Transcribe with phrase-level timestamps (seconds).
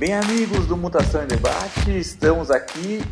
[0.00, 3.02] Bem, amigos do Mutação em Debate, estamos aqui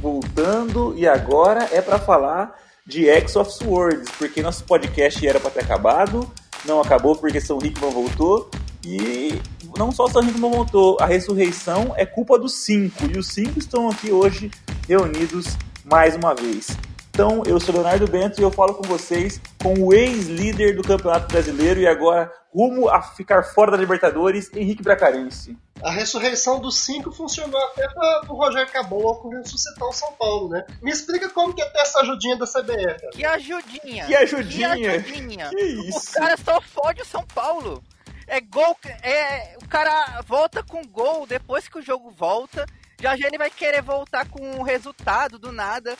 [0.00, 2.56] voltando e agora é para falar
[2.86, 6.30] de X of Swords, porque nosso podcast era para ter acabado,
[6.64, 8.48] não acabou porque São Hickman voltou
[8.84, 9.42] e
[9.76, 13.90] não só São Hickman voltou, a ressurreição é culpa dos cinco e os cinco estão
[13.90, 14.48] aqui hoje
[14.86, 16.68] reunidos mais uma vez.
[17.16, 21.26] Então, eu sou Leonardo Bento e eu falo com vocês com o ex-líder do Campeonato
[21.28, 25.56] Brasileiro e agora rumo a ficar fora da Libertadores, Henrique Bracarense.
[25.82, 30.50] A ressurreição dos cinco funcionou até para o Rogério Caboclo com ressuscitar o São Paulo,
[30.50, 30.66] né?
[30.82, 33.00] Me explica como que é ter essa ajudinha da CBF.
[33.00, 33.10] Cara.
[33.10, 34.04] Que ajudinha!
[34.04, 34.76] Que ajudinha!
[34.76, 35.48] Que ajudinha!
[35.48, 36.10] Que isso?
[36.10, 37.82] O cara só fode o São Paulo.
[38.26, 42.66] É gol, é, o cara volta com gol depois que o jogo volta.
[43.00, 45.96] Já já ele vai querer voltar com o resultado do nada.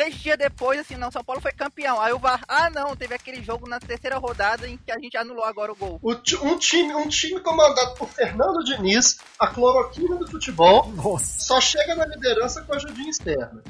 [0.00, 2.00] Três dias depois, assim, não, São Paulo foi campeão.
[2.00, 5.14] Aí o VAR, ah não, teve aquele jogo na terceira rodada em que a gente
[5.14, 6.00] anulou agora o gol.
[6.02, 11.40] O um, time, um time comandado por Fernando Diniz, a cloroquina do futebol, Nossa.
[11.40, 13.62] só chega na liderança com a ajudinha externa.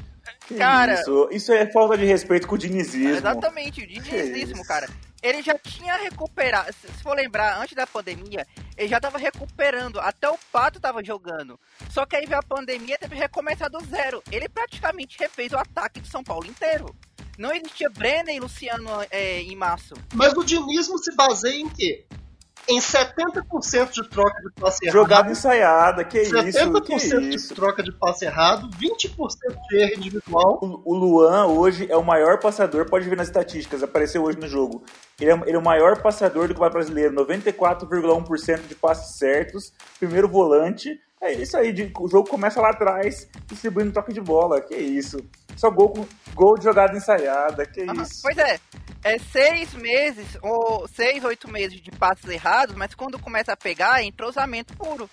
[0.47, 1.29] Que Cara- isso?
[1.33, 3.17] isso é falta de respeito com o dinizismo.
[3.17, 4.89] Exatamente, o dinizismo, cara.
[5.23, 10.29] Ele já tinha recuperado, se for lembrar, antes da pandemia, ele já tava recuperando, até
[10.29, 11.61] o Pato tava jogando.
[11.91, 14.23] Só que aí veio a pandemia, teve que recomeçar do zero.
[14.33, 16.95] Ele praticamente refez o ataque do São Paulo inteiro.
[17.37, 19.95] Não existia Brenner e Luciano é, em março.
[20.15, 22.07] Mas o dinismo se baseia em quê?
[22.69, 24.95] Em 70% de troca de passe errado.
[24.95, 26.35] Jogada ensaiada, que isso?
[26.35, 27.55] 70% Que de isso?
[27.55, 29.11] troca de passe errado, 20%
[29.69, 30.59] de erro individual.
[30.63, 34.47] O o Luan hoje é o maior passador, pode ver nas estatísticas, apareceu hoje no
[34.47, 34.85] jogo.
[35.21, 40.29] Ele é, ele é o maior passador do Campeonato Brasileiro, 94,1% de passes certos, primeiro
[40.29, 40.99] volante.
[41.23, 45.19] É isso aí, de- o jogo começa lá atrás, distribuindo toque de bola, que isso.
[45.55, 48.23] Só gol, com- gol de jogada ensaiada, que Aham, isso.
[48.23, 48.59] Pois é,
[49.05, 54.01] é seis meses, ou seis, oito meses de passos errados, mas quando começa a pegar,
[54.01, 55.11] é entrosamento puro.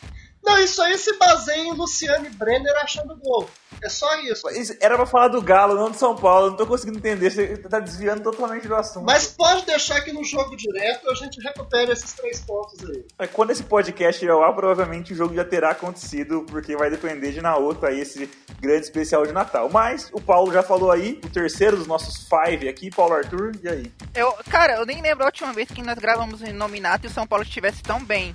[0.47, 3.49] Não, isso aí se baseia em Luciano e Brenner achando gol.
[3.83, 4.47] É só isso.
[4.79, 7.81] Era pra falar do Galo, não do São Paulo, não tô conseguindo entender, você tá
[7.81, 9.05] desviando totalmente do assunto.
[9.05, 13.05] Mas pode deixar que no jogo direto a gente recupere esses três pontos aí.
[13.19, 16.89] Mas Quando esse podcast ir ao ar, provavelmente o jogo já terá acontecido, porque vai
[16.89, 18.29] depender de na outra aí esse
[18.61, 19.69] grande especial de Natal.
[19.69, 23.67] Mas o Paulo já falou aí, o terceiro dos nossos five aqui, Paulo Arthur, e
[23.67, 23.91] aí?
[24.15, 27.13] Eu, cara, eu nem lembro a última vez que nós gravamos em Nominato e o
[27.13, 28.33] São Paulo estivesse tão bem.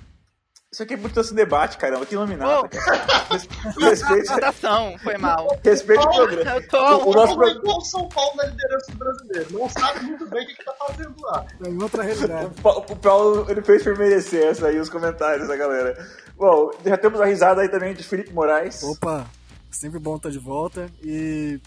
[0.73, 2.69] Isso aqui é muito esse debate, caramba, que nominata, Ô.
[2.71, 3.05] cara.
[3.31, 5.59] Res- Respeite, Natação, foi mal.
[5.63, 6.51] respeite o programa.
[6.57, 6.79] Eu tô.
[6.79, 9.47] O- o nosso Como é pro- que é o São Paulo na liderança do brasileiro?
[9.53, 11.45] Não sabe muito bem o que, que tá fazendo lá.
[11.63, 12.51] É em outra realidade.
[12.65, 16.09] O Paulo, ele fez por merecer essa aí, os comentários da galera.
[16.39, 18.83] Bom, já temos a risada aí também de Felipe Moraes.
[18.83, 19.27] Opa,
[19.71, 21.61] sempre bom estar de volta e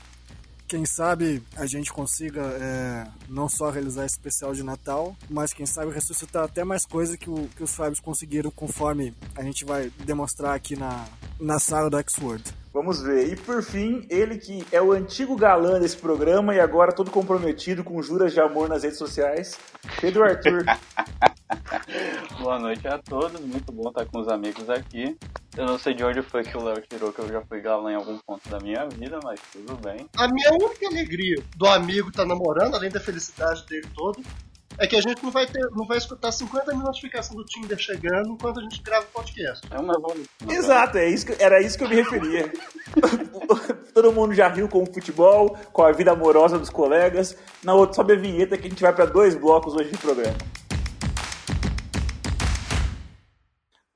[0.67, 5.65] quem sabe a gente consiga é, não só realizar esse especial de Natal, mas quem
[5.65, 10.55] sabe ressuscitar até mais coisa que, que os Fábios conseguiram conforme a gente vai demonstrar
[10.55, 11.05] aqui na,
[11.39, 12.64] na sala do X-Word.
[12.75, 13.31] Vamos ver.
[13.31, 17.85] E por fim, ele que é o antigo galã desse programa e agora todo comprometido
[17.85, 19.57] com juras de amor nas redes sociais,
[20.01, 20.65] Pedro Arthur.
[22.37, 25.15] Boa noite a todos, muito bom estar com os amigos aqui.
[25.55, 27.93] Eu não sei de onde foi que o Léo tirou que eu já fui galã
[27.93, 30.09] em algum ponto da minha vida, mas tudo bem.
[30.17, 34.21] A minha única alegria do amigo estar namorando, além da felicidade dele todo,
[34.77, 37.77] é que a gente não vai ter, não vai escutar 50 mil notificações do Tinder
[37.77, 39.65] chegando enquanto a gente grava o podcast.
[39.71, 40.25] É uma evolução.
[40.49, 42.51] Exato, é isso que- era isso que eu me referia.
[43.93, 47.37] Todo mundo já riu com o futebol, com a vida amorosa dos colegas.
[47.63, 50.37] Na outra, sobe a vinheta que a gente vai para dois blocos hoje de programa.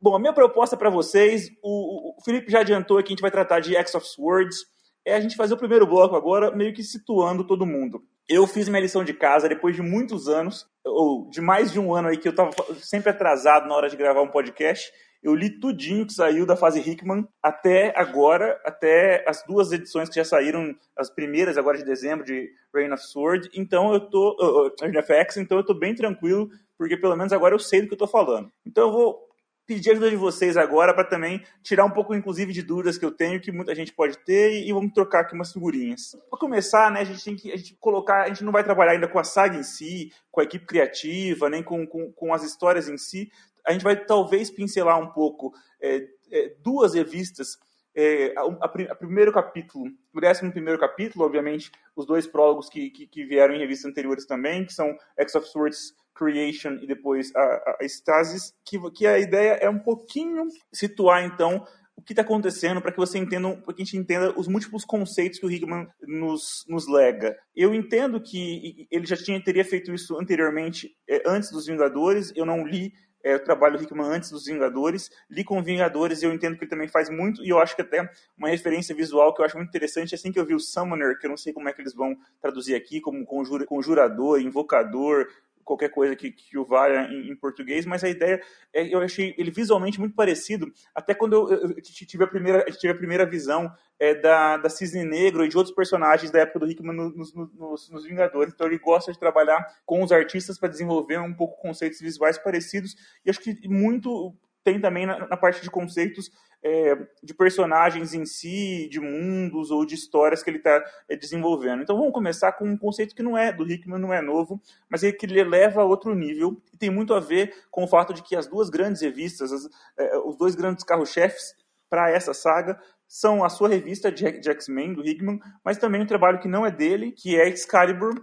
[0.01, 3.31] Bom, a minha proposta para vocês, o, o Felipe já adiantou que a gente vai
[3.31, 4.59] tratar de X of Swords,
[5.05, 8.01] é a gente fazer o primeiro bloco agora, meio que situando todo mundo.
[8.29, 11.95] Eu fiz minha lição de casa depois de muitos anos, ou de mais de um
[11.95, 14.91] ano aí que eu estava sempre atrasado na hora de gravar um podcast.
[15.21, 20.15] Eu li tudinho que saiu da fase Hickman até agora, até as duas edições que
[20.15, 23.49] já saíram, as primeiras agora de dezembro de Reign of Sword.
[23.55, 27.17] Então eu tô, uh, uh, Reign of X, então eu tô bem tranquilo, porque pelo
[27.17, 28.51] menos agora eu sei do que eu tô falando.
[28.63, 29.28] Então eu vou
[29.69, 33.11] pedir ajuda de vocês agora para também tirar um pouco, inclusive, de dúvidas que eu
[33.11, 36.17] tenho, que muita gente pode ter, e vamos trocar aqui umas figurinhas.
[36.27, 38.93] Para começar, né, a gente tem que a gente colocar, a gente não vai trabalhar
[38.93, 42.41] ainda com a saga em si, com a equipe criativa, nem com, com, com as
[42.41, 43.31] histórias em si.
[43.63, 47.59] A gente vai talvez pincelar um pouco é, é, duas revistas.
[48.01, 52.89] É, a, a, a primeiro capítulo, o décimo primeiro capítulo, obviamente, os dois prólogos que,
[52.91, 57.29] que, que vieram em revistas anteriores também, que são X of Swords Creation e depois
[57.35, 62.13] a, a, a Stasis, que, que a ideia é um pouquinho situar, então, o que
[62.13, 65.45] está acontecendo para que você entenda, para que a gente entenda os múltiplos conceitos que
[65.45, 67.37] o Hickman nos, nos lega.
[67.53, 70.95] Eu entendo que ele já tinha teria feito isso anteriormente,
[71.25, 72.31] antes dos Vingadores.
[72.33, 72.93] Eu não li
[73.23, 76.63] é, o trabalho do Hickman antes dos Vingadores, li com Vingadores e eu entendo que
[76.63, 79.57] ele também faz muito, e eu acho que até uma referência visual que eu acho
[79.57, 81.81] muito interessante, assim que eu vi o Summoner, que eu não sei como é que
[81.81, 85.27] eles vão traduzir aqui, como conjura, conjurador, invocador,
[85.63, 88.41] qualquer coisa que, que o valha em, em, português, mas a ideia,
[88.73, 92.63] é, eu achei ele visualmente muito parecido, até quando eu, eu, eu tive, a primeira,
[92.65, 96.59] tive a primeira visão é, da, da Cisne Negro e de outros personagens da época
[96.59, 100.69] do Hickman nos, nos, nos Vingadores, então ele gosta de trabalhar com os artistas para
[100.69, 102.95] desenvolver um pouco conceitos visuais parecidos,
[103.25, 106.29] e acho que muito tem também na, na parte de conceitos
[106.63, 111.81] é, de personagens em si, de mundos ou de histórias que ele está é, desenvolvendo.
[111.81, 115.03] Então vamos começar com um conceito que não é do Hickman, não é novo, mas
[115.03, 118.13] é que ele eleva a outro nível e tem muito a ver com o fato
[118.13, 121.55] de que as duas grandes revistas, as, é, os dois grandes carro-chefes
[121.89, 126.05] para essa saga são a sua revista de, de X-Men, do Hickman, mas também um
[126.05, 128.13] trabalho que não é dele, que é Excalibur.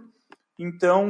[0.57, 1.05] Então,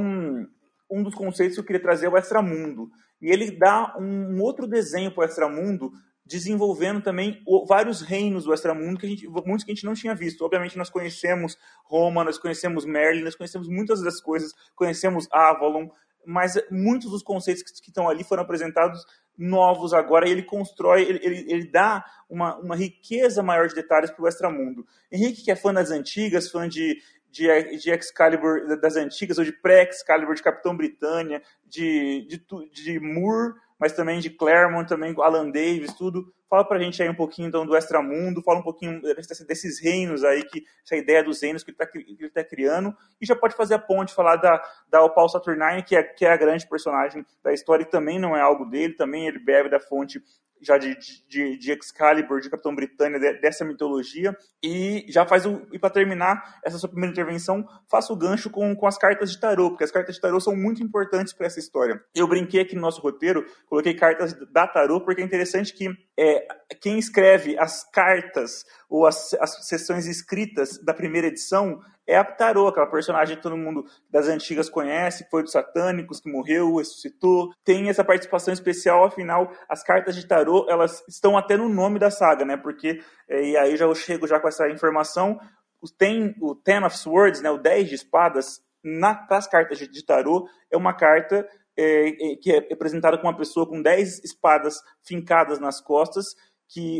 [0.89, 2.89] um dos conceitos que eu queria trazer é o Extramundo.
[3.21, 5.91] E ele dá um outro desenho para o Extramundo,
[6.27, 10.13] desenvolvendo também vários reinos do Extramundo, que a gente, muitos que a gente não tinha
[10.13, 10.43] visto.
[10.43, 15.87] Obviamente, nós conhecemos Roma, nós conhecemos Merlin, nós conhecemos muitas das coisas, conhecemos Avalon,
[16.25, 19.05] mas muitos dos conceitos que, que estão ali foram apresentados
[19.37, 24.11] novos agora, e ele constrói, ele, ele, ele dá uma, uma riqueza maior de detalhes
[24.11, 24.85] para o Extramundo.
[25.09, 27.01] Henrique, que é fã das antigas, fã de,
[27.31, 27.47] de,
[27.77, 33.93] de Excalibur das antigas, ou de pré-Excalibur, de Capitão Britânia, de, de, de Moore, mas
[33.93, 36.33] também de Claremont, também Alan Davis, tudo.
[36.49, 40.43] Fala pra gente aí um pouquinho então do Extramundo, fala um pouquinho desses reinos aí,
[40.45, 43.55] que, essa ideia dos reinos que ele, tá, que ele tá criando, e já pode
[43.55, 47.25] fazer a ponte, falar da, da Opal Saturnine, que é, que é a grande personagem
[47.43, 50.21] da história, e também não é algo dele, também ele bebe da fonte
[50.61, 54.35] já de, de, de Excalibur, de Capitão Britânia, de, dessa mitologia.
[54.63, 55.67] E já faz o.
[55.71, 59.39] E para terminar essa sua primeira intervenção, faça o gancho com, com as cartas de
[59.39, 62.01] tarô, porque as cartas de tarô são muito importantes para essa história.
[62.15, 66.47] Eu brinquei aqui no nosso roteiro, coloquei cartas da tarô, porque é interessante que é,
[66.81, 72.67] quem escreve as cartas ou as, as sessões escritas da primeira edição é a Tarô,
[72.67, 77.49] aquela personagem que todo mundo das antigas conhece, que foi dos satânicos, que morreu, ressuscitou.
[77.65, 82.09] Tem essa participação especial, afinal, as cartas de Tarô, elas estão até no nome da
[82.09, 82.55] saga, né?
[82.55, 85.37] Porque, é, e aí já eu chego já com essa informação,
[85.97, 90.77] tem o Ten of Swords, né, o 10 de espadas, nas cartas de, Tarô, é
[90.77, 95.81] uma carta é, é, que é apresentada com uma pessoa com 10 espadas fincadas nas
[95.81, 96.25] costas,
[96.69, 96.99] que,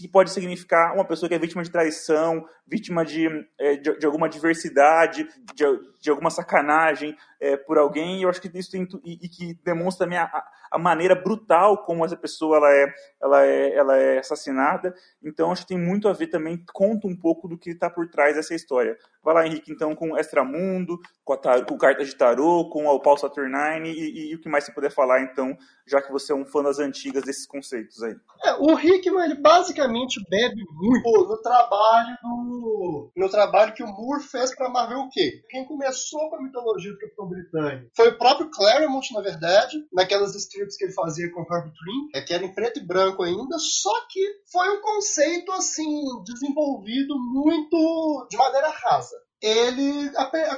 [0.00, 3.26] que pode significar uma pessoa que é vítima de traição, vítima de,
[3.58, 5.64] é, de, de, alguma diversidade, de,
[6.00, 9.54] de alguma sacanagem é, por alguém, e eu acho que isso tem, e, e que
[9.64, 10.30] demonstra também a,
[10.70, 14.94] a, maneira brutal como essa pessoa ela é, ela é, ela é assassinada.
[15.22, 18.08] Então, acho que tem muito a ver também, conta um pouco do que está por
[18.08, 18.96] trás dessa história.
[19.22, 21.36] Vai lá, Henrique, então, com Extramundo, com,
[21.66, 24.72] com cartas de tarô, com o Paul Saturnine, e, e, e, o que mais você
[24.72, 25.56] puder falar, então,
[25.86, 28.16] já que você é um fã das antigas desses conceitos aí.
[28.44, 32.57] É, o Hickman, ele basicamente bebe muito no trabalho do...
[33.16, 35.42] no trabalho que o Moore fez para Marvel o quê?
[35.48, 40.34] Quem começou com a mitologia do Capitão Britânico foi o próprio Claremont, na verdade, naquelas
[40.34, 43.58] strips que ele fazia com Harvey Trim, é, que era em preto e branco ainda,
[43.58, 44.20] só que
[44.50, 50.10] foi um conceito, assim, desenvolvido muito de maneira rasa ele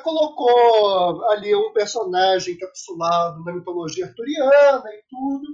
[0.02, 5.46] colocou ali um personagem encapsulado na mitologia arturiana e tudo,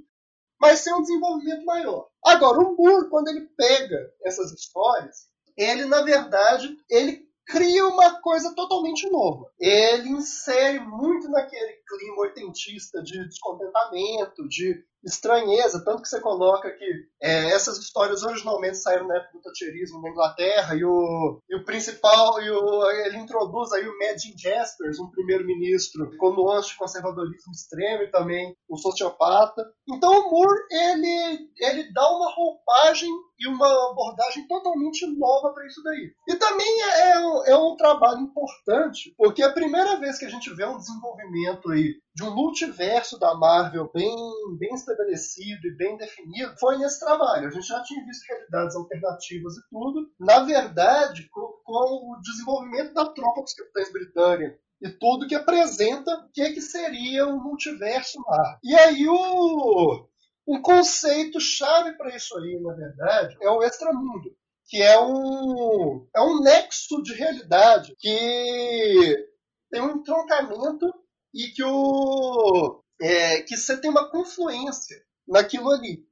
[0.61, 2.09] mas sem um desenvolvimento maior.
[2.25, 8.55] Agora, o Moore, quando ele pega essas histórias, ele, na verdade, ele cria uma coisa
[8.55, 9.51] totalmente nova.
[9.59, 16.85] Ele insere muito naquele clima oitentista de descontentamento, de estranheza, tanto que você coloca que
[17.23, 21.65] é, essas histórias originalmente saíram na época do Thatcherismo na Inglaterra e o, e o
[21.65, 27.53] principal, e o, ele introduz aí o Madge Jaspers, um primeiro-ministro com nuances de conservadorismo
[27.53, 29.65] extremo e também um sociopata.
[29.89, 35.83] Então o Moore, ele, ele dá uma roupagem e uma abordagem totalmente nova para isso
[35.83, 36.13] daí.
[36.29, 40.25] E também é, é, um, é um trabalho importante, porque é a primeira vez que
[40.25, 44.17] a gente vê um desenvolvimento aí de um multiverso da Marvel bem,
[44.59, 47.47] bem estabelecido e bem definido foi nesse trabalho.
[47.47, 50.11] A gente já tinha visto realidades alternativas e tudo.
[50.19, 56.11] Na verdade, com, com o desenvolvimento da tropa dos Capitães Britânia e tudo que apresenta
[56.11, 58.59] o que, que seria o multiverso lá.
[58.65, 60.09] E aí o
[60.49, 66.21] um conceito chave para isso aí, na verdade, é o extramundo, que é um é
[66.23, 69.29] um nexo de realidade que
[69.71, 70.91] tem um entroncamento
[71.37, 74.97] e que o é, que você tem uma confluência
[75.29, 76.05] naquilo ali.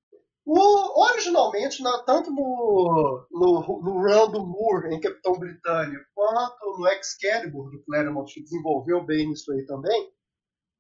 [0.47, 6.87] O, originalmente, na, tanto no, no, no run do Moore em Capitão Britânia, quanto no
[6.89, 10.13] Excalibur do Claremont, que desenvolveu bem isso aí também,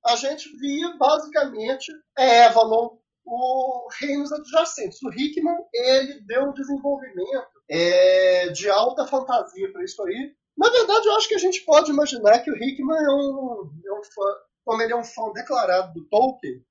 [0.05, 1.91] a gente via basicamente
[2.47, 5.03] Avalon, o reinos adjacentes.
[5.03, 10.35] O Hickman ele deu um desenvolvimento é, de alta fantasia para isso aí.
[10.57, 13.93] Na verdade, eu acho que a gente pode imaginar que o Hickman é um, é
[13.93, 16.65] um fã, como ele é um fã declarado do Tolkien,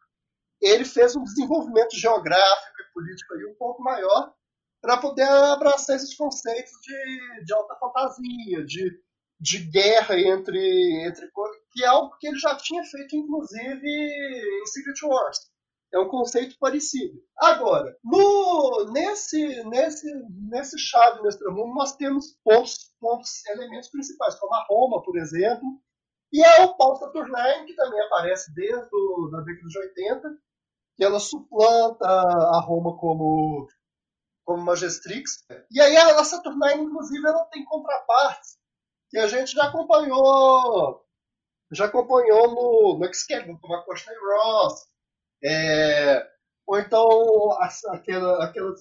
[0.62, 4.34] ele fez um desenvolvimento geográfico e político aí um pouco maior
[4.82, 8.92] para poder abraçar esses conceitos de, de alta fantasia, de,
[9.40, 11.30] de guerra entre, entre.
[11.72, 15.53] que é algo que ele já tinha feito, inclusive, em Secret Wars.
[15.94, 17.22] É um conceito parecido.
[17.38, 20.12] Agora, no, nesse, nesse,
[20.50, 25.68] nesse chave nesse mundo, nós temos pontos, pontos, elementos principais, como a Roma, por exemplo,
[26.32, 30.38] e é o Paul Saturnyne, que também aparece desde a década de 80,
[30.96, 33.68] que ela suplanta a Roma como,
[34.44, 35.46] como Majestrix.
[35.70, 38.58] E aí a Saturnyne, inclusive, ela tem contrapartes
[39.12, 41.04] que a gente já acompanhou
[41.72, 44.86] já acompanhou no, no Excalibur, como a Courtney Ross,
[45.44, 46.26] é,
[46.66, 47.08] ou então
[47.90, 48.74] aquela, aquela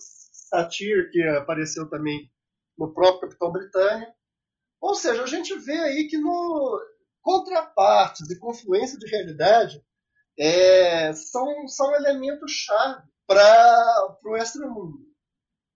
[0.52, 2.30] Satir que apareceu também
[2.76, 4.12] no próprio Capitão Britânico.
[4.82, 6.78] Ou seja, a gente vê aí que no
[7.22, 9.82] contrapartes e confluência de realidade
[10.38, 14.98] é, são, são elementos-chave para o extramundo.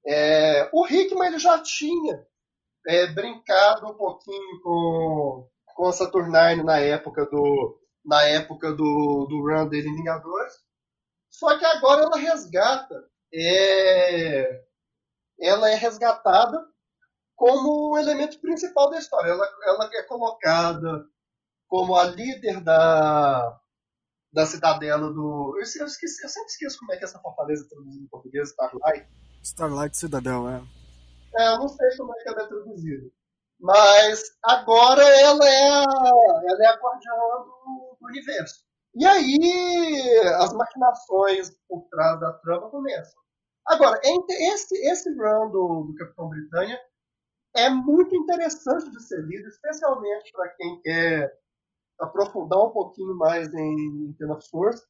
[0.06, 2.26] É, o Hickman ele já tinha
[2.86, 9.40] é, brincado um pouquinho com, com a Saturnine na época do na época do, do
[9.40, 10.54] run dele em Vingadores,
[11.36, 14.64] só que agora ela resgata, é,
[15.38, 16.66] ela é resgatada
[17.34, 19.32] como o elemento principal da história.
[19.32, 21.06] Ela, ela é colocada
[21.68, 23.60] como a líder da,
[24.32, 25.54] da cidadela do.
[25.56, 28.48] Eu, eu, esqueci, eu sempre esqueço como é que é essa fortaleza traduzida em português,
[28.48, 29.06] Starlight.
[29.42, 30.62] Starlight Cidadel, é.
[31.36, 33.10] É, eu não sei como é que ela é traduzida.
[33.60, 35.84] Mas agora ela é a,
[36.48, 38.65] ela é a guardiã do, do universo.
[38.98, 43.20] E aí as maquinações por trás da trama começam.
[43.66, 46.80] Agora, esse, esse do, do Capitão Britânia
[47.54, 51.30] é muito interessante de ser lido, especialmente para quem quer
[52.00, 54.82] aprofundar um pouquinho mais em, Ten of Swords.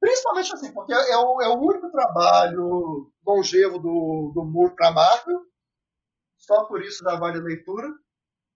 [0.00, 5.42] Principalmente assim, porque é o, é o único trabalho longevo do, do Moore para Marvel,
[6.38, 7.88] só por isso já vale a leitura.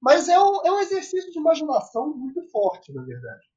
[0.00, 3.51] Mas é um, é um exercício de imaginação muito forte, na verdade.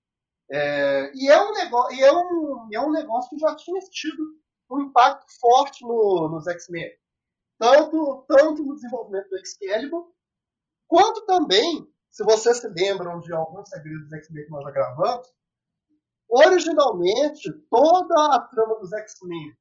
[0.52, 4.24] É, e, é um negócio, e é, um, é um negócio que já tinha tido
[4.70, 6.90] um impacto forte no, nos X-Men.
[7.58, 10.12] Tanto, tanto no desenvolvimento do Excalibur,
[10.88, 15.28] quanto também, se vocês se lembram de alguns segredos do X-Men que nós já gravamos,
[16.30, 19.56] originalmente toda a trama dos X-Men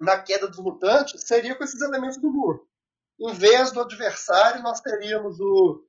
[0.00, 2.60] na queda dos mutantes seria com esses elementos do Moore.
[3.18, 5.84] Em vez do adversário, nós teríamos o,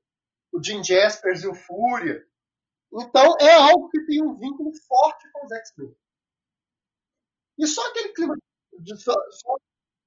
[0.54, 2.24] o Jim Jaspers e o Fúria,
[2.94, 5.96] então é algo que tem um vínculo forte com os X-Men.
[7.60, 8.36] E só aquele clima
[8.80, 8.98] de.
[9.02, 9.56] Só, só,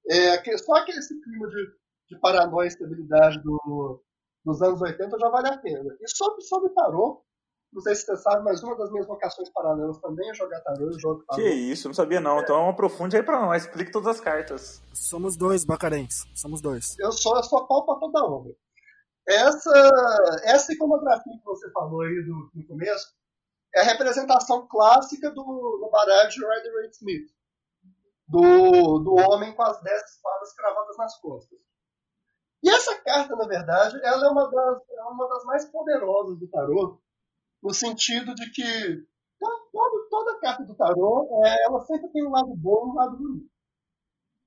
[0.09, 1.75] é, só aquele esse clima de,
[2.09, 4.03] de paranoia e estabilidade do,
[4.45, 5.97] dos anos 80 já vale a pena.
[6.01, 7.25] E sobre, sobre tarô,
[7.73, 10.87] não sei se você sabe, mas uma das minhas vocações paralelas também é jogar tarô.
[10.87, 11.41] Eu jogo tarô.
[11.41, 12.39] Que isso, não sabia não.
[12.39, 12.43] É.
[12.43, 14.83] Então aprofunde aí pra nós, explique todas as cartas.
[14.93, 16.25] Somos dois, Bacarens.
[16.35, 16.97] Somos dois.
[16.99, 18.55] Eu sou, eu sou pau pra toda obra.
[19.31, 23.15] Essa, essa iconografia que você falou aí do, no começo
[23.73, 27.31] é a representação clássica do, do baralho de Rider Smith,
[28.27, 31.61] do, do homem com as dez espadas cravadas nas costas.
[32.61, 36.49] E essa carta, na verdade, ela é uma das, é uma das mais poderosas do
[36.49, 37.01] tarô,
[37.63, 39.07] no sentido de que
[39.39, 43.17] todo, toda carta do tarô, é, ela sempre tem um lado bom e um lado
[43.17, 43.49] ruim.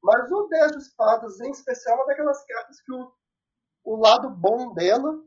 [0.03, 3.09] Mas o 10 de espadas, em especial, é uma daquelas cartas que o
[3.83, 5.21] o lado bom dela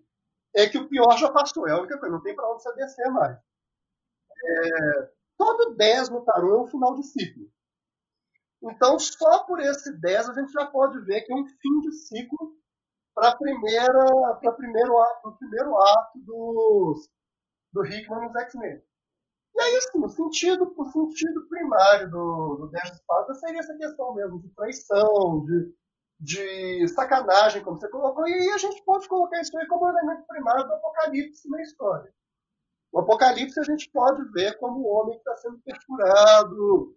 [0.55, 1.69] é que o pior já passou.
[1.69, 3.37] É a única coisa, não tem para onde você descer mais.
[3.37, 7.51] É, todo 10 no tarô é um final de ciclo.
[8.63, 11.93] Então, só por esse 10 a gente já pode ver que é um fim de
[11.93, 12.57] ciclo
[13.15, 17.09] para primeira para primeiro ato, o primeiro ato dos,
[17.73, 18.83] do Hickman nos X-Men.
[19.55, 23.75] E aí, assim, o sentido, o sentido primário do, do 10 de espadas seria essa
[23.77, 25.75] questão mesmo de traição, de
[26.19, 30.65] de sacanagem, como você colocou, e a gente pode colocar isso aí como elemento primário
[30.65, 32.13] do apocalipse na história.
[32.93, 36.97] O apocalipse a gente pode ver como o homem está sendo perfurado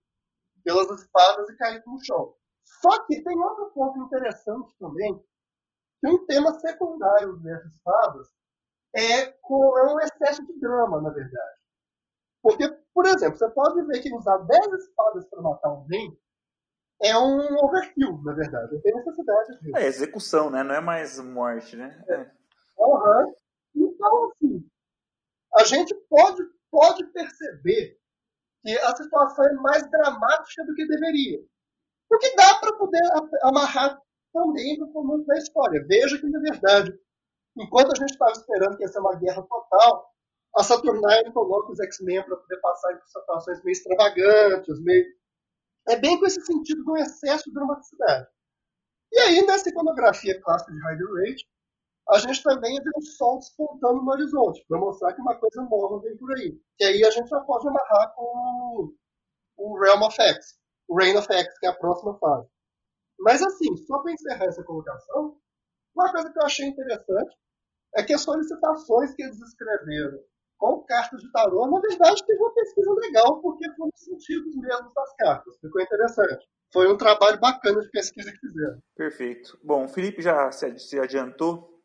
[0.63, 2.33] pelas espadas e caído no chão.
[2.63, 5.21] Só que tem outro ponto interessante também,
[5.99, 8.29] que um tema secundário dessas espadas
[8.95, 11.59] é, com, é um excesso de drama, na verdade.
[12.41, 16.17] Porque, por exemplo, você pode ver que usar 10 espadas para matar alguém
[17.01, 18.73] é um overkill, na verdade.
[18.73, 19.77] Não tem necessidade disso.
[19.77, 20.63] É execução, né?
[20.63, 22.03] Não é mais morte, né?
[22.07, 22.31] É.
[22.77, 23.33] Uhum.
[23.75, 24.69] Então, assim,
[25.55, 27.97] a gente pode, pode perceber
[28.61, 31.39] que a situação é mais dramática do que deveria.
[32.09, 33.01] Porque dá para poder
[33.43, 34.01] amarrar
[34.33, 35.85] também no momento da história.
[35.87, 36.93] Veja que, na verdade,
[37.57, 40.09] enquanto a gente estava esperando que ia ser uma guerra total,
[40.55, 45.05] a Saturnine coloca os X-Men para poder passar em situações meio extravagantes, meio...
[45.89, 48.27] É bem com esse sentido um excesso de dramaticidade.
[49.11, 51.45] E aí, nessa iconografia clássica de Rage,
[52.09, 55.99] a gente também vê o sol despontando no horizonte, para mostrar que uma coisa nova
[56.01, 56.59] vem por aí.
[56.79, 58.93] E aí a gente já pode amarrar com
[59.57, 62.47] o Realm of X, o Reign of X, que é a próxima fase.
[63.19, 65.37] Mas assim, só para encerrar essa colocação,
[65.95, 67.35] uma coisa que eu achei interessante
[67.95, 70.19] é que as solicitações que eles escreveram
[70.59, 75.15] com cartas de tarô, na verdade, teve uma pesquisa legal, porque foram sentidos mesmo das
[75.15, 75.57] cartas.
[75.59, 76.45] Ficou interessante.
[76.71, 78.77] Foi um trabalho bacana de pesquisa que fizeram.
[78.95, 79.57] Perfeito.
[79.63, 81.81] Bom, o Felipe já se adiantou,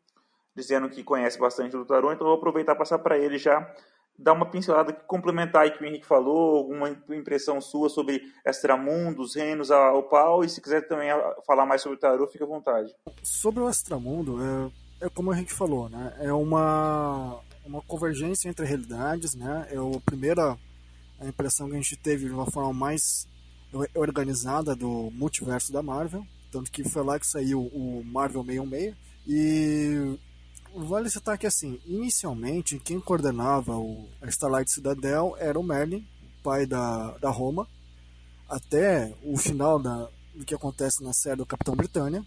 [0.53, 3.73] dizendo que conhece bastante do tarô, então eu vou aproveitar e passar para ele já
[4.17, 9.35] dar uma pincelada, complementar aí que o Henrique falou, alguma impressão sua sobre Extramundo, os
[9.35, 11.09] reinos ao pau, e se quiser também
[11.45, 12.93] falar mais sobre o tarô, fica à vontade.
[13.23, 14.37] Sobre o Extramundo,
[15.01, 16.15] é, é como a gente falou, né?
[16.19, 19.67] É uma, uma convergência entre realidades, né?
[19.71, 20.57] É a primeira
[21.19, 23.27] a impressão que a gente teve de uma forma mais
[23.93, 28.95] organizada do multiverso da Marvel, tanto que foi lá que saiu o Marvel 616,
[29.27, 30.19] e
[30.73, 36.05] vale citar que, assim, inicialmente, quem coordenava o Starlight Citadel era o Merlin,
[36.43, 37.67] pai da, da Roma,
[38.47, 42.23] até o final da, do que acontece na série do Capitão Britânia,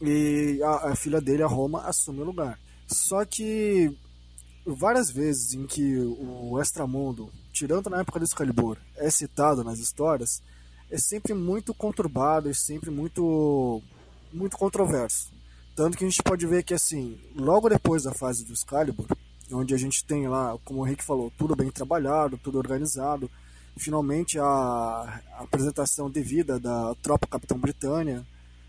[0.00, 2.58] e a, a filha dele, a Roma, assume o lugar.
[2.86, 3.96] Só que
[4.74, 10.42] várias vezes em que o Extramundo, tirando na época do Excalibur, é citado nas histórias,
[10.90, 13.82] é sempre muito conturbado, é sempre muito
[14.32, 15.32] muito controverso.
[15.74, 19.06] Tanto que a gente pode ver que, assim, logo depois da fase do Excalibur,
[19.52, 23.30] onde a gente tem lá, como o Rick falou, tudo bem trabalhado, tudo organizado,
[23.76, 28.26] finalmente a apresentação devida da tropa Capitão Britânia,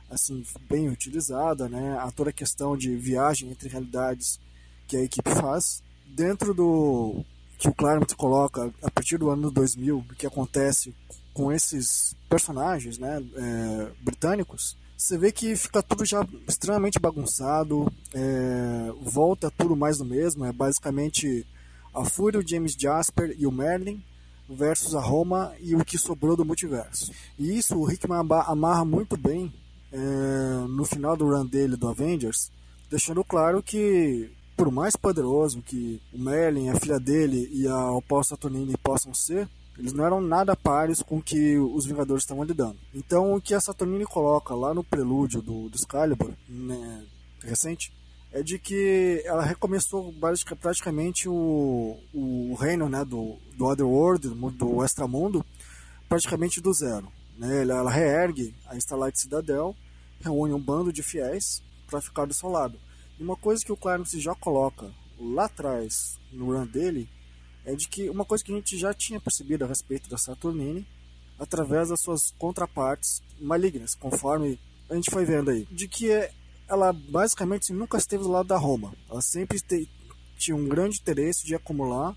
[0.10, 1.98] assim, bem utilizada, né?
[2.00, 4.40] A toda a questão de viagem entre realidades
[4.88, 5.82] que a equipe faz.
[6.18, 7.24] Dentro do
[7.60, 10.92] que o Claremont coloca a partir do ano 2000, o que acontece
[11.32, 18.92] com esses personagens né, é, britânicos, você vê que fica tudo já extremamente bagunçado, é,
[19.00, 21.46] volta tudo mais do mesmo, é basicamente
[21.94, 24.04] a Fúria, o James Jasper e o Merlin
[24.50, 27.12] versus a Roma e o que sobrou do multiverso.
[27.38, 29.54] E isso o Hickman amarra muito bem
[29.92, 32.52] é, no final do run dele do Avengers,
[32.90, 38.24] deixando claro que por mais poderoso que o Merlin, a filha dele e a Opal
[38.24, 42.78] Saturnine possam ser, eles não eram nada pares com o que os Vingadores estavam lidando.
[42.94, 47.06] Então, o que a Saturnine coloca lá no prelúdio do, do Excalibur, né,
[47.44, 47.94] recente,
[48.34, 50.14] é de que ela recomeçou
[50.60, 55.46] praticamente o, o reino né, do, do Otherworld, do Extramundo,
[56.10, 57.08] praticamente do zero.
[57.38, 57.62] Né?
[57.62, 59.76] Ela, ela reergue a Starlight Citadel,
[60.20, 62.80] reúne um bando de fiéis para ficar do seu lado.
[63.20, 67.10] Uma coisa que o Clarence já coloca lá atrás, no run dele,
[67.66, 70.88] é de que uma coisa que a gente já tinha percebido a respeito da Saturnine
[71.40, 76.10] através das suas contrapartes malignas, conforme a gente foi vendo aí, de que
[76.68, 78.94] ela basicamente nunca esteve do lado da Roma.
[79.10, 79.90] Ela sempre te,
[80.38, 82.16] tinha um grande interesse de acumular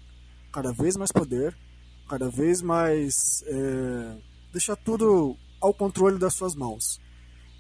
[0.53, 1.57] cada vez mais poder,
[2.09, 4.17] cada vez mais é,
[4.53, 7.01] deixar tudo ao controle das suas mãos.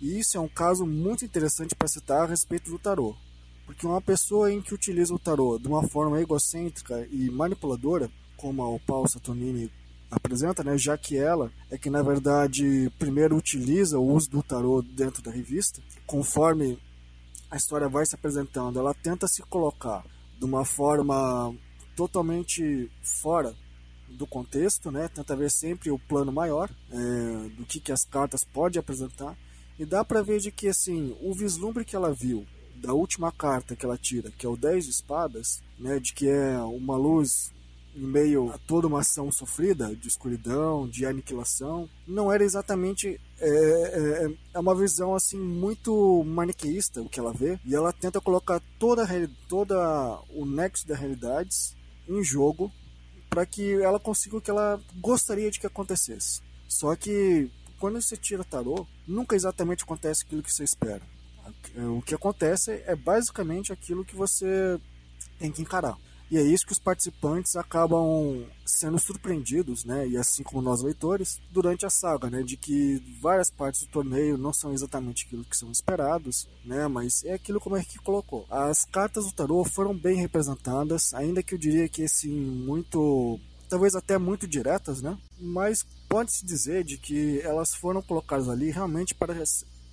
[0.00, 3.14] E isso é um caso muito interessante para citar a respeito do tarô.
[3.70, 8.64] Porque uma pessoa em que utiliza o tarô de uma forma egocêntrica e manipuladora, como
[8.64, 9.70] a Paul Saturnini
[10.10, 14.82] apresenta, né, já que ela é que na verdade primeiro utiliza o uso do tarô
[14.82, 16.80] dentro da revista, conforme
[17.48, 20.04] a história vai se apresentando, ela tenta se colocar
[20.36, 21.54] de uma forma
[21.94, 23.54] totalmente fora
[24.08, 25.06] do contexto, né?
[25.06, 29.38] Tenta ver sempre o plano maior é, do que, que as cartas podem apresentar
[29.78, 32.44] e dá para ver de que assim o vislumbre que ela viu
[32.80, 36.28] da última carta que ela tira, que é o 10 de espadas, né, de que
[36.28, 37.52] é uma luz
[37.94, 43.48] em meio a toda uma ação sofrida de escuridão, de aniquilação, não era exatamente é,
[43.48, 48.60] é, é uma visão assim muito maniqueísta o que ela vê e ela tenta colocar
[48.78, 49.06] toda
[49.48, 51.74] toda o nexo das realidades
[52.08, 52.70] em jogo
[53.28, 56.42] para que ela consiga o que ela gostaria de que acontecesse.
[56.68, 61.02] Só que quando você tira tarô, nunca exatamente acontece aquilo que você espera.
[61.96, 64.80] O que acontece é basicamente aquilo que você
[65.38, 65.96] tem que encarar.
[66.30, 70.06] E é isso que os participantes acabam sendo surpreendidos, né?
[70.06, 72.44] E assim como nós leitores, durante a saga, né?
[72.44, 76.86] De que várias partes do torneio não são exatamente aquilo que são esperados, né?
[76.86, 78.46] Mas é aquilo como é que colocou.
[78.48, 83.96] As cartas do tarô foram bem representadas, ainda que eu diria que assim muito talvez
[83.96, 85.18] até muito diretas, né?
[85.36, 89.32] Mas pode-se dizer de que elas foram colocadas ali realmente para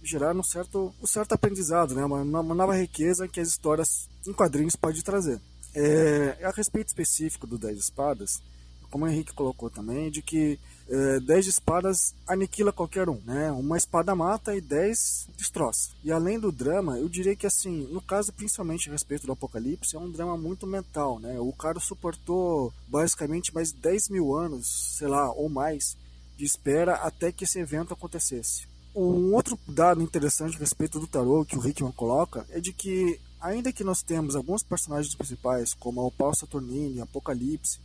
[0.08, 2.04] gerar um certo, um certo aprendizado, né?
[2.06, 5.40] uma, uma nova riqueza que as histórias em quadrinhos podem trazer.
[5.76, 8.42] É, a respeito específico do Dez Espadas,
[8.90, 13.52] como o Henrique colocou também, de que é, 10 espadas aniquila qualquer um, né?
[13.52, 15.90] Uma espada mata e 10 destroça.
[16.04, 19.96] E além do drama, eu diria que assim, no caso principalmente a respeito do Apocalipse,
[19.96, 21.38] é um drama muito mental, né?
[21.40, 25.98] O cara suportou basicamente mais 10 mil anos, sei lá, ou mais,
[26.38, 28.68] de espera até que esse evento acontecesse.
[29.00, 33.20] Um outro dado interessante a respeito do tarô que o Rickman coloca é de que,
[33.40, 37.80] ainda que nós temos alguns personagens principais, como o Paul Saturnine, Apocalipse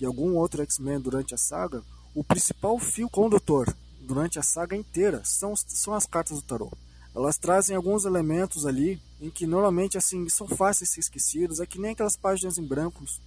[0.00, 1.80] e algum outro X-Men durante a saga,
[2.12, 6.72] o principal fio condutor durante a saga inteira são, são as cartas do tarô.
[7.14, 11.66] Elas trazem alguns elementos ali em que normalmente assim são fáceis de ser esquecidos, é
[11.66, 13.20] que nem aquelas páginas em brancos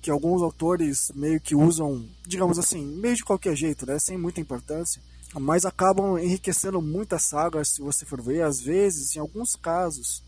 [0.00, 4.40] que alguns autores meio que usam, digamos assim, meio de qualquer jeito, né, sem muita
[4.40, 5.02] importância,
[5.34, 10.22] mas acabam enriquecendo muitas sagas, se você for ver, às vezes, em alguns casos,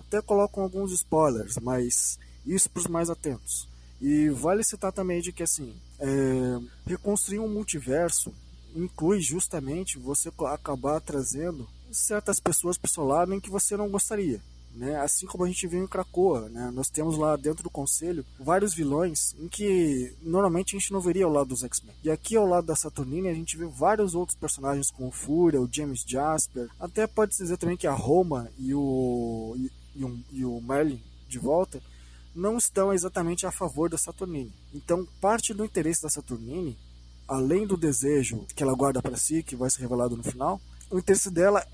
[0.00, 3.68] até colocam alguns spoilers, mas isso para os mais atentos.
[4.00, 8.32] E vale citar também de que assim, é, reconstruir um multiverso
[8.74, 13.88] inclui justamente você acabar trazendo certas pessoas para o seu lado em que você não
[13.88, 14.40] gostaria.
[14.74, 14.96] Né?
[14.96, 16.70] Assim como a gente viu em Krakoa, né?
[16.72, 21.26] nós temos lá dentro do conselho vários vilões em que normalmente a gente não veria
[21.26, 21.94] ao lado dos X-Men.
[22.02, 25.60] E aqui ao lado da Saturnine a gente vê vários outros personagens como o Fúria,
[25.60, 30.20] o James Jasper, até pode dizer também que a Roma e o, e, e, o,
[30.32, 31.82] e o Merlin de volta
[32.34, 34.52] não estão exatamente a favor da Saturnine.
[34.74, 36.78] Então, parte do interesse da Saturnine,
[37.28, 40.98] além do desejo que ela guarda para si, que vai ser revelado no final, o
[40.98, 41.64] interesse dela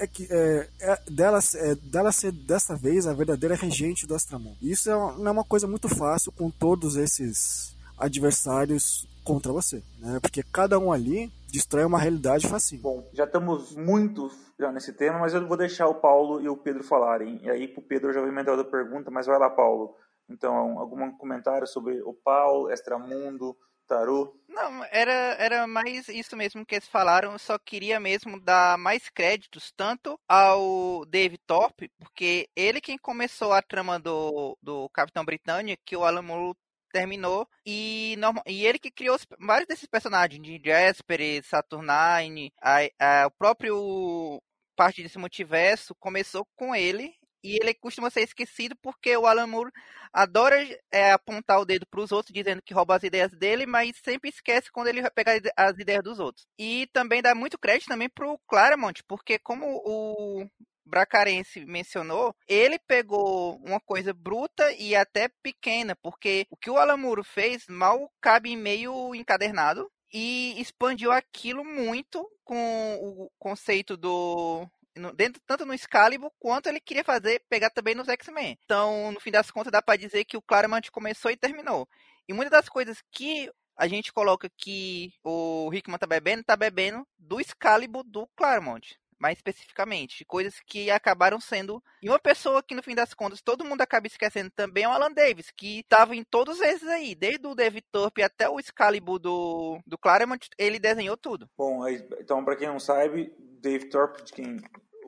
[0.00, 4.56] é que é, é, dela, é, dela ser dessa vez a verdadeira regente do Astramon.
[4.60, 9.82] Isso é uma, não é uma coisa muito fácil com todos esses adversários contra você,
[9.98, 10.18] né?
[10.20, 12.80] Porque cada um ali destrói uma realidade facinho.
[12.80, 16.56] Bom, já estamos muito já nesse tema, mas eu vou deixar o Paulo e o
[16.56, 17.38] Pedro falarem.
[17.42, 19.94] E aí pro Pedro eu já vou emendar outra pergunta, mas vai lá, Paulo.
[20.30, 23.54] Então, algum comentário sobre o Paulo, Extramundo,
[23.90, 24.32] Tarô?
[24.46, 27.32] Não, era, era mais isso mesmo que eles falaram.
[27.32, 33.52] Eu só queria mesmo dar mais créditos tanto ao Dave Thorpe, porque ele quem começou
[33.52, 36.56] a trama do, do Capitão Britânia, que o Alan Moore
[36.92, 43.30] terminou e, e ele que criou vários desses personagens de Jasper, Saturnine, a, a, o
[43.32, 44.40] próprio
[44.76, 49.72] parte desse multiverso começou com ele e ele costuma ser esquecido porque o Alan Moore
[50.12, 50.56] adora
[50.90, 54.30] é, apontar o dedo para os outros, dizendo que rouba as ideias dele, mas sempre
[54.30, 56.46] esquece quando ele pega as ideias dos outros.
[56.58, 60.46] E também dá muito crédito também para o Claremont, porque como o
[60.84, 67.22] Bracarense mencionou, ele pegou uma coisa bruta e até pequena, porque o que o Alamuro
[67.22, 74.68] fez mal cabe em meio encadernado e expandiu aquilo muito com o conceito do
[75.14, 78.58] dentro, tanto no Excalibur quanto ele queria fazer pegar também nos X-Men.
[78.64, 81.88] Então, no fim das contas, dá para dizer que o Claremont começou e terminou.
[82.28, 87.06] E muitas das coisas que a gente coloca que o Hickman tá bebendo, tá bebendo
[87.18, 91.82] do Excalibur do Claremont mais especificamente, coisas que acabaram sendo.
[92.02, 94.92] E uma pessoa que, no fim das contas, todo mundo acaba esquecendo também é o
[94.92, 99.18] Alan Davis, que estava em todos esses aí, desde o David Thorpe até o Excalibur
[99.18, 101.48] do, do Claremont, ele desenhou tudo.
[101.56, 104.56] Bom, então, para quem não sabe, David Thorpe, de quem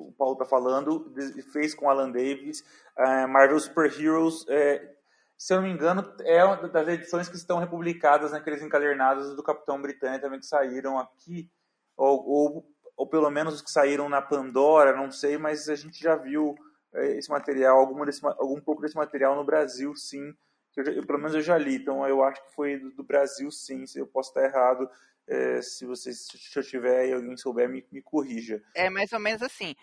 [0.08, 1.12] o Paulo está falando,
[1.52, 2.60] fez com Alan Davis
[2.98, 4.42] uh, Marvel Super Heroes.
[4.42, 4.92] Uh,
[5.36, 9.42] se eu não me engano, é uma das edições que estão republicadas naqueles encadernados do
[9.42, 11.50] Capitão Britânia também que saíram aqui,
[11.96, 16.00] ou, ou ou pelo menos os que saíram na Pandora, não sei, mas a gente
[16.00, 16.54] já viu
[16.94, 20.32] é, esse material, algum, desse, algum pouco desse material no Brasil, sim.
[20.76, 23.50] Eu, eu, pelo menos eu já li, então eu acho que foi do, do Brasil,
[23.50, 23.86] sim.
[23.86, 24.88] Se eu posso estar errado,
[25.26, 28.62] é, se vocês, se eu tiver e alguém souber, me, me corrija.
[28.74, 29.74] É mais ou menos assim.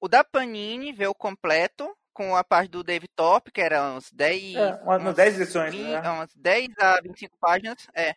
[0.00, 4.54] O da Panini veio completo, com a parte do Dave Top, que era uns 10.
[4.54, 6.10] É, umas 10 edições, 20, né?
[6.10, 8.14] Umas 10 a 25 páginas, é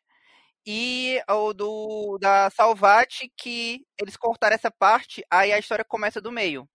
[0.66, 6.32] e o do da Salvati que eles cortaram essa parte, aí a história começa do
[6.32, 6.68] meio.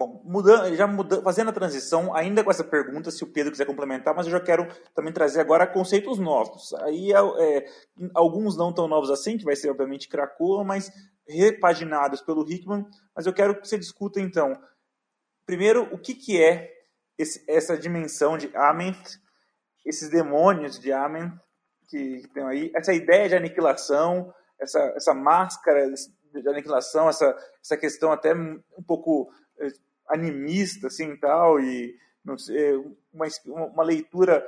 [0.00, 3.66] Bom, mudando, já mudando, fazendo a transição, ainda com essa pergunta, se o Pedro quiser
[3.66, 6.72] complementar, mas eu já quero também trazer agora conceitos novos.
[6.84, 7.66] Aí é, é,
[8.14, 10.90] alguns não tão novos assim, que vai ser obviamente Krakoa, mas
[11.28, 12.86] repaginados pelo Hickman.
[13.14, 14.58] Mas eu quero que você discuta então,
[15.44, 16.72] primeiro, o que, que é
[17.18, 19.18] esse, essa dimensão de Amenth,
[19.84, 21.34] esses demônios de Amenth
[21.90, 25.92] que, que tem aí, essa ideia de aniquilação, essa, essa máscara
[26.32, 29.68] de aniquilação, essa, essa questão até um pouco eh,
[30.10, 31.96] animista, assim, tal, e
[32.38, 32.74] sei,
[33.12, 33.26] uma,
[33.66, 34.46] uma leitura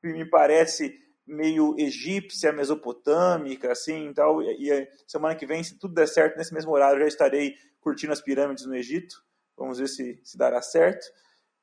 [0.00, 5.94] que me parece meio egípcia, mesopotâmica, assim, tal, e, e semana que vem, se tudo
[5.94, 9.22] der certo, nesse mesmo horário, já estarei curtindo as pirâmides no Egito,
[9.56, 11.06] vamos ver se, se dará certo,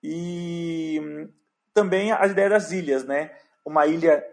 [0.02, 1.00] e
[1.74, 4.24] também a ideia das ilhas, né, uma ilha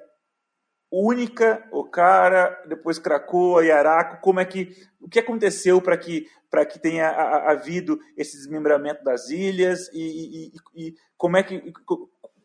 [0.90, 6.26] única, o cara, depois Cracoa e Araco, como é que o que aconteceu para que
[6.50, 11.72] para que tenha havido esse desmembramento das ilhas e, e, e, como é que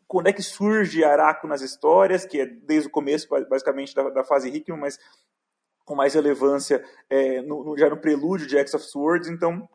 [0.05, 4.23] quando é que surge Araco nas histórias, que é desde o começo basicamente da, da
[4.23, 4.99] fase Hickman, mas
[5.85, 9.67] com mais relevância é, no, no, já no prelúdio de X of Swords, então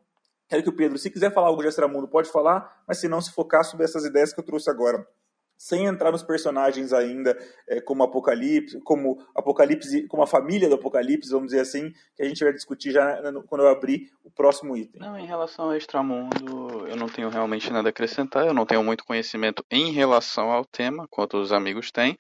[0.47, 3.21] quero que o Pedro, se quiser falar algo de Extramundo, pode falar, mas se não,
[3.21, 5.07] se focar sobre essas ideias que eu trouxe agora
[5.59, 7.37] sem entrar nos personagens ainda,
[7.69, 12.25] é, como Apocalipse, como Apocalipse, como a família do Apocalipse, vamos dizer assim, que a
[12.25, 15.01] gente vai discutir já quando eu abrir o próximo item.
[15.01, 18.85] Não, em relação ao Extramundo, eu não tenho realmente nada a acrescentar, eu não tenho
[18.85, 22.17] muito conhecimento em relação ao tema, quanto os amigos têm.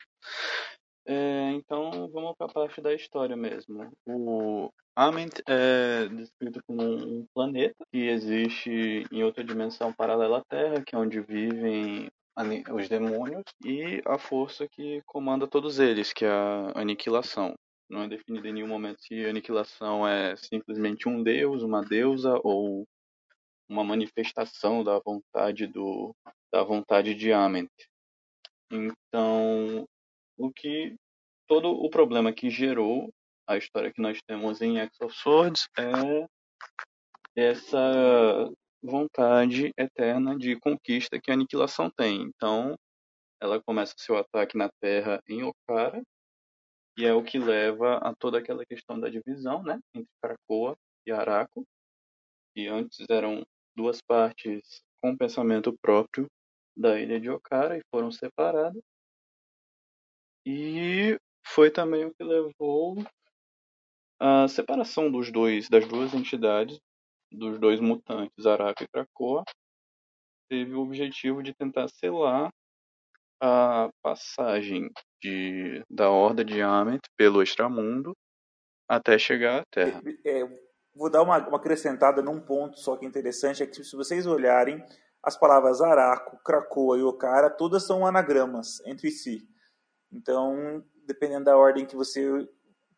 [1.06, 3.90] É, então, vamos para a parte da história mesmo.
[4.06, 10.82] O Ament é descrito como um planeta que existe em outra dimensão paralela à Terra,
[10.84, 12.10] que é onde vivem
[12.72, 17.54] os demônios e a força que comanda todos eles, que é a aniquilação.
[17.90, 22.86] Não é definido em nenhum momento se aniquilação é simplesmente um deus, uma deusa ou
[23.68, 26.14] uma manifestação da vontade do
[26.50, 27.70] da vontade de Ament.
[28.70, 29.86] Então,
[30.36, 30.94] o que
[31.46, 33.12] todo o problema que gerou
[33.46, 36.28] a história que nós temos em X of Swords é
[37.34, 38.50] essa
[38.82, 42.22] vontade eterna de conquista que a aniquilação tem.
[42.22, 42.76] Então,
[43.40, 46.02] ela começa seu ataque na Terra em Okara,
[46.96, 51.12] e é o que leva a toda aquela questão da divisão, né, entre Krakoa e
[51.12, 51.64] Araco,
[52.54, 53.44] que antes eram
[53.76, 56.26] duas partes com pensamento próprio
[56.76, 58.82] da ilha de Okara e foram separadas.
[60.44, 62.96] E foi também o que levou
[64.20, 66.80] a separação dos dois das duas entidades
[67.30, 69.44] dos dois mutantes, Araco e Krakoa,
[70.48, 72.50] teve o objetivo de tentar selar
[73.40, 74.90] a passagem
[75.22, 78.12] de, da Horda de Amet pelo extramundo
[78.88, 80.00] até chegar à Terra.
[80.24, 80.44] É,
[80.94, 84.26] vou dar uma, uma acrescentada num ponto só que é interessante, é que se vocês
[84.26, 84.82] olharem,
[85.22, 89.46] as palavras Araco, Krakoa e Okara, todas são anagramas entre si.
[90.10, 92.48] Então, dependendo da ordem que você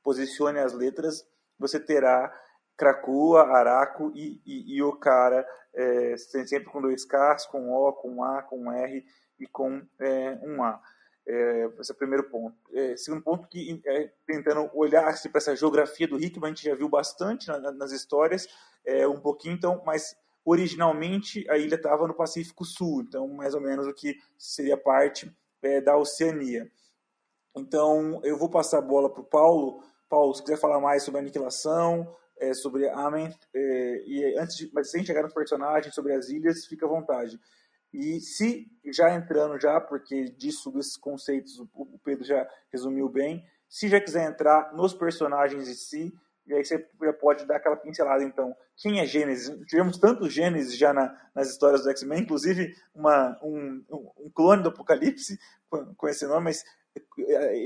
[0.02, 1.26] posicione as letras,
[1.58, 2.32] você terá
[2.80, 8.40] Krakoa, Araco e, e, e Okara, é, sempre com dois Ks, com O, com A,
[8.40, 9.04] com R
[9.38, 10.80] e com é, um A.
[11.28, 12.56] É, esse é o primeiro ponto.
[12.72, 16.74] É, segundo ponto, que é, tentando olhar para essa geografia do Hickman, a gente já
[16.74, 18.48] viu bastante na, nas histórias,
[18.82, 23.60] é, um pouquinho, então, mas originalmente a ilha estava no Pacífico Sul, então mais ou
[23.60, 25.30] menos o que seria parte
[25.62, 26.66] é, da Oceania.
[27.54, 29.82] Então, eu vou passar a bola para o Paulo.
[30.08, 33.32] Paulo, se quiser falar mais sobre a aniquilação, é, sobre Amen.
[33.54, 37.38] É, e antes de, mas sem chegar nos personagens, sobre as ilhas, fica à vontade.
[37.92, 43.88] E se já entrando já, porque disso desses conceitos o Pedro já resumiu bem, se
[43.88, 46.14] já quiser entrar nos personagens em si,
[46.46, 49.56] e aí você já pode dar aquela pincelada, então, quem é Gênesis?
[49.66, 54.70] Tivemos tantos Gênesis já na, nas histórias do X-Men, inclusive uma, um, um, clone do
[54.70, 56.64] Apocalipse com, com esse nome, mas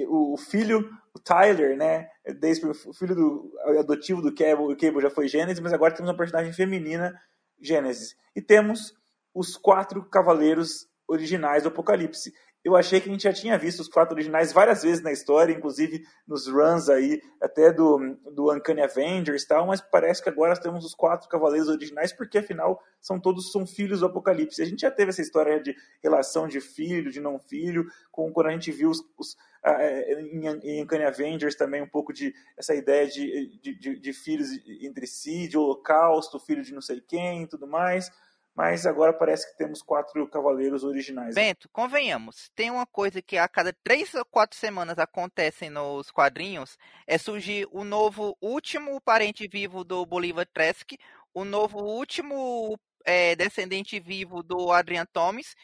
[0.09, 2.09] o filho, o Tyler, né?
[2.39, 6.11] Desde o filho do adotivo do Cable, o Cable já foi Gênesis, mas agora temos
[6.11, 7.15] uma personagem feminina
[7.61, 8.17] Gênesis.
[8.35, 8.95] E temos
[9.35, 12.33] os quatro cavaleiros originais do Apocalipse
[12.65, 15.53] eu achei que a gente já tinha visto os quatro originais várias vezes na história,
[15.53, 20.59] inclusive nos runs aí, até do, do Uncanny Avengers e tal, mas parece que agora
[20.59, 24.63] temos os quatro cavaleiros originais, porque afinal são todos são filhos do Apocalipse.
[24.63, 28.47] A gente já teve essa história de relação de filho, de não filho, com, quando
[28.47, 32.75] a gente viu os, os é, em, em Uncanny Avengers também um pouco de essa
[32.75, 34.49] ideia de, de, de, de filhos
[34.81, 38.11] entre si, de holocausto, filho de não sei quem e tudo mais
[38.55, 41.35] mas agora parece que temos quatro cavaleiros originais.
[41.35, 46.79] Bento, convenhamos, tem uma coisa que a cada três ou quatro semanas acontecem nos quadrinhos,
[47.07, 50.93] é surgir o novo último parente vivo do Bolívar Trask,
[51.33, 55.57] o novo último é, descendente vivo do Adrian Thomas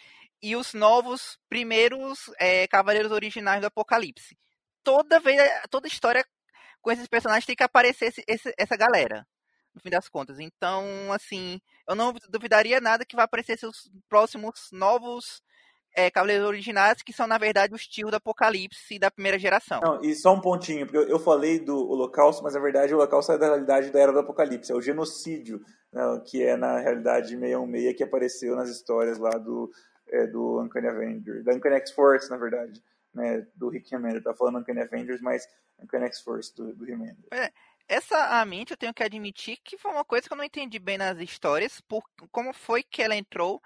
[0.42, 4.36] e os novos primeiros é, cavaleiros originais do Apocalipse.
[4.82, 5.38] Toda vez,
[5.70, 6.24] toda história
[6.80, 9.26] com esses personagens tem que aparecer esse, essa galera
[9.74, 10.40] no fim das contas.
[10.40, 15.42] Então, assim, eu não duvidaria nada que vai aparecer os próximos novos
[15.92, 19.80] é, Cavaleiros Originais, que são, na verdade, os tios do Apocalipse da primeira geração.
[19.80, 23.32] Não, e só um pontinho, porque eu falei do Holocausto, mas na verdade o Holocausto
[23.32, 25.60] é da realidade da Era do Apocalipse, é o genocídio,
[25.92, 29.68] né, que é na realidade 616 que apareceu nas histórias lá do,
[30.08, 32.80] é, do Uncanny Avengers, da Uncanny X-Force, na verdade,
[33.12, 34.22] né, do Rick Remender.
[34.22, 35.44] Tá falando Uncanny Avengers, mas
[35.82, 37.26] Uncanny X-Force do, do Remender.
[37.32, 37.50] É,
[37.90, 40.78] essa a mente eu tenho que admitir que foi uma coisa que eu não entendi
[40.78, 43.60] bem nas histórias, por como foi que ela entrou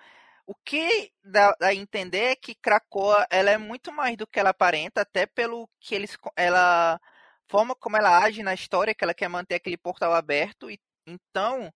[0.47, 4.51] o que dá a entender é que Krakoa ela é muito mais do que ela
[4.51, 7.01] aparenta, até pelo que eles ela
[7.49, 11.73] forma como ela age na história, que ela quer manter aquele portal aberto e então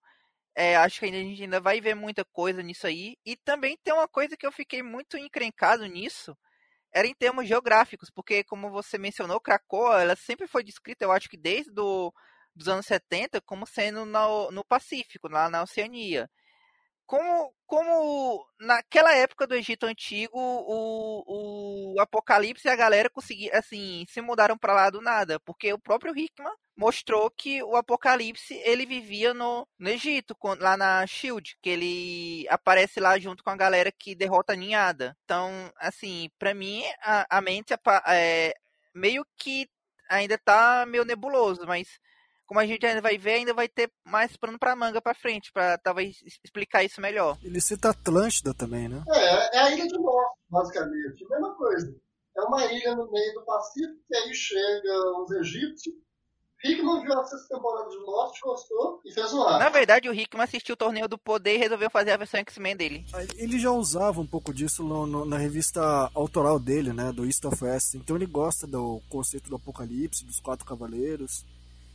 [0.57, 3.17] é, acho que a gente ainda vai ver muita coisa nisso aí.
[3.25, 6.37] E também tem uma coisa que eu fiquei muito encrencado nisso,
[6.93, 11.29] era em termos geográficos, porque como você mencionou, Krakoa, ela sempre foi descrita, eu acho
[11.29, 12.13] que desde do,
[12.59, 16.29] dos anos 70, como sendo no, no Pacífico, lá na Oceania
[17.09, 24.05] como, como naquela época do Egito Antigo, o, o Apocalipse e a galera conseguiram, assim,
[24.07, 28.85] se mudaram para lá do nada, porque o próprio Hickman mostrou que o Apocalipse ele
[28.85, 33.91] vivia no, no Egito, lá na Shield, que ele aparece lá junto com a galera
[33.91, 35.17] que derrota a ninhada.
[35.25, 37.73] Então, assim, para mim, a, a mente
[38.07, 38.53] é,
[38.95, 39.67] meio que
[40.11, 41.99] ainda tá meio nebuloso, mas
[42.49, 45.53] como a gente ainda vai ver, ainda vai ter mais pano pra manga pra frente,
[45.53, 47.37] pra talvez explicar isso melhor.
[47.43, 49.05] Ele cita Atlântida também, né?
[49.13, 51.29] É, é a Ilha de Norte, basicamente.
[51.29, 51.95] Mesma coisa.
[52.39, 55.95] É uma ilha no meio do Pacífico, que aí chegam os egípcios.
[56.65, 59.59] Hickman viu essa temporada de Lost, gostou e fez um ar.
[59.59, 62.77] Na verdade, o Hickman assistiu o Torneio do Poder e resolveu fazer a versão X-Men
[62.77, 63.05] dele.
[63.37, 67.13] Ele já usava um pouco disso no, no, na revista autoral dele, né?
[67.13, 67.95] Do East of West.
[67.95, 71.45] Então ele gosta do conceito do apocalipse, dos quatro cavaleiros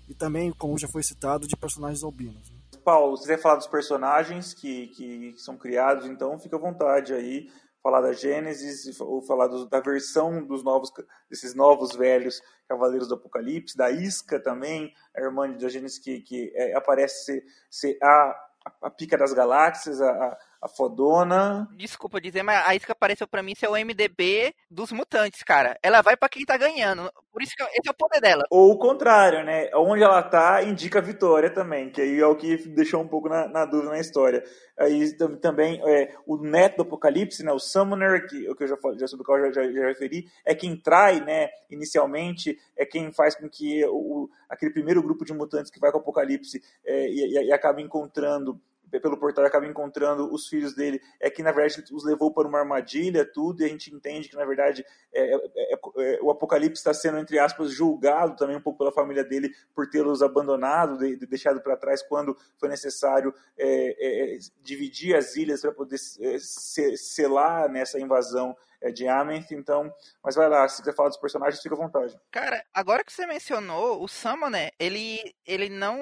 [0.07, 2.49] e também, como já foi citado, de personagens albinos.
[2.49, 2.57] Né?
[2.83, 7.49] Paulo, se quiser falar dos personagens que, que são criados, então fica à vontade aí,
[7.81, 10.91] falar da Gênesis, ou falar do, da versão dos novos,
[11.29, 16.51] desses novos velhos Cavaleiros do Apocalipse, da Isca também, a irmã da Gênesis que, que
[16.55, 18.35] é, aparece ser, ser a,
[18.83, 21.67] a, pica das galáxias, a fodona.
[21.75, 25.77] Desculpa dizer, mas a Isca apareceu para mim ser o MDB dos mutantes, cara.
[25.81, 27.11] Ela vai para quem tá ganhando.
[27.31, 28.43] Por isso que esse é o poder dela.
[28.49, 29.69] Ou o contrário, né?
[29.75, 33.27] Onde ela tá, indica a vitória também, que aí é o que deixou um pouco
[33.27, 34.43] na, na dúvida na história.
[34.77, 37.51] Aí também é, o neto do Apocalipse, né?
[37.51, 40.27] O Summoner, que, que eu já, já sobre o qual eu já, já, já, referi,
[40.45, 41.49] é quem trai, né?
[41.69, 45.97] Inicialmente, é quem faz com que o, aquele primeiro grupo de mutantes que vai com
[45.97, 48.59] o Apocalipse é, e, e, e acaba encontrando
[48.99, 52.59] pelo portal acaba encontrando os filhos dele, é que na verdade os levou para uma
[52.59, 56.79] armadilha, tudo, e a gente entende que na verdade é, é, é, é o Apocalipse
[56.79, 61.15] está sendo, entre aspas, julgado também um pouco pela família dele por tê-los abandonado, de,
[61.15, 67.69] de deixado para trás quando foi necessário é, é, dividir as ilhas para poder selar
[67.69, 69.91] nessa invasão é de Amenth, então.
[70.23, 72.19] Mas vai lá, se quiser falar dos personagens, fica à vontade.
[72.29, 75.97] Cara, agora que você mencionou, o Summoner, ele, ele não.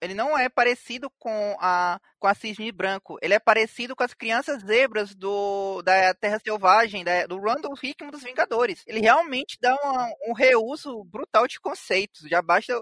[0.00, 3.16] Ele não é parecido com a, com a Cisne Branco.
[3.22, 8.10] Ele é parecido com as crianças zebras do, da Terra Selvagem, da, do Randall Hickman
[8.10, 8.82] dos Vingadores.
[8.86, 12.28] Ele realmente dá uma, um reuso brutal de conceitos.
[12.28, 12.74] Já basta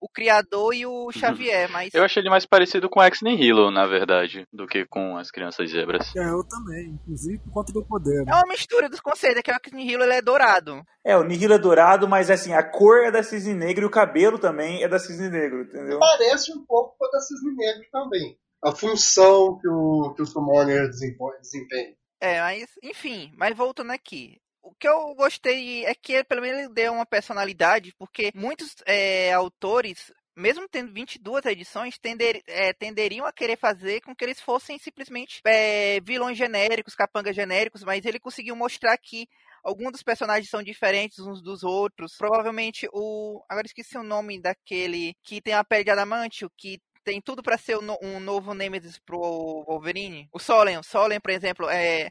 [0.00, 1.12] o criador e o uhum.
[1.12, 1.92] Xavier, mas...
[1.92, 5.70] Eu achei ele mais parecido com Ex Nihilo, na verdade, do que com as crianças
[5.70, 6.14] zebras.
[6.16, 8.24] É, eu também, inclusive por conta do poder.
[8.24, 8.32] Né?
[8.32, 10.82] É uma mistura dos conceitos, é que o Ex Nihilo ele é dourado.
[11.04, 13.90] É, o Nihilo é dourado, mas assim, a cor é da Cisne Negro e o
[13.90, 15.98] cabelo também é da Cisne Negro, entendeu?
[15.98, 18.38] Parece um pouco com a da Cisne Negro também.
[18.62, 21.94] A função que o, que o Summoner desempenha.
[22.20, 26.74] É, mas, enfim, mas voltando aqui o que eu gostei é que pelo menos ele
[26.74, 33.32] deu uma personalidade, porque muitos é, autores mesmo tendo 22 edições, tender, é, tenderiam a
[33.32, 38.54] querer fazer com que eles fossem simplesmente é, vilões genéricos, capangas genéricos, mas ele conseguiu
[38.54, 39.28] mostrar que
[39.64, 42.16] alguns dos personagens são diferentes uns dos outros.
[42.16, 43.44] Provavelmente o.
[43.48, 47.58] Agora esqueci o nome daquele que tem a pele de adamantio, que tem tudo para
[47.58, 50.28] ser um novo Nemesis pro Wolverine.
[50.32, 52.10] O Solen, o Solen, por exemplo, é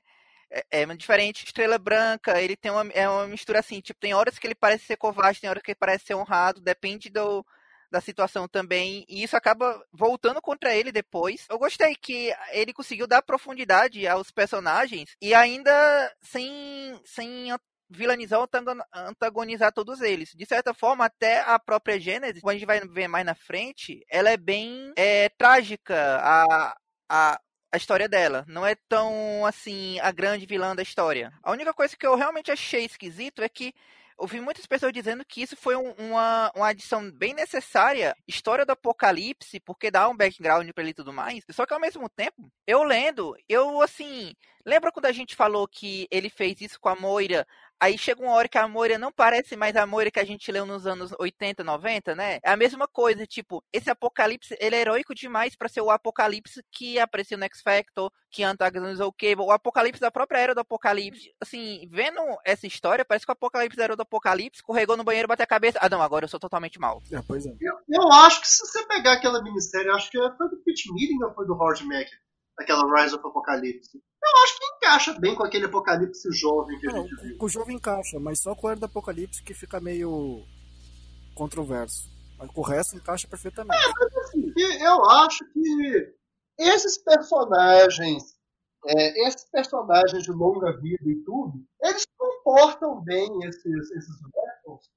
[0.50, 1.45] é, é diferente.
[1.45, 4.86] Estrela Branca, ele tem uma, é uma mistura assim, tipo, tem horas que ele parece
[4.86, 7.45] ser covarde, tem horas que ele parece ser honrado, depende do,
[7.89, 11.45] da situação também, e isso acaba voltando contra ele depois.
[11.50, 15.72] Eu gostei que ele conseguiu dar profundidade aos personagens e ainda
[16.22, 17.50] sem, sem
[17.89, 18.48] vilanizar ou
[18.93, 20.32] antagonizar todos eles.
[20.36, 24.06] De certa forma, até a própria Gênesis, como a gente vai ver mais na frente,
[24.10, 26.20] ela é bem é, trágica.
[26.22, 26.78] A,
[27.10, 27.41] a,
[27.72, 28.45] a história dela.
[28.47, 31.32] Não é tão, assim, a grande vilã da história.
[31.43, 33.74] A única coisa que eu realmente achei esquisito é que
[34.18, 38.72] ouvi muitas pessoas dizendo que isso foi um, uma, uma adição bem necessária, história do
[38.72, 41.43] apocalipse, porque dá um background para ele e tudo mais.
[41.51, 44.34] Só que ao mesmo tempo, eu lendo, eu assim,
[44.68, 47.47] Lembra quando a gente falou que ele fez isso com a Moira?
[47.80, 50.51] Aí chega uma hora que a Moira não parece mais a Moira que a gente
[50.51, 52.39] leu nos anos 80, 90, né?
[52.43, 56.61] É a mesma coisa, tipo, esse apocalipse, ele é heróico demais para ser o apocalipse
[56.70, 60.59] que apareceu no X Factor, que antagonizou o Cable, o apocalipse da própria era do
[60.59, 61.34] apocalipse.
[61.39, 65.45] Assim, vendo essa história, parece que o apocalipse era do apocalipse, escorregou no banheiro, bateu
[65.45, 65.80] a cabeça.
[65.82, 67.01] Ah, não, agora eu sou totalmente mal.
[67.09, 67.55] É, pois é.
[67.61, 71.24] Eu, eu acho que se você pegar aquela minissérie, acho que foi do Pete Meeting
[71.24, 72.09] ou foi do Howard Mack,
[72.58, 74.01] aquela Rise of Apocalypse.
[74.24, 77.38] Eu acho que encaixa bem com aquele apocalipse jovem que a gente viu.
[77.39, 80.43] o jovem encaixa, mas só com o Era do Apocalipse que fica meio
[81.36, 82.10] controverso.
[82.38, 83.80] Mas o resto encaixa perfeitamente.
[84.22, 86.14] Assim, e eu acho que
[86.58, 88.36] esses personagens,
[88.86, 94.89] é, esses personagens de longa vida e tudo, eles comportam bem esses, esses weapons,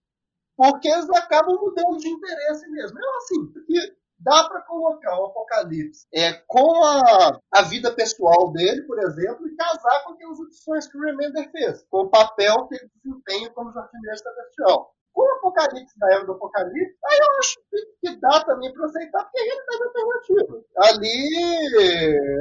[0.56, 2.98] porque eles acabam mudando de interesse mesmo.
[2.98, 8.82] Eu assim, porque dá para colocar o Apocalipse é, com a, a vida pessoal dele,
[8.82, 12.76] por exemplo, e casar com aquelas opções que o Remender fez, com o papel que
[12.76, 14.94] ele desempenha como jardineiro celestial.
[15.12, 17.58] Com o Apocalipse da Era do Apocalipse, aí eu acho
[18.00, 20.64] que, dá também para aceitar, porque ele teve alternativa.
[20.76, 21.34] Ali,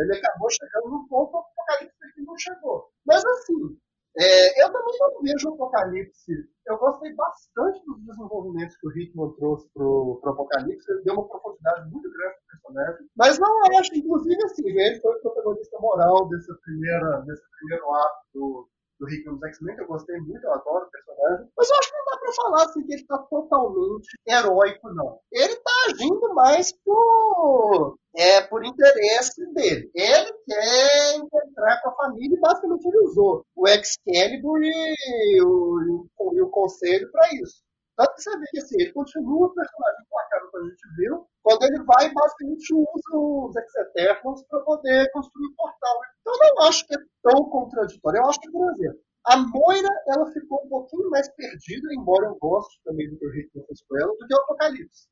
[0.02, 2.92] ele acabou chegando num ponto que o Apocalipse não chegou.
[3.06, 3.80] Mas assim,
[4.18, 6.32] é, eu também não vejo o Apocalipse.
[6.66, 10.92] Eu gostei bastante dos desenvolvimentos que o Hickman trouxe pro, pro Apocalipse.
[10.92, 13.08] Ele deu uma profundidade muito grande pro personagem.
[13.16, 18.20] Mas não acho, inclusive, assim, ele foi o protagonista moral desse, primeira, desse primeiro ato
[18.34, 21.48] do, do Hickman dos X-Men, que eu gostei muito, eu adoro o personagem.
[21.58, 25.20] Mas eu acho que não dá pra falar assim, que ele tá totalmente heróico, não.
[25.32, 29.90] Ele tá agindo mais por, é, por interesse dele.
[29.96, 36.06] Ele quer encontrar com a família e basicamente ele usou o Excalibur e o, e
[36.18, 37.64] o, e o Conselho para isso.
[38.00, 41.64] Tanto que você que assim, ele continua o personagem placado que a gente viu, quando
[41.64, 46.00] ele vai basicamente usa os Ex-Eternos para poder construir o portal.
[46.22, 48.22] Então eu não acho que é tão contraditório.
[48.22, 52.38] Eu acho que, por exemplo, a Moira ela ficou um pouquinho mais perdida, embora eu
[52.40, 55.10] goste também do que fez com ela, do que o Apocalipse.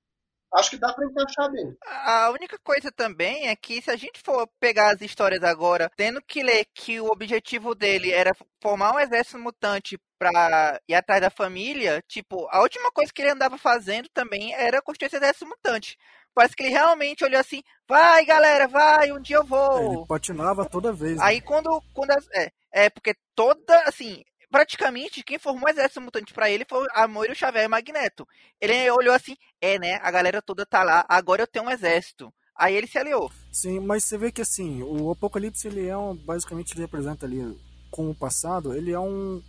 [0.53, 1.75] Acho que dá para encaixar bem.
[1.85, 6.21] A única coisa também é que se a gente for pegar as histórias agora, tendo
[6.21, 8.31] que ler que o objetivo dele era
[8.61, 13.31] formar um exército mutante pra ir atrás da família, tipo, a última coisa que ele
[13.31, 15.97] andava fazendo também era construir esse exército mutante.
[16.33, 19.93] Parece que ele realmente olhou assim, vai galera, vai, um dia eu É, vou.
[19.95, 21.17] ele patinava toda vez.
[21.17, 21.23] né?
[21.25, 26.49] Aí quando, quando é, é porque toda, assim, praticamente quem formou o exército mutante pra
[26.49, 28.27] ele foi a Moira, o Xavier e o Magneto.
[28.59, 32.33] Ele olhou assim, é né, a galera toda tá lá, agora eu tenho um exército.
[32.55, 33.31] Aí ele se aliou.
[33.51, 37.55] Sim, mas você vê que assim, o Apocalipse ele é um, basicamente ele representa ali
[37.91, 39.41] com o passado, ele é um,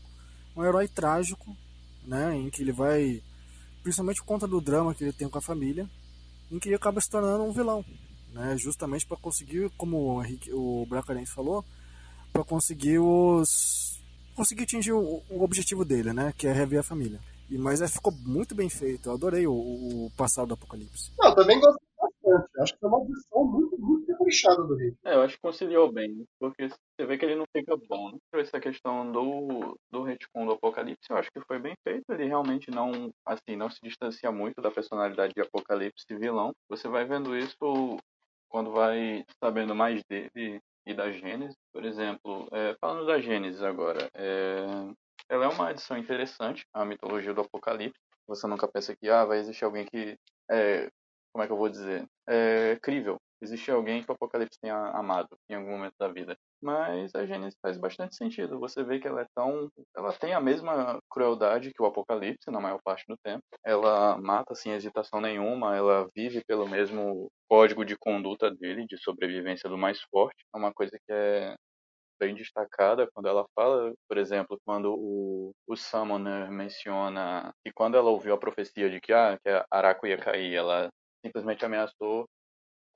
[0.55, 1.57] um herói trágico,
[2.05, 3.23] né, em que ele vai
[3.83, 5.89] principalmente por conta do drama que ele tem com a família,
[6.51, 7.85] em que ele acaba se tornando um vilão,
[8.33, 11.65] né, justamente para conseguir, como o, Henrique, o Bracarense falou,
[12.33, 13.88] para conseguir os
[14.39, 17.19] conseguir atingir o, o objetivo dele, né, que é rever a família.
[17.51, 19.09] E mas é, ficou muito bem feito.
[19.09, 21.13] Eu adorei o, o passado do Apocalipse.
[21.19, 22.61] Não, eu também gostei bastante.
[22.61, 24.97] Acho que é uma visão muito, muito caprichada do Rick.
[25.05, 28.13] É, eu acho que conciliou bem, porque você vê que ele não fica bom.
[28.13, 28.19] Né?
[28.35, 32.05] Essa questão do, do retcon do Apocalipse, eu acho que foi bem feito.
[32.11, 36.53] Ele realmente não, assim, não se distancia muito da personalidade de Apocalipse vilão.
[36.69, 37.57] Você vai vendo isso
[38.49, 41.57] quando vai sabendo mais dele e da Gênesis.
[41.73, 44.65] Por exemplo, é, falando da Gênesis agora, é,
[45.29, 48.01] ela é uma adição interessante à mitologia do Apocalipse.
[48.27, 50.19] Você nunca pensa que ah, vai existir alguém que
[50.51, 50.91] é,
[51.33, 53.21] como é que eu vou dizer, é crível.
[53.41, 56.37] Existe alguém que o Apocalipse tenha amado em algum momento da vida.
[56.61, 58.59] Mas a Gênesis faz bastante sentido.
[58.59, 59.69] Você vê que ela é tão.
[59.97, 63.43] Ela tem a mesma crueldade que o Apocalipse, na maior parte do tempo.
[63.65, 69.69] Ela mata sem hesitação nenhuma, ela vive pelo mesmo código de conduta dele, de sobrevivência
[69.71, 70.45] do mais forte.
[70.55, 71.55] É uma coisa que é
[72.19, 78.11] bem destacada quando ela fala, por exemplo, quando o, o Summoner menciona que quando ela
[78.11, 80.89] ouviu a profecia de que, ah, que a Araco ia cair, ela
[81.25, 82.27] simplesmente ameaçou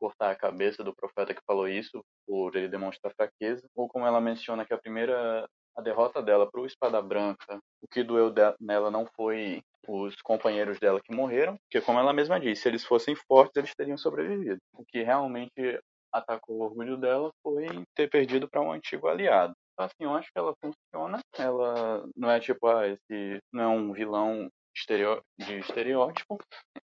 [0.02, 4.20] cortar a cabeça do profeta que falou isso por ele demonstrar fraqueza, ou como ela
[4.20, 5.46] menciona que a primeira
[5.76, 10.14] a derrota dela para o Espada Branca, o que doeu de, nela não foi os
[10.22, 13.96] companheiros dela que morreram, porque como ela mesma disse, se eles fossem fortes, eles teriam
[13.96, 14.58] sobrevivido.
[14.74, 15.80] O que realmente
[16.12, 19.54] atacou o orgulho dela foi ter perdido para um antigo aliado.
[19.72, 21.20] Então, assim, eu acho que ela funciona.
[21.38, 24.50] Ela não é tipo, ah, esse não é um vilão
[25.38, 26.38] de estereótipo.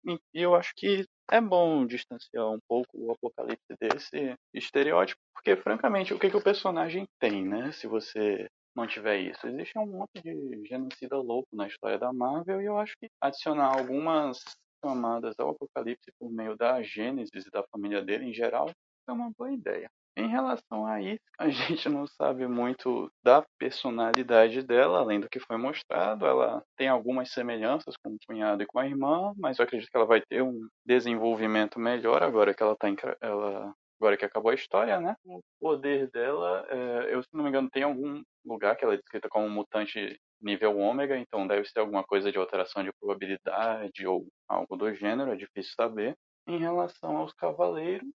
[0.07, 6.15] E eu acho que é bom distanciar um pouco o apocalipse desse estereótipo, porque, francamente,
[6.15, 7.73] o que, que o personagem tem, né?
[7.73, 9.47] Se você não tiver isso.
[9.47, 13.77] Existe um monte de genocida louco na história da Marvel e eu acho que adicionar
[13.77, 14.39] algumas
[14.81, 18.71] camadas ao apocalipse por meio da Gênesis e da família dele em geral
[19.09, 19.91] é uma boa ideia.
[20.19, 21.49] Em relação a isso, a
[21.79, 26.27] gente não sabe muito da personalidade dela, além do que foi mostrado.
[26.27, 29.97] Ela tem algumas semelhanças com o cunhado e com a irmã, mas eu acredito que
[29.97, 34.51] ela vai ter um desenvolvimento melhor agora que ela tá em, ela agora que acabou
[34.51, 35.15] a história, né?
[35.25, 38.97] O poder dela, é, eu se não me engano, tem algum lugar que ela é
[38.97, 44.27] descrita como mutante nível ômega, então deve ser alguma coisa de alteração de probabilidade ou
[44.49, 46.17] algo do gênero, é difícil saber.
[46.47, 48.09] Em relação aos cavaleiros,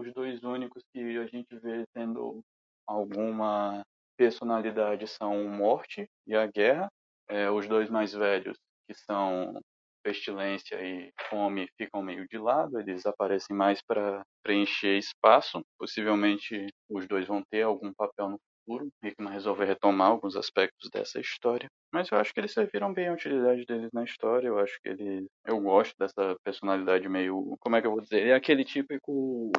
[0.00, 2.40] os dois únicos que a gente vê tendo
[2.86, 3.82] alguma
[4.16, 6.88] personalidade são Morte e a Guerra.
[7.28, 9.54] É, os dois mais velhos, que são
[10.02, 15.60] pestilência e fome ficam meio de lado, eles aparecem mais para preencher espaço.
[15.78, 18.90] Possivelmente os dois vão ter algum papel no futuro.
[19.02, 21.68] Hickman resolve retomar alguns aspectos dessa história.
[21.92, 24.48] Mas eu acho que eles serviram bem a utilidade deles na história.
[24.48, 25.26] Eu acho que eles.
[25.46, 27.56] Eu gosto dessa personalidade meio.
[27.60, 28.26] Como é que eu vou dizer?
[28.26, 29.50] É aquele típico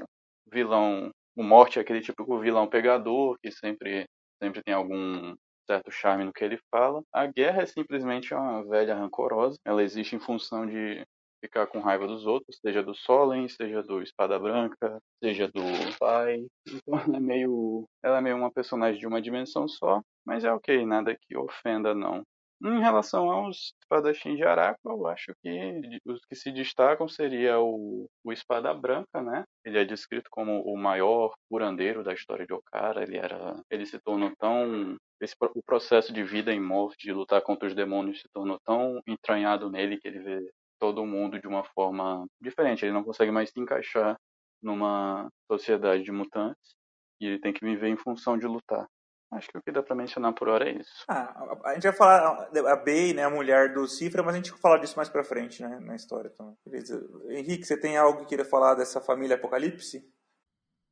[0.51, 1.09] vilão.
[1.35, 4.05] O Morte é aquele típico vilão pegador que sempre,
[4.41, 5.35] sempre tem algum
[5.65, 7.01] certo charme no que ele fala.
[7.13, 9.57] A guerra é simplesmente uma velha rancorosa.
[9.65, 11.03] Ela existe em função de
[11.43, 15.61] ficar com raiva dos outros, seja do Solen, seja do Espada Branca, seja do
[15.99, 16.45] pai.
[16.67, 20.51] Então ela é meio, ela é meio uma personagem de uma dimensão só, mas é
[20.53, 22.21] ok, nada que ofenda não.
[22.63, 28.07] Em relação aos espadachins de Araco, eu acho que os que se destacam seria o,
[28.23, 29.43] o Espada Branca, né?
[29.65, 33.01] Ele é descrito como o maior curandeiro da história de Okara.
[33.01, 37.41] Ele era, ele se tornou tão esse, o processo de vida e morte, de lutar
[37.41, 41.63] contra os demônios, se tornou tão entranhado nele que ele vê todo mundo de uma
[41.63, 42.85] forma diferente.
[42.85, 44.15] Ele não consegue mais se encaixar
[44.61, 46.75] numa sociedade de mutantes
[47.19, 48.87] e ele tem que viver em função de lutar.
[49.31, 51.05] Acho que o que dá pra mencionar por hora é isso.
[51.07, 54.51] Ah, a gente vai falar a Bey, né, a mulher do Cifra, mas a gente
[54.51, 56.29] vai falar disso mais pra frente, né, na história.
[56.33, 57.01] Então, beleza.
[57.29, 60.05] Henrique, você tem algo que queira falar dessa família Apocalipse?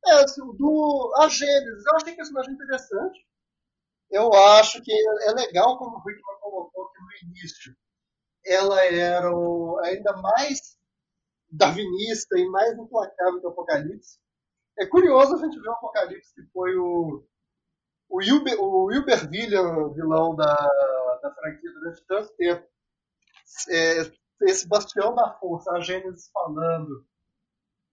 [0.05, 3.19] É, assim, do a Gênesis, eu achei que personagem interessante.
[4.09, 7.75] Eu acho que é legal como o Rickman colocou que no início
[8.45, 10.77] ela era o, ainda mais
[11.51, 14.17] darwinista e mais implacável que o Apocalipse.
[14.79, 17.27] É curioso a gente ver o Apocalipse que foi o
[18.10, 20.55] o Wilber, o William, vilão da,
[21.22, 22.68] da franquia durante tanto tempo,
[23.70, 24.12] é,
[24.43, 27.05] esse bastião da força, a Gênesis falando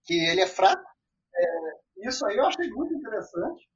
[0.05, 0.89] que ele é fraco,
[1.35, 3.67] é, isso aí eu achei muito interessante.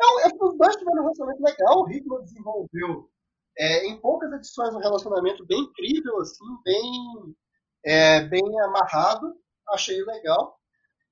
[0.00, 3.10] É, é, os dois tiveram um relacionamento legal, o Hickman desenvolveu
[3.58, 7.36] é, em poucas edições um relacionamento bem incrível, assim, bem,
[7.84, 9.36] é, bem amarrado,
[9.68, 10.58] achei legal.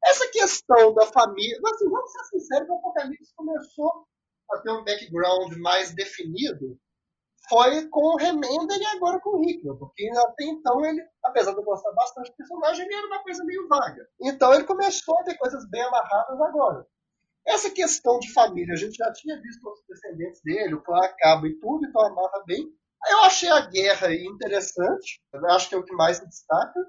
[0.04, 4.06] Essa questão da família, assim, vamos ser sinceros, o Apocalipse começou
[4.60, 6.78] ter um background mais definido
[7.48, 11.58] foi com o Remender e agora com o Hickman, porque até então ele, apesar de
[11.58, 14.08] eu gostar bastante do personagem, ele era uma coisa meio vaga.
[14.20, 16.86] Então ele começou a ter coisas bem amarradas agora.
[17.46, 21.46] Essa questão de família, a gente já tinha visto os descendentes dele, o clã acaba
[21.48, 22.72] e tudo, então amarra bem.
[23.10, 26.80] Eu achei a guerra interessante, eu acho que é o que mais se destaca.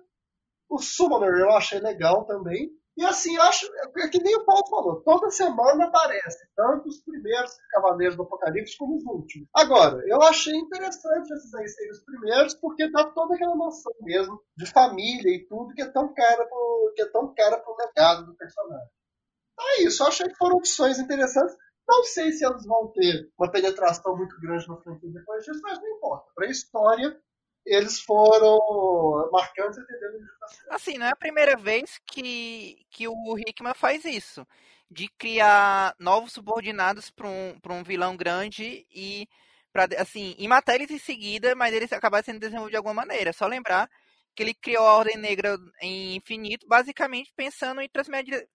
[0.70, 2.70] O Summoner eu achei legal também.
[2.96, 3.68] E assim, acho
[3.98, 8.78] é que nem o Paulo falou, toda semana aparece, tanto os primeiros Cavaleiros do Apocalipse
[8.78, 9.48] como os últimos.
[9.54, 14.40] Agora, eu achei interessante esses aí serem os primeiros, porque dá toda aquela noção mesmo
[14.56, 18.28] de família e tudo que é tão cara pro, que é tão cara pro legado
[18.28, 18.90] do personagem.
[19.54, 21.56] Então é isso, eu achei que foram opções interessantes.
[21.88, 25.80] Não sei se elas vão ter uma penetração muito grande no franquia depois disso, mas
[25.82, 26.32] não importa.
[26.34, 27.22] Para a história,
[27.66, 28.60] eles foram
[29.32, 29.78] marcantes
[30.70, 34.46] Assim, não é a primeira vez que, que o Hickman faz isso.
[34.90, 39.28] De criar novos subordinados para um, um vilão grande e
[39.72, 43.34] para assim, e matar eles em seguida, mas eles acabaram sendo desenvolvidos de alguma maneira.
[43.34, 43.90] Só lembrar
[44.36, 47.90] que ele criou a Ordem Negra em infinito, basicamente pensando em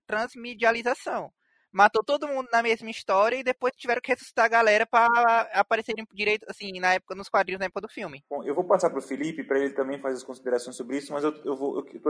[0.07, 1.33] transmedialização
[1.79, 6.05] matou todo mundo na mesma história e depois tiveram que ressuscitar a galera para aparecerem
[6.13, 8.25] direito, assim, na época, nos quadrinhos na época do filme.
[8.29, 11.13] Bom, eu vou passar para o Felipe para ele também fazer as considerações sobre isso,
[11.13, 12.01] mas eu, eu vou eu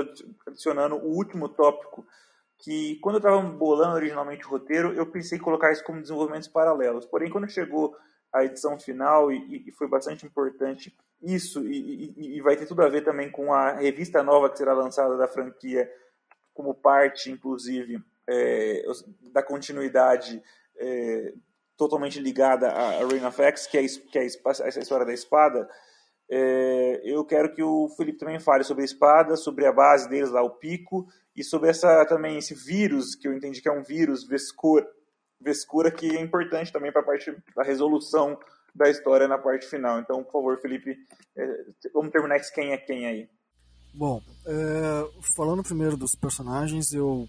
[0.47, 2.07] adicionando o último tópico
[2.57, 6.49] que quando eu estava bolando originalmente o roteiro, eu pensei em colocar isso como desenvolvimentos
[6.49, 7.05] paralelos.
[7.05, 7.95] Porém, quando chegou
[8.33, 12.83] a edição final e, e foi bastante importante isso e, e, e vai ter tudo
[12.83, 15.91] a ver também com a revista nova que será lançada da franquia
[16.55, 18.83] como parte, inclusive, é,
[19.33, 20.43] da continuidade
[20.76, 21.33] é,
[21.76, 25.68] totalmente ligada a, Reign of X, que é, que é a história da espada,
[26.31, 30.31] é, eu quero que o Felipe também fale sobre a espada, sobre a base deles
[30.31, 33.83] lá, o pico, e sobre essa também esse vírus, que eu entendi que é um
[33.83, 34.87] vírus, Vescura,
[35.41, 38.39] Vescura que é importante também para a parte da resolução
[38.74, 40.01] da história na parte final.
[40.01, 40.97] Então, por favor, Felipe,
[41.37, 41.47] é,
[41.95, 43.29] vamos terminar esse quem é quem aí.
[43.95, 47.26] Bom, é, falando primeiro dos personagens, eu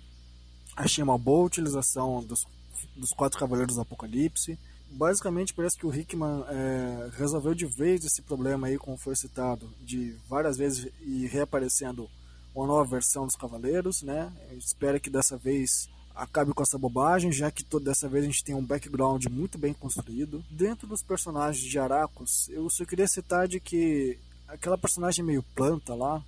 [0.80, 2.47] Achei uma boa utilização dos,
[2.95, 4.57] dos quatro Cavaleiros do Apocalipse.
[4.89, 9.69] Basicamente parece que o Hickman é, resolveu de vez esse problema aí, como foi citado,
[9.82, 12.09] de várias vezes e reaparecendo
[12.55, 14.32] uma nova versão dos Cavaleiros, né?
[14.57, 18.43] Espero que dessa vez acabe com essa bobagem, já que toda dessa vez a gente
[18.45, 20.41] tem um background muito bem construído.
[20.49, 24.17] Dentro dos personagens de Aracos, eu só queria citar de que
[24.47, 26.23] aquela personagem meio planta lá,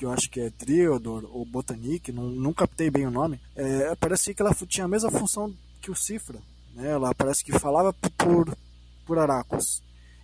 [0.00, 3.94] que eu acho que é Triodor ou Botanic, não, não captei bem o nome, é,
[3.96, 6.40] parece que ela tinha a mesma função que o Cifra.
[6.74, 6.90] Né?
[6.90, 8.56] Ela parece que falava por,
[9.04, 9.82] por Aracos.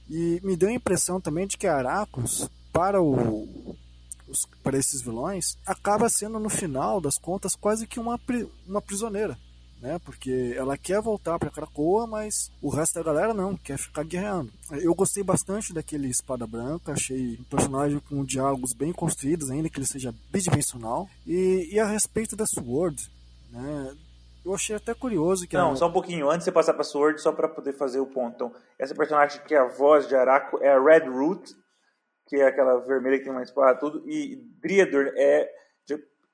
[0.09, 3.77] E me deu a impressão também de que Aracos, para o,
[4.27, 8.19] os, para esses vilões, acaba sendo no final das contas quase que uma,
[8.67, 9.37] uma prisioneira.
[9.81, 9.99] Né?
[10.05, 14.51] Porque ela quer voltar para Krakoa, mas o resto da galera não, quer ficar guerreando.
[14.71, 19.79] Eu gostei bastante daquele Espada Branca, achei um personagem com diálogos bem construídos, ainda que
[19.79, 21.09] ele seja bidimensional.
[21.27, 23.11] E, e a respeito da Sword,
[23.51, 23.95] né?
[24.47, 25.57] Eu achei até curioso que.
[25.57, 28.07] Não, só um pouquinho, antes de você passar pra Sword, só para poder fazer o
[28.07, 28.33] ponto.
[28.37, 31.53] Então, essa personagem que é a voz de Araco é a Red Root,
[32.29, 35.51] que é aquela vermelha que tem uma espada tudo, e Driador é.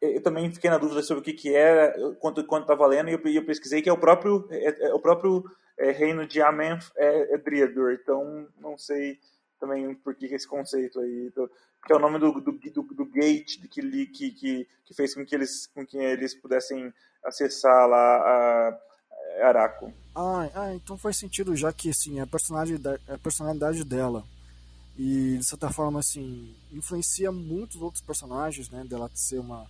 [0.02, 3.12] Eu também fiquei na dúvida sobre o que, que era, quanto quanto estava lendo, e
[3.12, 5.44] eu, eu, pesquisei que é o próprio, é, é o próprio
[5.78, 9.20] é, reino de Amenf é, é Driador, então não sei
[9.60, 11.48] também por que esse conceito aí, então,
[11.86, 15.24] que é o nome do, do, do, do gate que, que, que, que, fez com
[15.24, 16.92] que eles, com que eles pudessem
[17.24, 18.78] acessar lá a
[19.46, 19.92] Araco.
[20.16, 24.24] Ah, ah, então faz sentido, já que assim, a personalidade, a personalidade dela
[24.98, 29.66] e de certa forma assim influencia muitos outros personagens né dela ser uma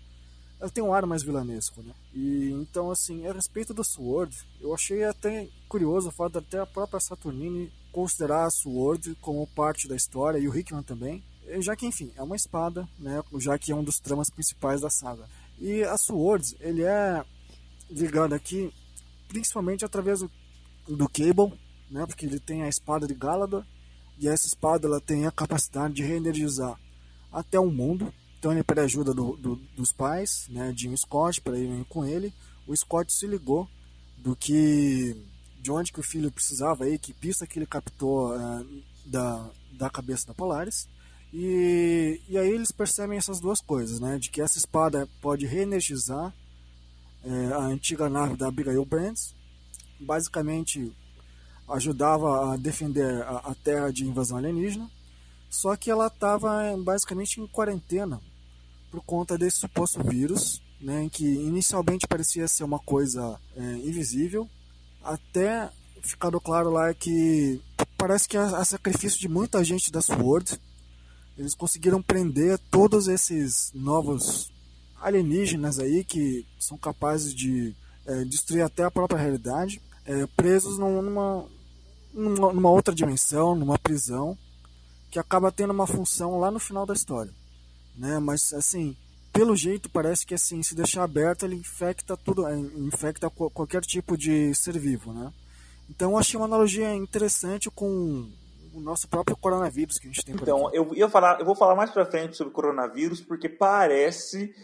[0.62, 1.92] ela tem um ar mais vilanesco né?
[2.14, 6.60] E então assim a respeito do Sword eu achei até curioso o fato de até
[6.60, 11.22] a própria Saturnine considerar a Sword como parte da história e o Hickman também.
[11.58, 13.20] Já que enfim é uma espada né?
[13.38, 15.28] Já que é um dos tramas principais da saga.
[15.58, 17.24] E a Sword ele é
[17.90, 18.72] ligado aqui
[19.26, 20.30] principalmente através do,
[20.86, 21.58] do Cable
[21.90, 22.06] né?
[22.06, 23.64] Porque ele tem a espada de Galador
[24.16, 26.78] e essa espada ela tem a capacidade de reenergizar
[27.32, 28.14] até o mundo.
[28.42, 32.04] Então ele pede ajuda do, do, dos pais, né, de um Scott, para irem com
[32.04, 32.34] ele.
[32.66, 33.68] O Scott se ligou
[34.18, 35.16] do que
[35.60, 39.88] de onde que o filho precisava aí, que pista que ele captou uh, da, da
[39.88, 40.88] cabeça da Polaris.
[41.32, 44.18] E, e aí eles percebem essas duas coisas, né?
[44.18, 46.34] De que essa espada pode reenergizar
[47.22, 49.36] é, a antiga nave da Abigail Brands.
[50.00, 50.92] Basicamente,
[51.68, 54.90] ajudava a defender a, a Terra de invasão alienígena,
[55.48, 58.20] só que ela estava basicamente em quarentena
[58.92, 64.46] por conta desse suposto vírus, né, que inicialmente parecia ser uma coisa é, invisível,
[65.02, 65.70] até
[66.02, 67.58] ficado claro lá que
[67.96, 70.60] parece que a, a, sacrifício de muita gente da SWORD,
[71.38, 74.52] eles conseguiram prender todos esses novos
[75.00, 77.74] alienígenas aí que são capazes de
[78.04, 81.46] é, destruir até a própria realidade, é, presos numa,
[82.12, 84.36] numa outra dimensão, numa prisão,
[85.10, 87.32] que acaba tendo uma função lá no final da história.
[87.96, 88.18] Né?
[88.18, 88.96] Mas assim,
[89.32, 94.16] pelo jeito parece que assim, se deixar aberto ele infecta tudo, é, infecta qualquer tipo
[94.16, 95.32] de ser vivo, né?
[95.88, 98.30] Então eu achei uma analogia interessante com
[98.74, 100.76] o nosso próprio coronavírus que a gente tem por Então, aqui.
[100.76, 104.54] eu, eu, falar, eu vou falar mais pra frente sobre coronavírus, porque parece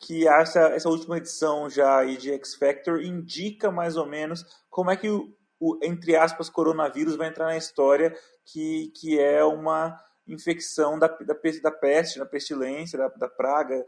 [0.00, 4.96] que essa, essa última edição já de X Factor indica mais ou menos como é
[4.96, 5.28] que o,
[5.60, 8.14] o, entre aspas, coronavírus vai entrar na história,
[8.46, 9.98] que, que é uma
[10.28, 13.84] infecção da, da, da peste, da pestilência, da, da praga,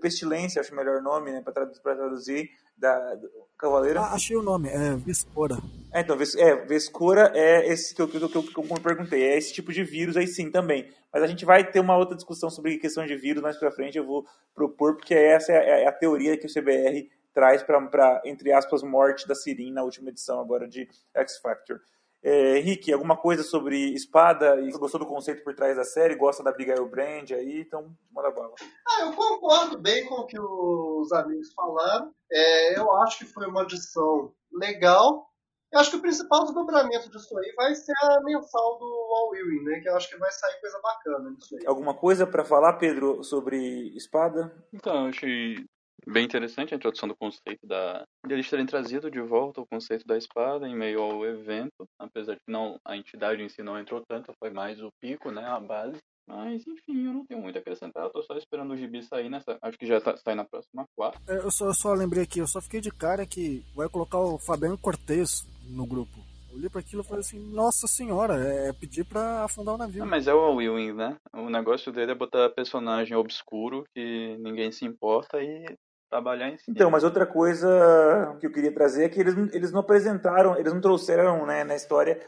[0.00, 3.16] pestilência, acho o melhor nome, né, para traduzir, traduzir, da,
[3.58, 4.00] Cavaleira.
[4.00, 5.56] Ah, achei o nome, é Vescora.
[5.92, 9.22] É, então, é, Vescora é esse que eu, que, eu, que, eu, que eu perguntei,
[9.22, 10.90] é esse tipo de vírus aí sim também.
[11.12, 13.96] Mas a gente vai ter uma outra discussão sobre questão de vírus mais pra frente,
[13.96, 18.22] eu vou propor, porque essa é a, é a teoria que o CBR traz para,
[18.24, 21.80] entre aspas, morte da Sirin na última edição agora de X Factor.
[22.28, 24.60] É, Rick, alguma coisa sobre espada?
[24.60, 26.16] E gostou do conceito por trás da série?
[26.16, 27.60] Gosta da Abigail Brand aí?
[27.60, 28.52] Então, manda bala.
[28.84, 32.10] Ah, eu concordo bem com o que os amigos falaram.
[32.32, 35.30] É, eu acho que foi uma edição legal.
[35.72, 39.62] Eu acho que o principal desdobramento disso aí vai ser a mensal do All Ewing,
[39.62, 39.78] né?
[39.78, 41.64] Que eu acho que vai sair coisa bacana nisso aí.
[41.64, 44.52] Alguma coisa para falar, Pedro, sobre espada?
[44.74, 45.64] Então, eu achei
[46.06, 50.06] bem interessante a introdução do conceito da de eles terem trazido de volta o conceito
[50.06, 53.78] da espada em meio ao evento, apesar de que não a entidade em si não
[53.78, 55.98] entrou tanto, foi mais o pico, né, a base.
[56.28, 59.28] Mas enfim, eu não tenho muito a acrescentar, eu tô só esperando o gibi sair
[59.28, 59.56] nessa.
[59.62, 61.20] Acho que já tá, sai na próxima quarta.
[61.28, 64.18] É, eu só, eu só lembrei aqui, eu só fiquei de cara que vai colocar
[64.18, 69.04] o Fabiano Cortez no grupo olhei para aquilo e falei assim, nossa senhora, é pedir
[69.04, 70.02] para afundar o navio.
[70.02, 71.16] Ah, mas é o Will né?
[71.34, 75.76] O negócio dele é botar personagem obscuro que ninguém se importa e
[76.10, 76.74] trabalhar em cima.
[76.74, 80.72] Então, mas outra coisa que eu queria trazer é que eles, eles não apresentaram, eles
[80.72, 82.20] não trouxeram né, na história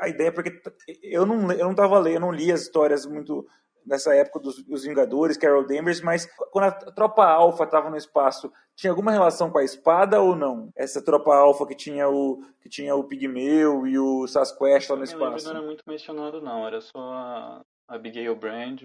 [0.00, 0.60] a ideia, porque
[1.02, 3.46] eu não, eu não tava lendo, eu não li as histórias muito
[3.86, 8.52] nessa época dos, dos Vingadores, Carol Danvers, mas quando a tropa Alpha estava no espaço,
[8.76, 10.70] tinha alguma relação com a espada ou não?
[10.76, 15.04] Essa tropa Alpha que tinha o que tinha o Pigmeu e o Sasquatch lá no
[15.04, 15.46] espaço.
[15.46, 18.82] Não era muito mencionado não, era só a Abigail Brand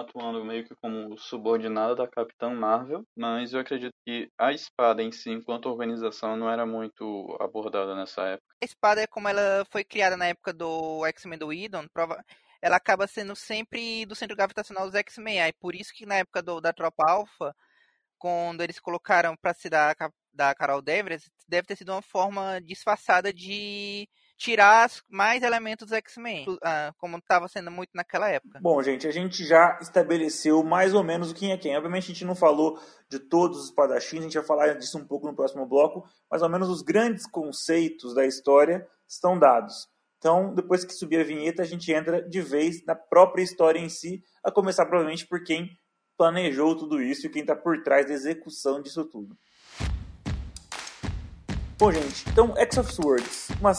[0.00, 5.12] atuando meio que como subordinada da Capitã Marvel, mas eu acredito que a espada em
[5.12, 8.54] si, enquanto organização, não era muito abordada nessa época.
[8.62, 12.22] A espada é como ela foi criada na época do X-Men do Idon, prova
[12.60, 15.40] ela acaba sendo sempre do centro gravitacional dos X-Men.
[15.40, 17.54] Aí por isso que na época do, da Tropa Alpha,
[18.18, 19.94] quando eles colocaram para se dar
[20.32, 26.92] da Carol Danvers, deve ter sido uma forma disfarçada de tirar mais elementos X-Men, ah,
[26.98, 28.60] como estava sendo muito naquela época.
[28.60, 31.76] Bom, gente, a gente já estabeleceu mais ou menos o quem é quem.
[31.76, 32.78] Obviamente a gente não falou
[33.08, 36.42] de todos os espadachins, a gente vai falar disso um pouco no próximo bloco, mais
[36.42, 39.88] ou menos os grandes conceitos da história estão dados.
[40.18, 43.88] Então, depois que subir a vinheta, a gente entra de vez na própria história em
[43.88, 45.70] si, a começar provavelmente por quem
[46.16, 49.36] planejou tudo isso e quem está por trás da execução disso tudo.
[51.78, 53.72] Bom, gente, então X of Swords, uma,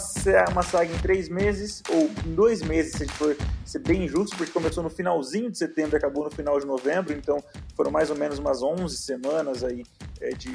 [0.51, 3.35] uma saga em três meses, ou em dois meses, se a gente for
[3.65, 7.11] ser bem justo, porque começou no finalzinho de setembro e acabou no final de novembro,
[7.11, 7.43] então
[7.75, 9.81] foram mais ou menos umas 11 semanas aí
[10.21, 10.51] é, de,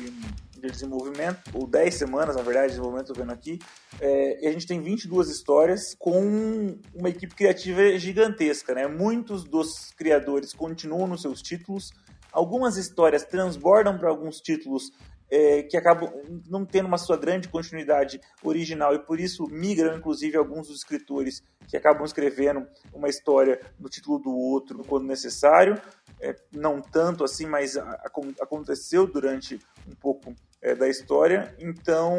[0.53, 3.59] de desenvolvimento, ou 10 semanas, na verdade, de desenvolvimento, estou vendo aqui.
[4.01, 8.87] É, e a gente tem 22 histórias com uma equipe criativa gigantesca, né?
[8.87, 11.91] Muitos dos criadores continuam nos seus títulos,
[12.31, 14.93] algumas histórias transbordam para alguns títulos
[15.33, 16.13] é, que acabam
[16.47, 21.43] não tendo uma sua grande continuidade original e por isso migram, inclusive, alguns dos escritores
[21.67, 25.81] que acabam escrevendo uma história no título do outro quando necessário.
[26.21, 28.11] É, não tanto assim, mas a, a,
[28.43, 29.59] aconteceu durante
[29.89, 31.57] um pouco é, da história.
[31.59, 32.15] Então,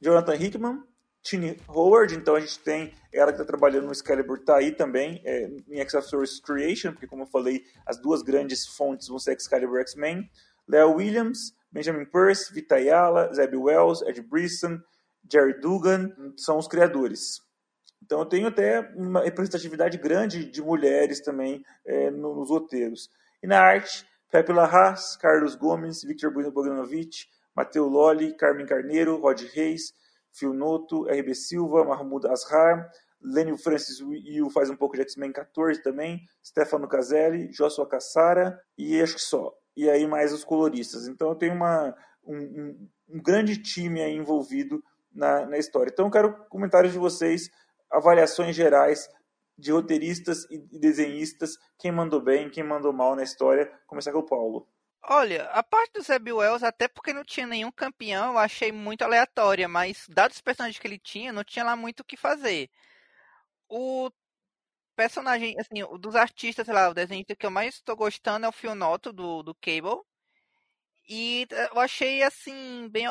[0.00, 0.80] Jonathan Hickman,
[1.22, 5.20] Tini Howard, então a gente tem ela que está trabalhando no Excalibur, está aí também,
[5.24, 9.18] é, em X of Source Creation, porque como eu falei, as duas grandes fontes vão
[9.18, 10.30] ser Excalibur X-Men.
[10.68, 11.38] Leo Williams,
[11.70, 14.80] Benjamin Peirce, Vita Ayala, Zeb Wells, Ed Brisson,
[15.30, 17.40] Jerry Dugan são os criadores.
[18.02, 23.08] Então eu tenho até uma representatividade grande de mulheres também é, nos roteiros.
[23.42, 29.92] E na arte, Pepe Larraz, Carlos Gomes, Victor Bogdanovich, Mateu Lolli, Carmen Carneiro, Rod Reis,
[30.32, 32.90] Phil Noto, RB Silva, Mahmoud Azhar,
[33.20, 39.00] Lênio Francis Yu faz um pouco de X-Men 14 também, Stefano Caselli, Joshua Cassara e
[39.00, 41.08] acho que só e aí mais os coloristas.
[41.08, 41.94] Então eu tenho uma,
[42.24, 45.90] um, um, um grande time envolvido na, na história.
[45.92, 47.50] Então eu quero comentários de vocês,
[47.90, 49.08] avaliações gerais
[49.56, 53.70] de roteiristas e desenhistas, quem mandou bem, quem mandou mal na história.
[53.86, 54.66] Começar com o Paulo.
[55.04, 59.02] Olha, a parte do Zeb Wells, até porque não tinha nenhum campeão, eu achei muito
[59.02, 62.70] aleatória, mas dados os personagens que ele tinha, não tinha lá muito o que fazer.
[63.68, 64.10] O
[65.02, 68.52] personagem, assim, dos artistas, sei lá, o desenhista que eu mais estou gostando é o
[68.52, 70.00] Phil Noto, do, do Cable.
[71.08, 73.06] E eh, eu achei, assim, bem,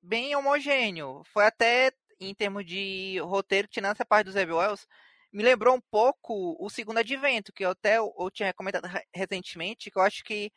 [0.00, 1.22] bem homogêneo.
[1.32, 4.86] Foi até, em termos de roteiro, tirando essa parte do Zeb Wells,
[5.32, 9.98] me lembrou um pouco o Segundo Advento, que eu até eu, tinha comentado recentemente, que
[9.98, 10.52] eu acho que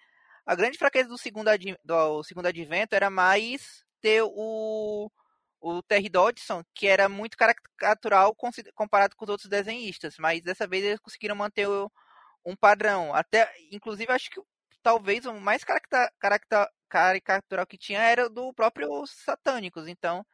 [0.46, 1.50] a grande fraqueza do Segundo,
[1.84, 5.12] do segundo Advento era mais ter o
[5.62, 8.36] o Terry Dodson, que era muito caricatural
[8.74, 11.68] comparado com os outros desenhistas, mas dessa vez eles conseguiram manter
[12.46, 13.14] um padrão.
[13.14, 14.42] Até, inclusive, acho que
[14.82, 15.64] talvez o mais
[16.90, 20.26] caricatural que tinha era do próprio Satânicos, então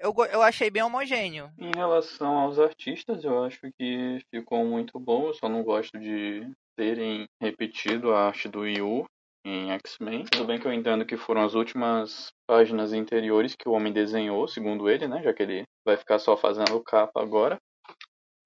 [0.00, 1.50] eu, eu achei bem homogêneo.
[1.58, 6.50] Em relação aos artistas, eu acho que ficou muito bom, eu só não gosto de
[6.76, 9.06] terem repetido a arte do Yu,
[9.44, 10.24] em X-Men.
[10.24, 14.48] Tudo bem que eu entendo que foram as últimas páginas interiores que o homem desenhou,
[14.48, 15.22] segundo ele, né?
[15.22, 17.58] Já que ele vai ficar só fazendo capa agora.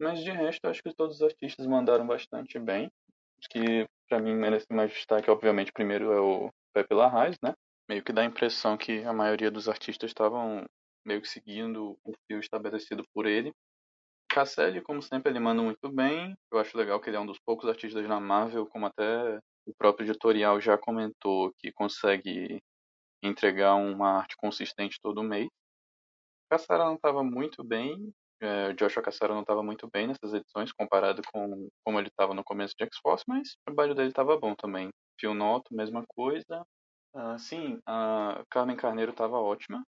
[0.01, 2.91] Mas de resto, acho que todos os artistas mandaram bastante bem.
[3.41, 7.53] Os que para mim merecem mais destaque, obviamente, primeiro é o Pepe Larraz, né?
[7.89, 10.65] Meio que dá a impressão que a maioria dos artistas estavam
[11.07, 13.53] meio que seguindo o fio estabelecido por ele.
[14.31, 16.35] Casselli, como sempre, ele manda muito bem.
[16.53, 19.39] Eu acho legal que ele é um dos poucos artistas na Marvel, como até
[19.69, 22.63] o próprio editorial já comentou que consegue
[23.23, 25.49] entregar uma arte consistente todo mês.
[26.51, 28.11] Cassara não estava muito bem,
[28.41, 32.45] é, Joshua Cassara não estava muito bem nessas edições comparado com como ele estava no
[32.45, 34.89] começo de X-Force, mas o trabalho dele estava bom também.
[35.21, 36.65] Phil Noto, mesma coisa.
[37.15, 39.85] Uh, sim, a Carmen Carneiro estava ótima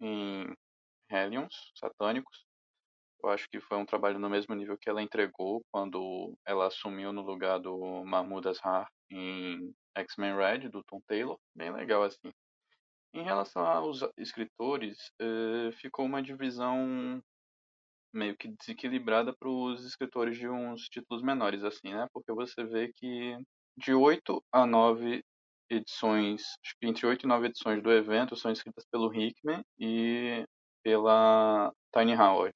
[0.00, 0.46] em
[1.10, 2.46] Hellions, Satânicos.
[3.22, 7.12] Eu acho que foi um trabalho no mesmo nível que ela entregou quando ela assumiu
[7.12, 12.32] no lugar do Mahmoud Azhar em X-Men Red, do Tom Taylor, bem legal assim.
[13.12, 17.20] Em relação aos escritores, eh, ficou uma divisão
[18.12, 22.06] meio que desequilibrada para os escritores de uns títulos menores, assim, né?
[22.12, 23.36] Porque você vê que
[23.76, 25.24] de 8 a 9
[25.70, 26.42] edições,
[26.82, 30.44] entre 8 e 9 edições do evento são escritas pelo Hickman e
[30.82, 32.54] pela Tiny Howard.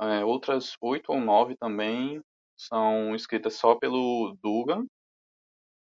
[0.00, 2.22] É, outras 8 ou 9 também
[2.56, 4.86] são escritas só pelo Dugan,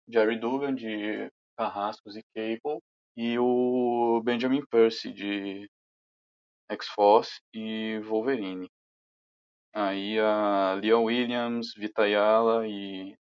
[0.09, 2.81] Jerry Dugan, de Carrascos e Cable,
[3.17, 5.69] e o Benjamin Percy, de
[6.71, 8.69] X-Force e Wolverine.
[9.75, 13.15] Aí a Leon Williams, Vita Yala e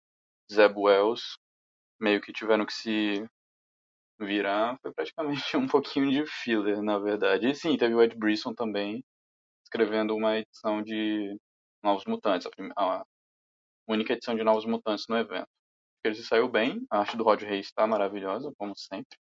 [0.52, 1.36] Zeb Wells
[2.00, 3.24] meio que tiveram que se
[4.18, 4.78] virar.
[4.82, 7.48] Foi praticamente um pouquinho de filler, na verdade.
[7.48, 9.04] E sim, teve o Ed Brisson também,
[9.64, 11.36] escrevendo uma edição de
[11.82, 13.04] Novos Mutantes, a, primeira, a
[13.88, 15.48] única edição de Novos Mutantes no evento.
[16.02, 19.18] Ele se saiu bem, a arte do Rod Reis está maravilhosa, como sempre.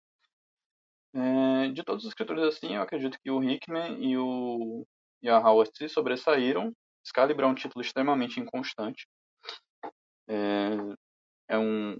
[1.14, 4.86] É, de todos os escritores assim, eu acredito que o Hickman e, o,
[5.22, 6.72] e a Howard se sobressaíram.
[7.04, 9.08] Excalibur é um título extremamente inconstante.
[10.28, 10.76] É,
[11.48, 11.94] é, um,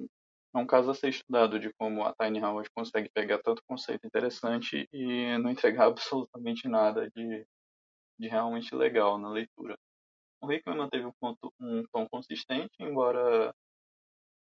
[0.54, 4.06] é um caso a ser estudado de como a Tiny Howard consegue pegar tanto conceito
[4.06, 7.46] interessante e não entregar absolutamente nada de,
[8.18, 9.76] de realmente legal na leitura.
[10.40, 13.52] O Hickman manteve um, ponto, um tom consistente, embora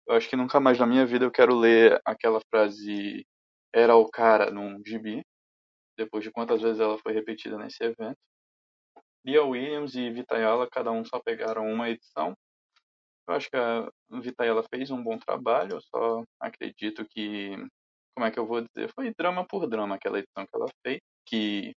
[0.08, 3.26] eu acho que nunca mais na minha vida eu quero ler aquela frase
[3.74, 5.24] era o cara num gibi,
[5.98, 8.18] depois de quantas vezes ela foi repetida nesse evento.
[9.26, 12.34] Lia Williams e Vitayala, cada um só pegaram uma edição.
[13.28, 17.56] Eu acho que a Vitayala fez um bom trabalho, eu só acredito que,
[18.14, 21.00] como é que eu vou dizer, foi drama por drama aquela edição que ela fez,
[21.26, 21.74] que,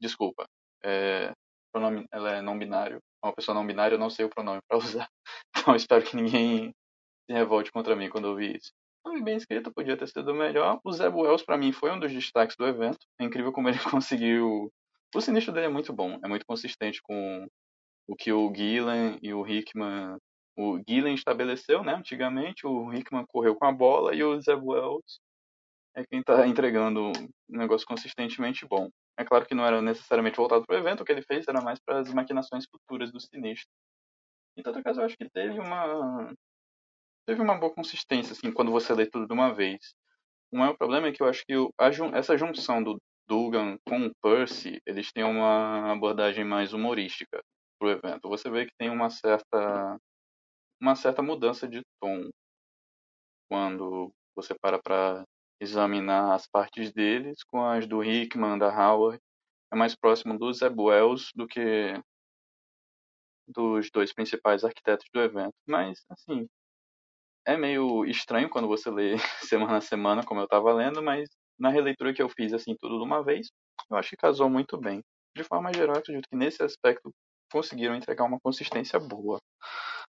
[0.00, 0.44] desculpa,
[0.84, 1.32] é,
[1.72, 4.78] pronome, ela é não binário, uma pessoa não binária, eu não sei o pronome para
[5.06, 5.08] usar,
[5.56, 6.70] então espero que ninguém
[7.30, 8.72] se revolte contra mim quando eu vi isso.
[9.02, 10.80] Foi bem escrito, podia ter sido melhor.
[10.84, 12.98] O Zé Wells, para mim, foi um dos destaques do evento.
[13.20, 14.70] É incrível como ele conseguiu.
[15.14, 17.46] O sinistro dele é muito bom, é muito consistente com
[18.08, 20.16] o que o Gillen e o Hickman.
[20.56, 25.20] O Gillen estabeleceu, né, antigamente, o Hickman correu com a bola e o Zé Wells
[25.96, 27.10] é quem está entregando
[27.48, 28.88] um negócio consistentemente bom.
[29.16, 31.60] É claro que não era necessariamente voltado para o evento, o que ele fez era
[31.60, 33.68] mais para as maquinações futuras do sinistro.
[34.56, 36.32] Em todo caso, eu acho que teve uma
[37.26, 39.94] teve uma boa consistência, assim, quando você lê tudo de uma vez.
[40.52, 41.54] O maior problema é que eu acho que
[42.12, 47.40] essa junção do Dugan com o Percy, eles têm uma abordagem mais humorística
[47.78, 48.28] pro evento.
[48.28, 49.98] Você vê que tem uma certa
[50.80, 52.30] uma certa mudança de tom
[53.48, 55.24] quando você para para
[55.60, 59.20] examinar as partes deles com as do Hickman, da Howard.
[59.72, 61.94] É mais próximo dos Zeb Wells do que
[63.46, 65.54] dos dois principais arquitetos do evento.
[65.66, 66.48] Mas, assim,
[67.50, 69.16] é meio estranho quando você lê
[69.52, 71.28] semana a semana, como eu estava lendo, mas
[71.58, 73.48] na releitura que eu fiz assim tudo de uma vez,
[73.90, 75.02] eu acho que casou muito bem.
[75.36, 77.10] De forma geral, eu acredito que nesse aspecto
[77.52, 79.38] conseguiram entregar uma consistência boa,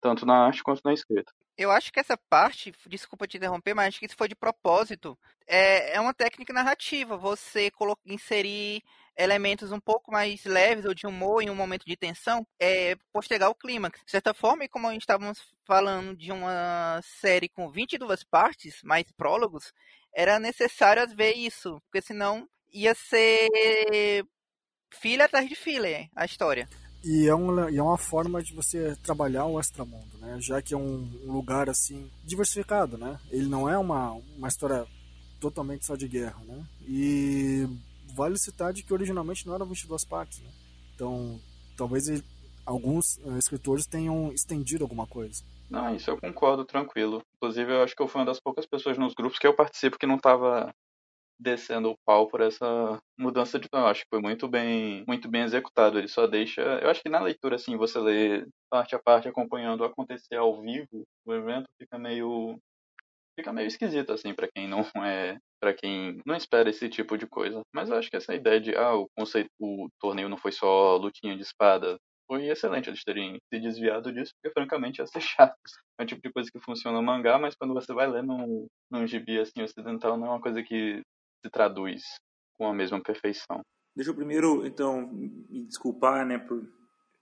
[0.00, 1.32] tanto na arte quanto na escrita.
[1.56, 5.18] Eu acho que essa parte, desculpa te interromper, mas acho que isso foi de propósito.
[5.46, 7.70] É, é uma técnica narrativa, você
[8.06, 8.82] inserir
[9.18, 13.50] elementos um pouco mais leves ou de humor em um momento de tensão, é postergar
[13.50, 14.00] o clímax.
[14.04, 19.72] De certa forma, e como estávamos falando de uma série com 22 partes, mais prólogos,
[20.14, 23.48] era necessário ver isso, porque senão ia ser
[24.94, 26.68] filha atrás de filha a história.
[27.04, 30.36] E é, uma, e é uma forma de você trabalhar o extramundo, né?
[30.40, 33.18] Já que é um, um lugar assim diversificado, né?
[33.30, 34.84] Ele não é uma, uma história
[35.40, 36.64] totalmente só de guerra, né?
[36.80, 37.68] E
[38.18, 40.50] vale citar de que originalmente não eram 22 partes, né?
[40.92, 41.38] Então,
[41.76, 42.24] talvez ele,
[42.66, 45.44] alguns uh, escritores tenham estendido alguma coisa.
[45.70, 47.22] Não, isso eu concordo, tranquilo.
[47.36, 49.98] Inclusive, eu acho que eu fui uma das poucas pessoas nos grupos que eu participo
[49.98, 50.74] que não estava
[51.40, 53.78] descendo o pau por essa mudança de tom.
[53.78, 55.96] Eu acho que foi muito bem, muito bem executado.
[55.98, 56.60] Ele só deixa.
[56.60, 61.04] Eu acho que na leitura, assim, você lê parte a parte acompanhando acontecer ao vivo
[61.24, 62.58] o evento, fica meio
[63.38, 67.26] fica meio esquisito assim para quem não é para quem não espera esse tipo de
[67.26, 67.60] coisa.
[67.74, 70.96] Mas eu acho que essa ideia de ah, o conceito o torneio não foi só
[70.96, 71.98] lutinha de espada
[72.28, 75.56] foi excelente eles terem se desviado disso, porque francamente ia ser chato.
[75.98, 78.66] É um tipo de coisa que funciona no mangá, mas quando você vai ler num,
[78.90, 81.00] num gibi assim ocidental, não é uma coisa que
[81.44, 82.02] se traduz
[82.58, 83.62] com a mesma perfeição.
[83.96, 86.62] Deixa eu primeiro, então, me desculpar, né, por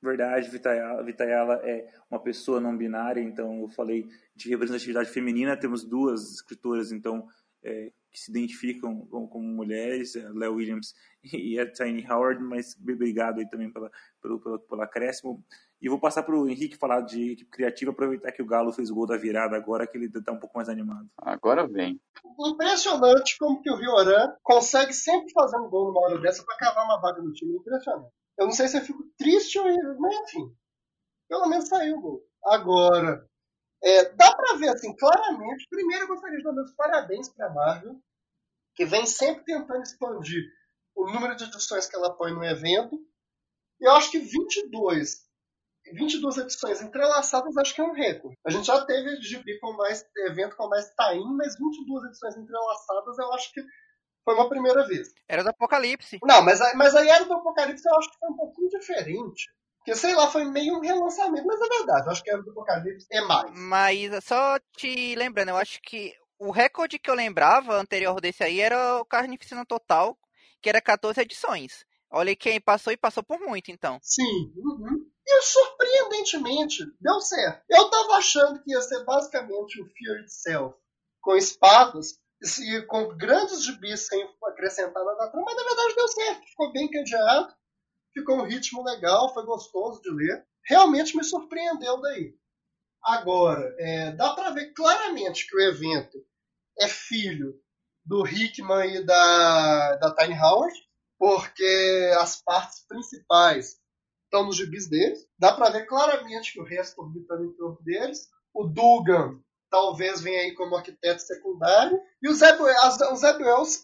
[0.03, 5.85] verdade, Vitayala, Vitayala é uma pessoa não binária, então eu falei de representatividade feminina, temos
[5.85, 7.27] duas escritoras, então,
[7.67, 10.95] é, que se identificam como, como mulheres, a Léo Williams
[11.25, 13.91] e a Tiny Howard, mas obrigado aí também pela,
[14.23, 15.45] pelo, pelo, pelo acréscimo.
[15.83, 18.91] E vou passar para o Henrique falar de equipe criativa, aproveitar que o Galo fez
[18.91, 21.07] o gol da virada agora, que ele está um pouco mais animado.
[21.19, 22.01] Agora vem.
[22.41, 26.85] Impressionante como que o Rioran consegue sempre fazer um gol numa hora dessa para cavar
[26.87, 27.57] uma vaga no time.
[27.57, 28.11] Impressionante.
[28.39, 29.67] Eu não sei se eu fico triste ou.
[30.01, 30.51] Mas enfim.
[31.29, 32.23] Pelo menos saiu o gol.
[32.47, 33.27] Agora,
[33.83, 35.67] é, dá ver assim, claramente.
[35.69, 38.01] Primeiro, eu gostaria de dar meus parabéns para a Marvel,
[38.75, 40.45] que vem sempre tentando expandir
[40.95, 42.99] o número de edições que ela põe no evento.
[43.81, 45.27] Eu acho que 22
[45.93, 48.37] 22 edições entrelaçadas acho que é um recorde.
[48.45, 53.19] A gente já teve gibi com mais evento com mais time, mas 22 edições entrelaçadas
[53.19, 53.63] eu acho que
[54.25, 55.09] foi uma primeira vez.
[55.29, 56.19] Era do Apocalipse.
[56.25, 59.49] Não, mas, mas aí era do Apocalipse eu acho que foi um pouquinho diferente.
[59.87, 62.51] Porque, sei lá, foi meio um relançamento, mas é verdade, eu acho que era do
[62.51, 63.53] Apocalipse é mais.
[63.55, 68.61] Mas só te lembrando, eu acho que o recorde que eu lembrava anterior desse aí
[68.61, 70.19] era o Carnificina Total,
[70.61, 71.85] que era 14 edições.
[72.11, 74.01] Olha quem passou e passou por muito, então.
[74.03, 74.53] Sim.
[74.57, 75.09] Uhum.
[75.25, 77.63] E surpreendentemente, deu certo.
[77.71, 80.75] Eu tava achando que ia ser basicamente o Fear Itself,
[81.21, 82.19] com espadas,
[82.61, 86.47] e com grandes gibis sem acrescentar nada trama, mas na verdade deu certo.
[86.49, 87.55] Ficou bem cadeado,
[88.17, 90.47] ficou um ritmo legal, foi gostoso de ler.
[90.65, 92.35] Realmente me surpreendeu daí.
[93.05, 96.19] Agora, é, dá para ver claramente que o evento
[96.81, 97.55] é filho
[98.05, 100.75] do Hickman e da, da Tiny Howard,
[101.19, 103.77] porque as partes principais
[104.25, 105.27] estão nos gibis deles.
[105.39, 108.29] Dá para ver claramente que o resto orbitando em torno deles.
[108.53, 109.41] O Dugan
[109.71, 112.01] talvez venha aí como arquiteto secundário.
[112.23, 113.35] E o Zé, o Zé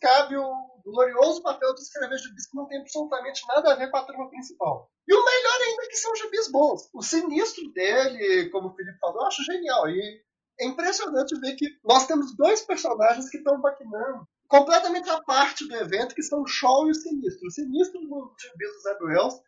[0.00, 3.96] cabe o glorioso papel de escrever gibis que não tem absolutamente nada a ver com
[3.96, 4.90] a trama principal.
[5.06, 6.88] E o melhor ainda é que são gibis bons.
[6.94, 9.88] O sinistro dele, como o Felipe falou, eu acho genial.
[9.88, 10.22] E
[10.60, 15.74] é impressionante ver que nós temos dois personagens que estão maquinando completamente à parte do
[15.76, 17.46] evento, que são o Shaw e o Sinistro.
[17.46, 19.40] O Sinistro no gibis do Zé Buels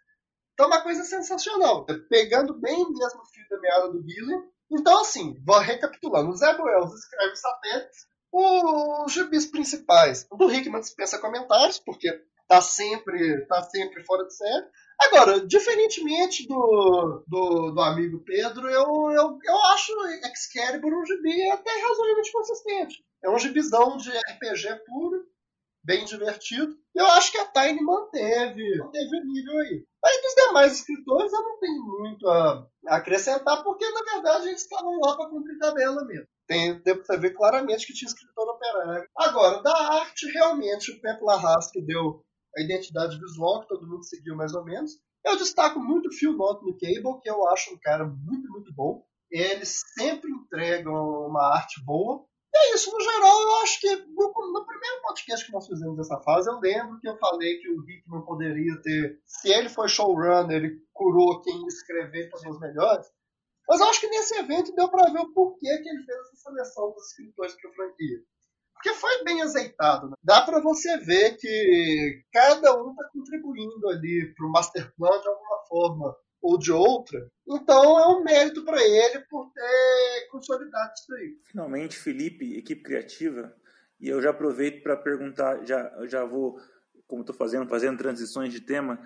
[0.54, 1.84] então, uma coisa sensacional.
[2.08, 4.34] Pegando bem mesmo o fio da meada do Billy.
[4.70, 6.30] Então, assim, vou recapitulando.
[6.30, 8.06] O Zé Wells escreve satélites.
[8.36, 12.10] Os gibis principais do Hickman dispensa comentários, porque
[12.48, 14.66] tá sempre, tá sempre fora de série.
[15.00, 19.92] Agora, diferentemente do, do, do amigo Pedro, eu, eu, eu acho
[20.32, 23.04] Excalibur um gibi até razoavelmente consistente.
[23.22, 25.24] É um gibizão de RPG puro,
[25.84, 26.76] bem divertido.
[26.92, 29.86] Eu acho que a Tiny manteve, manteve o nível aí.
[30.04, 34.98] Aí dos demais escritores eu não tenho muito a acrescentar, porque na verdade eles estavam
[35.00, 36.26] lá para cumprir tabela mesmo.
[36.46, 39.08] Tem, deu pra ver claramente que tinha escritor operário.
[39.16, 42.22] Agora, da arte, realmente, o Pepe Larraz que deu
[42.56, 44.92] a identidade visual, que todo mundo seguiu mais ou menos.
[45.24, 48.72] Eu destaco muito o Phil Noto no Cable, que eu acho um cara muito, muito
[48.74, 49.02] bom.
[49.30, 52.24] Eles sempre entregam uma arte boa.
[52.54, 55.96] E é isso, no geral, eu acho que no, no, primeiro podcast que nós fizemos
[55.96, 59.88] dessa fase, eu lembro que eu falei que o Hickman poderia ter, se ele foi
[59.88, 63.06] showrunner, ele curou quem escrever para os melhores.
[63.68, 66.36] Mas eu acho que nesse evento deu para ver o porquê que ele fez essa
[66.36, 68.18] seleção dos escritores para a franquia.
[68.74, 70.10] Porque foi bem azeitado.
[70.10, 70.14] Né?
[70.22, 75.28] Dá para você ver que cada um está contribuindo ali para o master plan de
[75.28, 77.26] alguma forma ou de outra.
[77.48, 81.38] Então é um mérito para ele por ter consolidado isso aí.
[81.50, 83.54] Finalmente, Felipe, equipe criativa,
[83.98, 86.58] e eu já aproveito para perguntar, já, já vou,
[87.06, 89.00] como estou fazendo, fazendo transições de tema,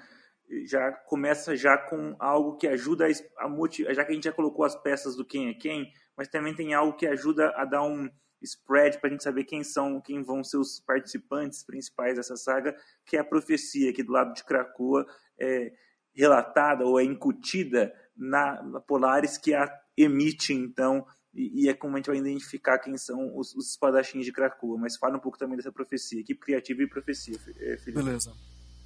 [0.65, 4.33] já começa já com algo que ajuda a, a motivar, já que a gente já
[4.33, 7.83] colocou as peças do quem é quem, mas também tem algo que ajuda a dar
[7.83, 8.09] um
[8.41, 12.75] spread para a gente saber quem são, quem vão ser os participantes principais dessa saga,
[13.05, 15.07] que é a profecia aqui do lado de Krakoa.
[15.39, 15.73] É,
[16.19, 21.95] relatada ou é incutida na, na Polaris que a emite, então, e, e, é como
[21.95, 24.77] a gente vai identificar quem são os, os espadachins de Krakoa.
[24.79, 27.93] Mas fala um pouco também dessa profecia, equipe criativa e profecia, Felipe.
[27.93, 28.33] Beleza.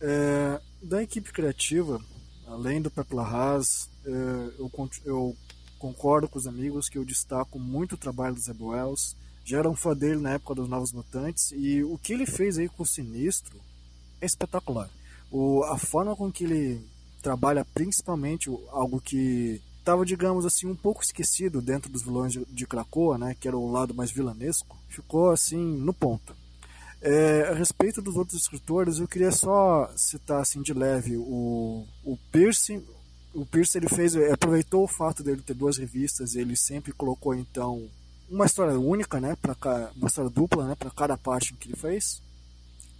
[0.00, 2.00] É, da equipe criativa,
[2.46, 4.10] além do Pepla Haas, é,
[4.58, 4.70] eu,
[5.04, 5.36] eu,
[5.78, 9.16] concordo com os amigos que eu destaco muito o trabalho do Zeb Wells.
[9.44, 12.58] Já era um fã dele na época dos Novos Mutantes e o que ele fez
[12.58, 13.60] aí com o Sinistro
[14.20, 14.88] é espetacular.
[15.30, 16.80] O, a forma com que ele
[17.20, 22.66] trabalha principalmente algo que estava, digamos assim, um pouco esquecido dentro dos vilões de, de
[22.66, 26.36] Krakoa, né, que era o lado mais vilanesco, ficou assim no ponto.
[27.02, 32.16] É, a respeito dos outros escritores, eu queria só citar assim de leve o, o
[32.30, 32.80] Pierce.
[33.34, 37.88] O Pierce ele fez, aproveitou o fato dele ter duas revistas, ele sempre colocou então
[38.30, 42.22] uma história única, né, para uma história dupla, né, para cada parte que ele fez.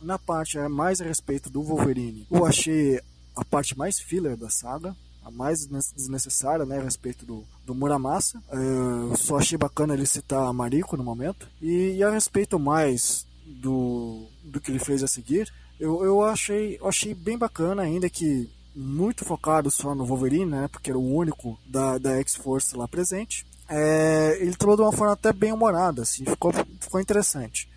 [0.01, 3.01] Na parte é mais a respeito do Wolverine, eu achei
[3.37, 8.43] a parte mais filler da saga, a mais desnecessária, né, a respeito do, do Muramasa.
[8.51, 11.49] Eu só achei bacana ele citar a Mariko no momento.
[11.61, 16.78] E, e a respeito mais do, do que ele fez a seguir, eu, eu achei,
[16.82, 20.68] achei bem bacana, ainda que muito focado só no Wolverine, né?
[20.68, 23.45] Porque era o único da, da X-Force lá presente.
[23.68, 27.68] É, ele trouxe de uma forma até bem humorada, assim, ficou, ficou interessante.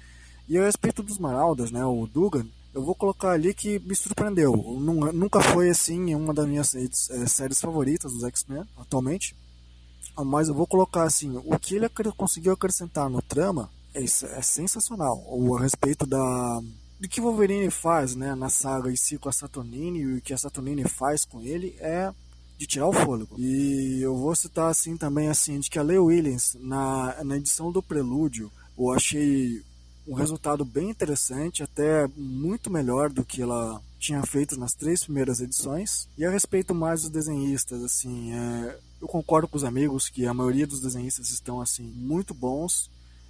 [0.48, 1.84] E a respeito dos Maraudas, né?
[1.84, 4.54] O Dugan, eu vou colocar ali que me surpreendeu.
[4.54, 9.36] Nunca foi assim uma das minhas é, séries favoritas dos X-Men atualmente.
[10.18, 15.24] Mas eu vou colocar assim, o que ele conseguiu acrescentar no trama é, é sensacional.
[15.28, 16.62] O a respeito da
[17.00, 20.34] do que Wolverine faz, né, na saga em si com a Saturnine e o que
[20.34, 22.14] a Saturnine faz com ele é
[22.58, 23.36] de tirar o fôlego.
[23.38, 27.72] E eu vou citar assim também assim de que a Leigh Williams na, na edição
[27.72, 29.62] do Prelúdio, eu achei
[30.08, 35.42] um resultado bem interessante, até muito melhor do que ela tinha feito nas três primeiras
[35.42, 36.08] edições.
[36.18, 40.34] E a respeito mais dos desenhistas, assim, é, eu concordo com os amigos que a
[40.34, 42.90] maioria dos desenhistas estão assim muito bons.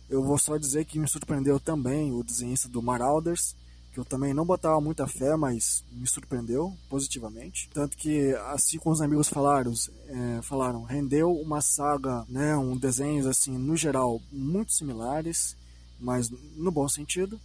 [0.10, 3.56] Eu vou só dizer que me surpreendeu também o desenhista do Marauders,
[3.91, 7.70] que eu também não botava muita fé, mas me surpreendeu positivamente.
[7.74, 9.74] Tanto que, assim como os amigos falaram,
[10.08, 15.56] é, falaram rendeu uma saga, né, um desenhos assim, no geral, muito similares
[15.99, 17.39] mas no bom sentido.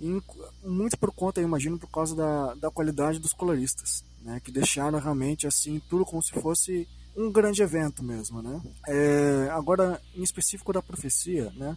[0.00, 0.20] E
[0.64, 4.98] muito por conta, eu imagino, por causa da, da qualidade dos coloristas, né, que deixaram
[4.98, 8.60] realmente assim tudo como se fosse um grande evento mesmo, né?
[8.88, 11.76] É, agora, em específico da profecia, né,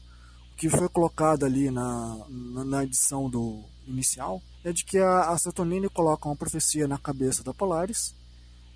[0.57, 5.89] que foi colocado ali na, na, edição do inicial é de que a, a Saturnine
[5.89, 8.15] coloca uma profecia na cabeça da Polaris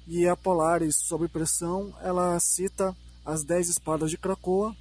[0.07, 4.75] e a Polaris, sob pressão, ela cita as dez espadas de Krakoa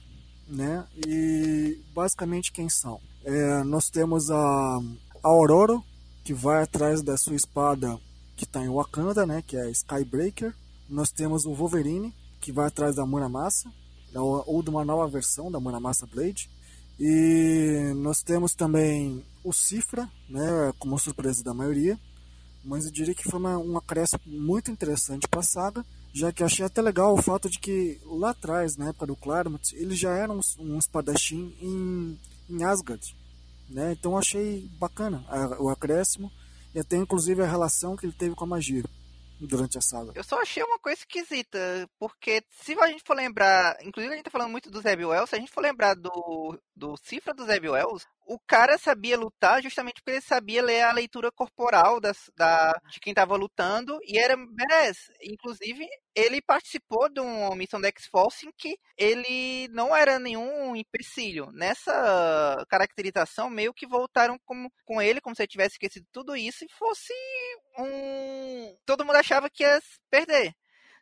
[0.49, 0.86] né?
[1.07, 3.01] E basicamente quem são?
[3.24, 5.80] É, nós temos a, a Aurora,
[6.24, 7.99] que vai atrás da sua espada
[8.36, 9.42] que está em Wakanda, né?
[9.46, 10.55] Que é a Skybreaker.
[10.88, 13.70] Nós temos o Wolverine, que vai atrás da Muramasa,
[14.14, 16.49] ou de uma nova versão da Muramasa Blade.
[16.99, 20.72] E nós temos também o Cifra, né?
[20.78, 21.99] Como surpresa da maioria.
[22.64, 26.42] Mas eu diria que foi uma, um acréscimo muito interessante para a saga já que
[26.42, 30.11] achei até legal o fato de que lá atrás, na época do Claremont, ele já
[30.11, 32.18] era um, um espadachim em,
[32.49, 33.14] em Asgard,
[33.68, 33.92] né?
[33.92, 36.30] Então achei bacana a, o acréscimo
[36.74, 38.84] e até inclusive a relação que ele teve com a magia
[39.41, 40.12] durante a saga.
[40.14, 41.59] Eu só achei uma coisa esquisita,
[41.99, 45.30] porque se a gente for lembrar, inclusive a gente tá falando muito do Zeb Wells,
[45.30, 49.62] se a gente for lembrar do, do cifra do Zeb Wells, o cara sabia lutar
[49.62, 54.18] justamente porque ele sabia ler a leitura corporal das, da, de quem estava lutando e
[54.18, 55.11] era badass.
[55.22, 61.51] Inclusive, ele participou de uma missão da X-Force em que ele não era nenhum empecilho.
[61.53, 66.64] Nessa caracterização, meio que voltaram com, com ele como se ele tivesse esquecido tudo isso
[66.64, 67.14] e fosse
[67.79, 68.76] um.
[68.85, 70.55] Todo mundo achava que ia perder.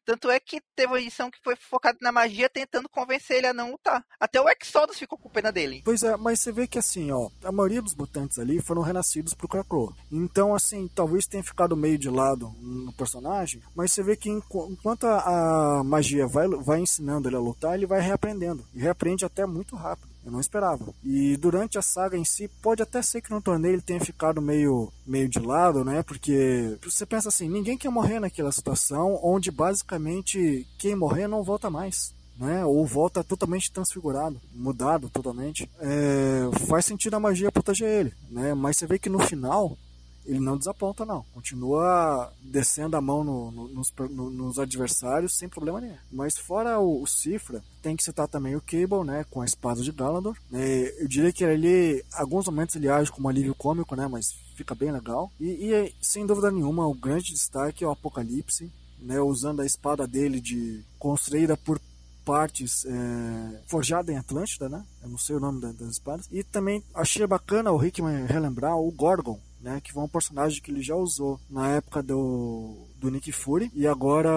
[0.06, 3.52] Tanto é que teve uma edição que foi focada na magia, tentando convencer ele a
[3.52, 4.04] não lutar.
[4.20, 5.82] Até o Exodus ficou com pena dele.
[5.84, 9.34] Pois é, mas você vê que assim, ó, a maioria dos mutantes ali foram renascidos
[9.34, 9.92] pro Krakoa.
[10.10, 15.04] Então, assim, talvez tenha ficado meio de lado no personagem, mas você vê que enquanto
[15.08, 18.64] a, a magia vai, vai ensinando ele a lutar, ele vai reaprendendo.
[18.72, 20.15] E reaprende até muito rápido.
[20.26, 20.92] Eu não esperava.
[21.04, 24.42] E durante a saga em si, pode até ser que no torneio ele tenha ficado
[24.42, 26.02] meio, meio de lado, né?
[26.02, 31.70] Porque você pensa assim, ninguém quer morrer naquela situação onde basicamente quem morrer não volta
[31.70, 32.12] mais.
[32.36, 32.64] Né?
[32.66, 35.70] Ou volta totalmente transfigurado, mudado totalmente.
[35.80, 38.52] É, faz sentido a magia proteger ele, né?
[38.52, 39.78] Mas você vê que no final
[40.26, 41.24] ele não desaponta, não.
[41.32, 45.96] Continua descendo a mão no, no, nos, no, nos, adversários sem problema nenhum.
[46.10, 49.24] Mas fora o, o, Cifra, tem que citar também o Cable, né?
[49.30, 50.36] Com a espada de Galador.
[50.52, 54.08] É, eu diria que ele, alguns momentos ele age como alívio cômico, né?
[54.08, 55.30] Mas fica bem legal.
[55.40, 59.20] E, e sem dúvida nenhuma, o grande destaque é o Apocalipse, né?
[59.20, 61.80] Usando a espada dele de construída por
[62.26, 64.84] partes é, forjada em Atlântida, né?
[65.00, 66.26] Eu não sei o nome das espadas.
[66.32, 70.70] E também achei bacana o Hickman relembrar o Gorgon, né, que foi um personagem que
[70.70, 73.70] ele já usou na época do, do Nick Fury.
[73.74, 74.30] E agora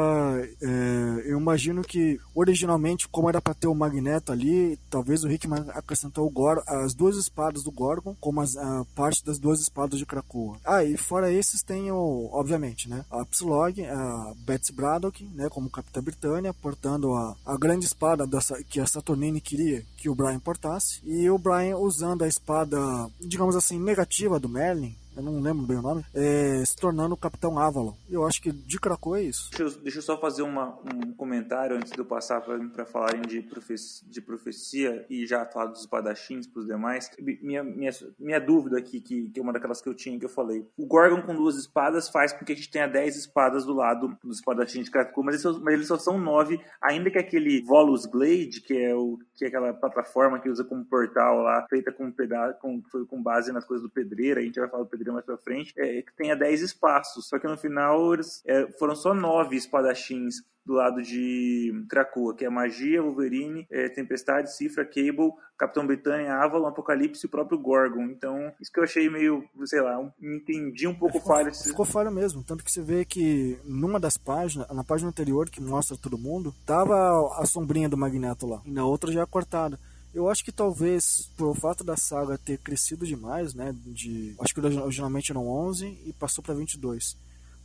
[0.62, 5.66] é, eu imagino que originalmente, como era para ter o Magneto ali, talvez o Hickman
[5.70, 10.00] acrescentou o Gor as duas espadas do Gorgon como as, a parte das duas espadas
[10.00, 10.58] de Krakoa.
[10.66, 15.70] Ah, e fora esses tem o, obviamente, né, a Psylocke, a Betsy Braddock, né, como
[15.70, 20.40] Capitã Britânia, portando a, a grande espada dessa, que a Saturnine queria que o Brian
[20.40, 22.80] portasse, e o Brian usando a espada,
[23.20, 27.18] digamos assim, negativa do Merlin, eu não lembro bem o nome, é, se tornando o
[27.18, 27.94] Capitão Avalon.
[28.10, 29.50] Eu acho que de Krakow é isso.
[29.52, 33.22] Deixa eu, deixa eu só fazer uma, um comentário antes de eu passar para falarem
[33.22, 37.12] de, profecia, de profecia e já falar dos espadachins para os demais.
[37.20, 40.30] Minha, minha, minha dúvida aqui, que, que é uma daquelas que eu tinha, que eu
[40.30, 40.66] falei.
[40.78, 44.18] O Gorgon com duas espadas faz com que a gente tenha dez espadas do lado
[44.24, 47.62] dos espadachins de Krakow, mas eles, só, mas eles só são nove, ainda que aquele
[47.62, 51.92] Volus Blade, que é, o, que é aquela plataforma que usa como portal lá, feita
[51.92, 55.09] com, peda com, com base nas coisas do pedreiro, a gente vai falar do pedreiro
[55.12, 57.28] mais pra frente, é, que tenha 10 espaços.
[57.28, 62.46] Só que no final eles, é, foram só 9 espadachins do lado de Krakoa, que
[62.46, 68.04] é Magia, Wolverine, é, Tempestade, Cifra, Cable, Capitão Britânia, Avalon, Apocalipse e o próprio Gorgon.
[68.04, 71.56] Então, isso que eu achei meio, sei lá, um, entendi um pouco ficou, falho.
[71.56, 75.60] Ficou falho mesmo, tanto que você vê que numa das páginas, na página anterior que
[75.60, 76.96] mostra todo mundo, tava
[77.42, 79.80] a sombrinha do Magneto lá, e na outra já é cortada.
[80.14, 84.54] Eu acho que talvez por o fato da saga ter crescido demais, né, de acho
[84.54, 87.16] que originalmente eram 11 e passou para 22.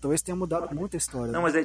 [0.01, 1.33] Talvez tenha mudado muito a história.
[1.33, 1.51] Não, né?
[1.53, 1.65] mas é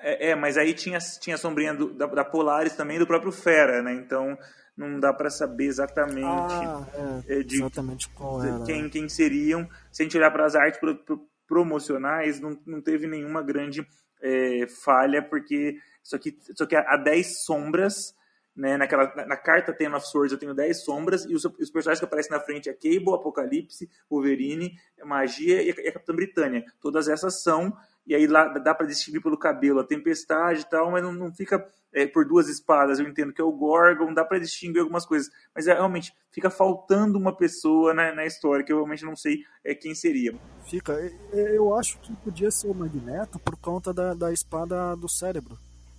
[0.00, 3.32] é, é, mas aí tinha, tinha a sombrinha do, da, da, Polaris também do próprio
[3.32, 3.92] Fera, né?
[3.94, 4.38] Então
[4.76, 6.86] não dá para saber exatamente, ah,
[7.26, 8.88] é, é de, exatamente qual era, quem, né?
[8.88, 9.68] quem seriam.
[9.90, 13.84] Se a gente olhar para as artes pro, pro, promocionais, não, não teve nenhuma grande
[14.22, 18.14] é, falha, porque isso aqui, isso aqui há 10 sombras.
[18.58, 21.70] Né, naquela, na, na, carta Ten of Swords eu tenho 10 sombras e os, os,
[21.70, 26.12] personagens que aparecem na frente é Cable, Apocalipse, Wolverine, Magia e a, e a Capitã
[26.12, 26.64] Britânia.
[26.80, 27.72] Todas essas são
[28.08, 31.30] e aí lá dá para distinguir pelo cabelo a tempestade e tal, mas não, não
[31.30, 31.62] fica
[31.92, 32.98] é, por duas espadas.
[32.98, 36.48] Eu entendo que é o Gorgon, dá para distinguir algumas coisas, mas é, realmente fica
[36.48, 40.34] faltando uma pessoa na, na, história que eu realmente não sei é, quem seria.
[40.64, 40.94] Fica,
[41.32, 45.58] eu acho que podia ser o Magneto por conta da, da espada do cérebro.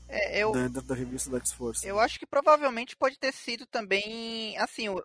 [0.10, 1.88] É, eu, da, da revista da X-Force.
[1.88, 4.98] Eu acho que provavelmente pode ter sido também, assim, o,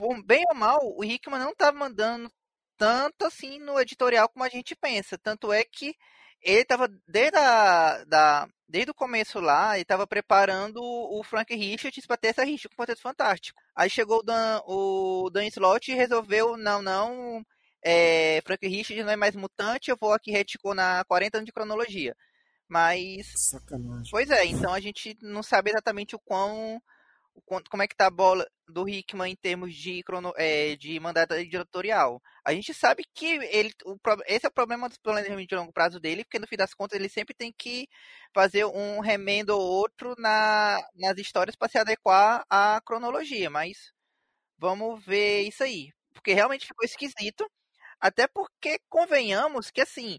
[0.00, 2.32] o, bem ou mal, o Hickman não estava mandando
[2.78, 5.18] tanto assim no editorial como a gente pensa.
[5.18, 5.94] Tanto é que
[6.42, 12.06] ele estava desde, a, da, desde o começo lá, ele estava preparando o Frank Richards
[12.06, 13.60] para ter essa rixa com o Quarteto Fantástico.
[13.76, 17.44] Aí chegou o Dan, o Dan Slott e resolveu, não, não,
[17.84, 22.16] é, Frank Richards não é mais mutante, eu vou aqui reticular 40 anos de cronologia.
[22.68, 23.32] Mas.
[23.36, 24.10] Sacanagem.
[24.10, 26.80] Pois é, então a gente não sabe exatamente o quão
[27.70, 31.34] como é que tá a bola do Hickman em termos de, crono, é, de mandato
[31.34, 32.20] editorial.
[32.44, 35.98] A gente sabe que ele, o, esse é o problema do planejamento de longo prazo
[36.00, 37.88] dele, porque no fim das contas ele sempre tem que
[38.34, 43.92] fazer um remendo ou outro na, nas histórias para se adequar à cronologia, mas
[44.58, 45.90] vamos ver isso aí.
[46.12, 47.50] Porque realmente ficou esquisito,
[48.00, 50.18] até porque convenhamos que assim,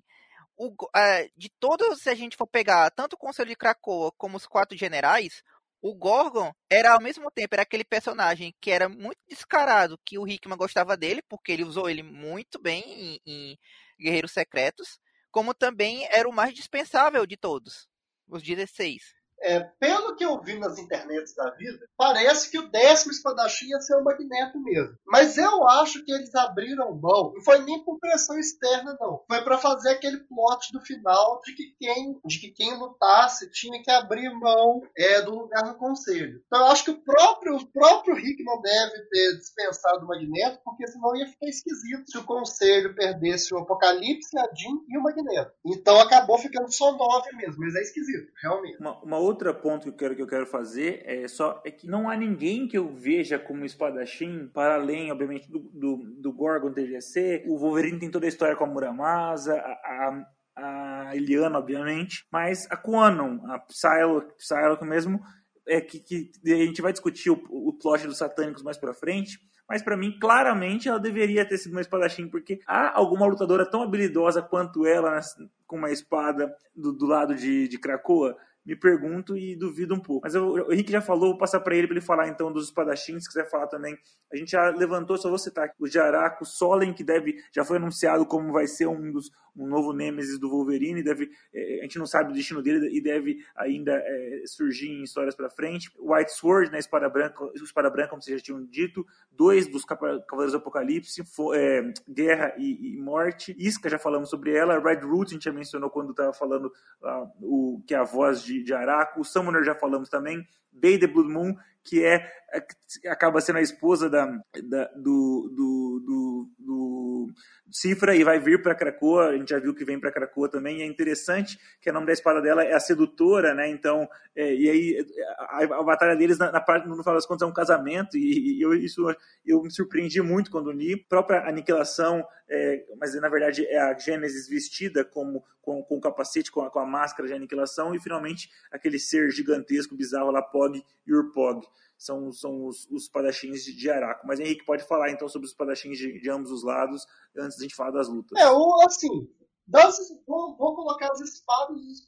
[0.57, 4.37] o, uh, de todos, se a gente for pegar tanto o Conselho de Krakoa como
[4.37, 5.43] os quatro generais,
[5.81, 10.27] o Gorgon era ao mesmo tempo era aquele personagem que era muito descarado, que o
[10.27, 13.59] Hickman gostava dele, porque ele usou ele muito bem em, em
[13.99, 14.99] Guerreiros Secretos,
[15.29, 17.89] como também era o mais dispensável de todos,
[18.27, 19.22] os 16.
[19.43, 23.79] É, pelo que eu vi nas internets da vida, parece que o décimo espadachim ia
[23.81, 24.95] ser o Magneto mesmo.
[25.05, 29.21] Mas eu acho que eles abriram mão, não foi nem por pressão externa, não.
[29.27, 33.81] Foi para fazer aquele plot do final de que quem, de que quem lutasse tinha
[33.83, 36.41] que abrir mão é, do lugar no conselho.
[36.47, 40.87] Então eu acho que o próprio, o próprio Hickman deve ter dispensado o Magneto, porque
[40.87, 45.51] senão ia ficar esquisito se o conselho perdesse o Apocalipse, a Jean e o Magneto.
[45.65, 48.79] Então acabou ficando só nove mesmo, mas é esquisito, realmente.
[48.79, 51.71] Uma, uma outra outro ponto que eu quero que eu quero fazer é só é
[51.71, 56.31] que não há ninguém que eu veja como espadachim para além, obviamente, do, do, do
[56.31, 57.43] Gorgon TGC.
[57.47, 60.25] O Wolverine tem toda a história com a Muramasa, a,
[60.57, 65.19] a, a Eliana, obviamente, mas a Quanon, a Psylocke, Psylocke mesmo,
[65.67, 69.37] é que, que a gente vai discutir o, o plot dos satânicos mais para frente
[69.67, 73.81] mas para mim, claramente, ela deveria ter sido uma espadachim, porque há alguma lutadora tão
[73.81, 75.19] habilidosa quanto ela
[75.65, 78.37] com uma espada do, do lado de, de Krakoa?
[78.65, 80.21] Me pergunto e duvido um pouco.
[80.23, 82.65] Mas eu, o Henrique já falou, vou passar para ele para ele falar então dos
[82.65, 83.97] espadachins, se quiser falar também.
[84.31, 88.25] A gente já levantou, só vou citar o Jaraco, Solen, que deve já foi anunciado
[88.25, 92.05] como vai ser um dos um novo Nemesis do Wolverine, deve é, a gente não
[92.05, 95.91] sabe o destino dele e deve ainda é, surgir em histórias para frente.
[95.99, 100.51] White Sword, né, espada branca, espada branca, como vocês já tinham dito, dois dos Cavaleiros
[100.51, 103.55] do Apocalipse, for, é, Guerra e, e, Morte.
[103.57, 104.79] Isca, já falamos sobre ela.
[104.79, 106.65] Red Root, a gente já mencionou quando estava falando
[107.01, 109.21] uh, o que é a voz de de, Araco.
[109.21, 110.45] O Summoner já falamos também.
[110.71, 112.15] Bay the Blood Moon, que é,
[112.53, 117.33] é acaba sendo a esposa da, da do, do, do, do,
[117.71, 119.29] Cifra e vai vir para Krakoa.
[119.29, 120.77] A gente já viu que vem para Krakoa também.
[120.77, 123.67] E é interessante que o nome da espada dela é a Sedutora, né?
[123.67, 125.07] Então, é, e aí
[125.39, 128.15] a, a, batalha deles na, parte, no final das contas, é um casamento.
[128.15, 129.03] E, e eu, isso
[129.43, 130.95] eu me surpreendi muito quando li.
[130.95, 136.51] Própria aniquilação, é, mas na verdade é a Gênesis vestida como com, com o capacete,
[136.51, 137.95] com a, com a máscara de aniquilação.
[137.95, 141.65] E finalmente aquele ser gigantesco, bizarro lá, Pog e Urpog
[141.97, 144.25] são, são os, os padachins de, de Araco.
[144.27, 147.05] Mas Henrique pode falar então sobre os padachins de, de ambos os lados
[147.37, 148.39] antes da gente falar das lutas.
[148.39, 149.27] É, o, assim,
[149.65, 149.97] Das,
[150.27, 152.03] vou, vou, colocar as espadas e os.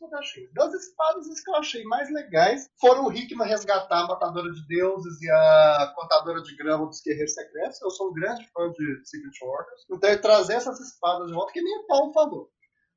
[0.53, 4.67] Das espadas, as que eu achei mais legais foram o Hickman resgatar a Matadora de
[4.67, 7.81] Deuses e a Contadora de Grama dos Guerreiros Secretos.
[7.81, 9.85] Eu sou um grande fã de Secret Wars.
[9.89, 12.51] Então, ele trazer essas espadas de volta, que nem o Paulo falou.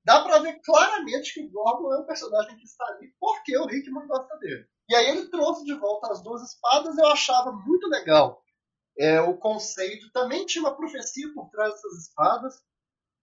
[0.04, 3.70] Dá pra ver claramente que o Gordon é um personagem que está ali porque o
[3.70, 4.66] Hickman gosta dele.
[4.88, 8.42] E aí ele trouxe de volta as duas espadas, eu achava muito legal.
[8.98, 12.60] É, o conceito também tinha uma profecia por trás dessas espadas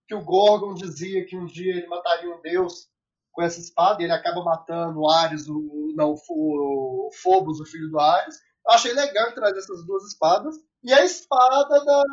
[0.08, 2.88] que o Gorgon dizia que um dia ele mataria um deus
[3.32, 7.90] com essa espada, e ele acaba matando o Ares, o, não, o, Phobos, o filho
[7.90, 8.36] do Ares.
[8.66, 10.56] Eu achei legal trazer essas duas espadas.
[10.84, 12.04] E a espada da,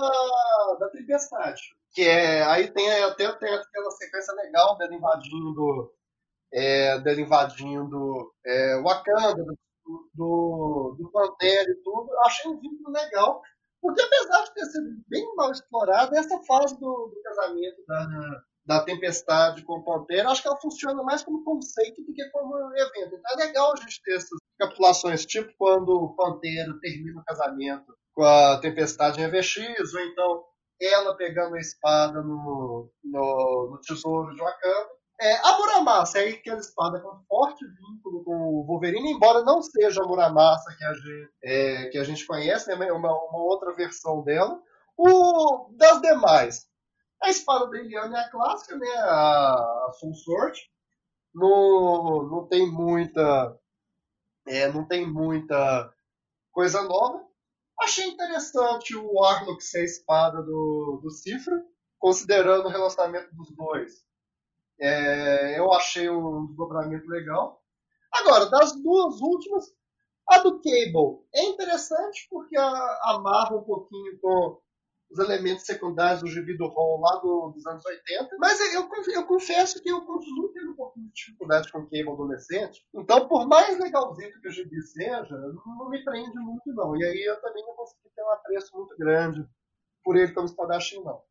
[0.81, 1.61] da Tempestade.
[1.93, 2.43] Que é.
[2.45, 5.93] Aí tem até tem aquela sequência legal dele invadindo.
[6.53, 9.45] É, dele invadindo é, Wakanda,
[10.15, 12.11] do, do, Pantera e tudo.
[12.21, 13.41] Achei um vínculo legal.
[13.81, 18.85] Porque apesar de ter sido bem mal explorada, essa fase do, do casamento da, da
[18.85, 23.17] Tempestade com o Pantera, acho que ela funciona mais como conceito do que como evento.
[23.17, 27.93] Então é legal a gente ter essas capitulações, tipo quando o Pantera termina o casamento
[28.15, 30.45] com a Tempestade em EVX, ou então
[30.81, 34.91] ela pegando a espada no, no, no tesouro de Wakanda.
[35.23, 40.03] É, a Muramasa é aquela espada com forte vínculo com o Wolverine, embora não seja
[40.03, 44.25] a Muramasa que a gente, é, que a gente conhece, né, uma, uma outra versão
[44.25, 44.61] dela.
[44.97, 46.67] O, das demais,
[47.23, 50.59] a espada da Eliana é a clássica, né, a, a Soul Sword.
[51.33, 53.57] Não, não tem muita
[54.45, 55.89] é, não tem muita
[56.51, 57.25] coisa nova.
[57.81, 61.65] Achei interessante o Arlok ser a espada do, do Cifra,
[61.97, 64.05] considerando o relacionamento dos dois.
[64.83, 67.63] É, eu achei um desdobramento legal.
[68.13, 69.65] Agora, das duas últimas,
[70.29, 74.61] a do Cable é interessante porque amarra um pouquinho com
[75.09, 78.37] os elementos secundários do gibi do Ron lá do, dos anos 80.
[78.39, 82.11] Mas eu, eu confesso que eu continuo tendo um pouquinho de dificuldade com o Cable
[82.11, 82.85] adolescente.
[82.95, 86.97] Então, por mais legalzinho que o gibi seja, não, me prende muito, não.
[86.97, 89.47] E aí eu também não consegui ter um apreço muito grande
[90.03, 91.23] por ele como espadachim, não.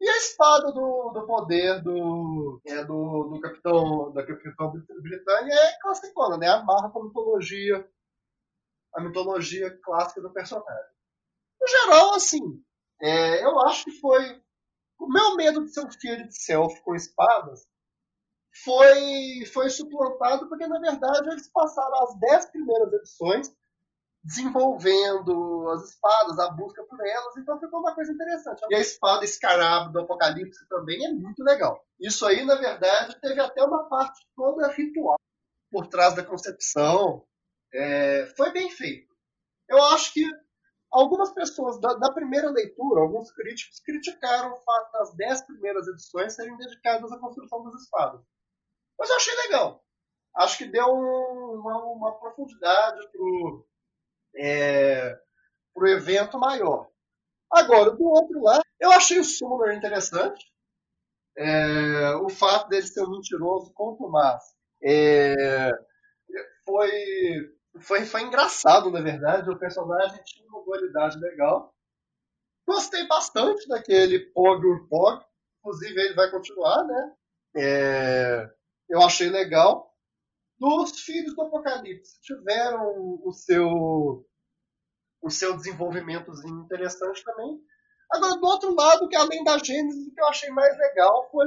[0.00, 4.72] E a espada do, do poder do, é, do, do capitão da capitão
[5.02, 6.48] Britânia é classicona, né?
[6.48, 7.86] Amarra com a mitologia,
[8.94, 10.90] a mitologia clássica do personagem.
[11.60, 12.64] No geral, assim,
[13.02, 14.42] é, eu acho que foi
[14.98, 17.68] o meu medo de ser um filho de self com espadas
[18.64, 23.54] foi, foi suplantado porque, na verdade, eles passaram as dez primeiras edições
[24.22, 28.60] desenvolvendo as espadas, a busca por elas, então ficou uma coisa interessante.
[28.68, 31.84] E a espada escarabo do Apocalipse também é muito legal.
[31.98, 35.18] Isso aí, na verdade, teve até uma parte toda ritual
[35.70, 37.24] por trás da concepção.
[37.72, 39.10] É, foi bem feito.
[39.68, 40.24] Eu acho que
[40.90, 46.34] algumas pessoas da, da, primeira leitura, alguns críticos, criticaram o fato das dez primeiras edições
[46.34, 48.20] serem dedicadas à construção das espadas.
[48.98, 49.84] Mas eu achei legal.
[50.36, 53.66] Acho que deu uma, uma profundidade pro,
[54.36, 55.18] é,
[55.74, 56.88] para o evento maior.
[57.50, 60.46] Agora, do outro lado, eu achei o Summoner interessante.
[61.36, 64.42] É, o fato dele ser um mentiroso Tomás
[64.82, 65.70] é,
[66.64, 69.50] foi, foi, foi engraçado, na verdade.
[69.50, 71.74] O personagem tinha uma dualidade legal.
[72.66, 75.24] Gostei bastante daquele Pog Pog.
[75.58, 77.12] Inclusive, ele vai continuar, né?
[77.56, 78.50] É,
[78.88, 79.89] eu achei legal
[80.60, 84.26] dos filhos do Apocalipse tiveram o seu
[85.22, 87.60] o seu desenvolvimento interessante também.
[88.10, 91.46] Agora, do outro lado, que além da Gênesis, o que eu achei mais legal foi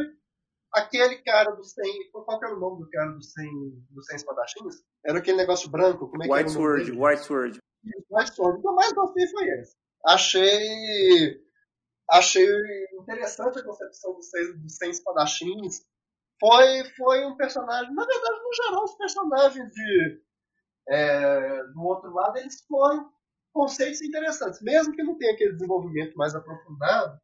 [0.74, 2.12] aquele cara do 100.
[2.12, 4.84] Qual que era o nome do cara do 100, do 100 espadachins?
[5.04, 6.08] Era aquele negócio branco.
[6.08, 7.60] Como é White que Sword, White Sword.
[8.12, 8.60] White Sword.
[8.60, 9.76] O que eu mais gostei foi esse.
[10.06, 11.44] Achei.
[12.10, 12.48] Achei
[13.00, 15.82] interessante a concepção dos 100, dos 100 espadachins
[16.44, 17.94] foi, foi um personagem.
[17.94, 20.22] Na verdade, no geral, os personagens de,
[20.90, 23.10] é, do outro lado eles foram
[23.54, 27.18] conceitos interessantes, mesmo que não tenha aquele desenvolvimento mais aprofundado,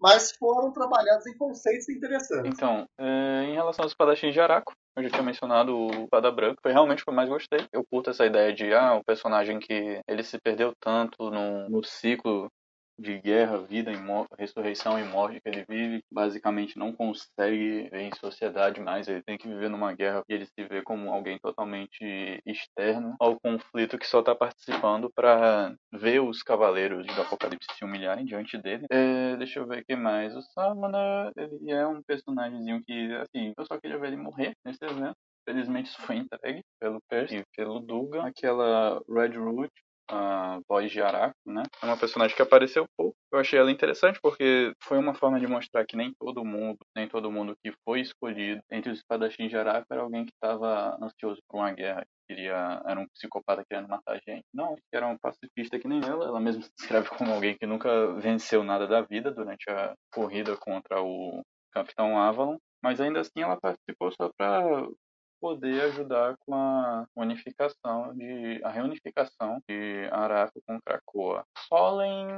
[0.00, 2.52] mas foram trabalhados em conceitos interessantes.
[2.52, 6.60] Então, é, em relação aos espadachins de Araco, eu já tinha mencionado o Pada Branco,
[6.62, 7.66] foi realmente o que eu mais gostei.
[7.72, 11.82] Eu curto essa ideia de, ah, o personagem que ele se perdeu tanto no, no
[11.82, 12.48] ciclo
[12.98, 13.90] de guerra, vida,
[14.38, 19.38] ressurreição e morte que ele vive, basicamente não consegue ver em sociedade mais, ele tem
[19.38, 24.06] que viver numa guerra e ele se vê como alguém totalmente externo ao conflito que
[24.06, 28.86] só está participando para ver os cavaleiros do Apocalipse se humilharem diante dele.
[28.90, 30.34] É, deixa eu ver o que mais.
[30.36, 34.84] O Samana, ele é um personagemzinho que, assim, eu só queria ver ele morrer nesse
[34.84, 35.16] evento.
[35.44, 38.22] Felizmente isso foi entregue pelo Percy e pelo Duga.
[38.24, 39.70] Aquela Red Root
[40.12, 41.62] a voz de Araco, né?
[41.82, 45.46] É uma personagem que apareceu pouco, Eu achei ela interessante porque foi uma forma de
[45.46, 49.56] mostrar que nem todo mundo, nem todo mundo que foi escolhido entre os espadachins de
[49.56, 54.20] Araco era alguém que estava ansioso por uma guerra, queria era um psicopata querendo matar
[54.26, 54.44] gente.
[54.52, 56.26] Não, era um pacifista que nem ela.
[56.26, 60.56] Ela mesma se descreve como alguém que nunca venceu nada da vida durante a corrida
[60.56, 64.86] contra o Capitão Avalon, mas ainda assim ela participou só para
[65.42, 71.44] poder ajudar com a unificação de a reunificação de Araco com Krakoa.
[71.68, 72.28] Solen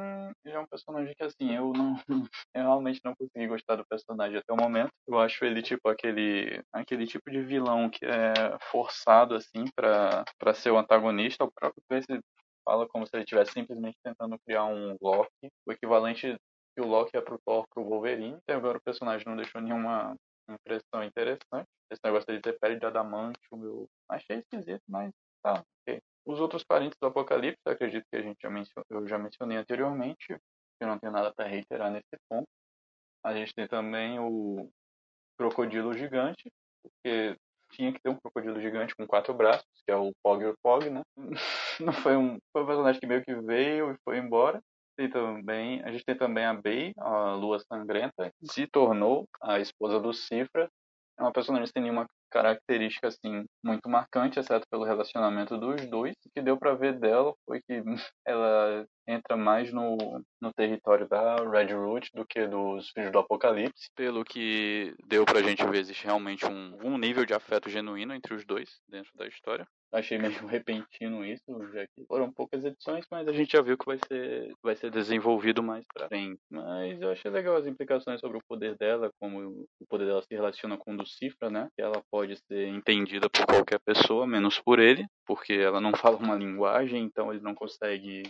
[0.46, 1.94] é um personagem que assim eu não
[2.54, 4.90] eu realmente não consegui gostar do personagem até o momento.
[5.06, 10.54] Eu acho ele tipo aquele aquele tipo de vilão que é forçado assim para para
[10.54, 11.44] ser o antagonista.
[11.44, 12.18] O próprio Percy
[12.64, 16.38] fala como se ele estivesse simplesmente tentando criar um Loki, o equivalente
[16.74, 18.38] que o Loki é pro Thor pro Wolverine.
[18.42, 20.16] Até agora o personagem não deixou nenhuma
[20.48, 21.68] impressão interessante.
[21.90, 25.12] Esse negócio de ter pele de adamantium, eu achei esquisito, mas
[25.42, 26.00] tá, ok.
[26.26, 28.50] Os outros parentes do Apocalipse, acredito que a gente já
[28.90, 30.26] eu já mencionei anteriormente,
[30.78, 32.48] que não tem nada para reiterar nesse ponto.
[33.22, 34.70] A gente tem também o
[35.38, 36.50] Crocodilo Gigante,
[36.82, 37.36] porque
[37.74, 41.02] tinha que ter um crocodilo gigante com quatro braços, que é o Pogger Pog, né?
[41.80, 44.62] Não foi um, foi um personagem que meio que veio e foi embora.
[44.96, 49.58] Tem também, a gente tem também a Bey, a Lua Sangrenta, que se tornou a
[49.58, 50.68] esposa do Cifra.
[51.18, 56.14] É uma personagem que tem nenhuma característica assim muito marcante, exceto pelo relacionamento dos dois.
[56.26, 57.82] O que deu para ver dela foi que
[58.26, 59.96] ela entra mais no,
[60.40, 63.88] no território da Red Root do que dos Filhos do Apocalipse.
[63.94, 68.34] Pelo que deu pra gente ver, existe realmente um, um nível de afeto genuíno entre
[68.34, 69.66] os dois dentro da história.
[69.94, 73.86] Achei meio repentino isso, já que foram poucas edições, mas a gente já viu que
[73.86, 76.40] vai ser, vai ser desenvolvido mais pra frente.
[76.50, 80.34] Mas eu achei legal as implicações sobre o poder dela, como o poder dela se
[80.34, 81.68] relaciona com o do Cifra, né?
[81.76, 86.16] Que ela pode ser entendida por qualquer pessoa, menos por ele, porque ela não fala
[86.16, 88.24] uma linguagem, então ele não consegue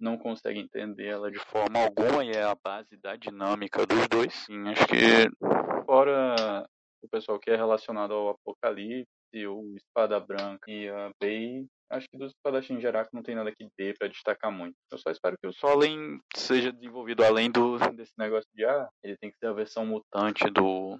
[0.00, 4.32] não consegue entender ela de forma alguma e é a base da dinâmica dos dois.
[4.32, 6.64] Sim, acho que fora
[7.02, 12.18] o pessoal que é relacionado ao Apocalipse, o Espada Branca e a Bey, acho que
[12.18, 14.76] dos espadachins de Araco não tem nada que dê para destacar muito.
[14.90, 19.16] Eu só espero que o Solen seja desenvolvido além do desse negócio de ah, ele
[19.16, 20.98] tem que ser a versão mutante do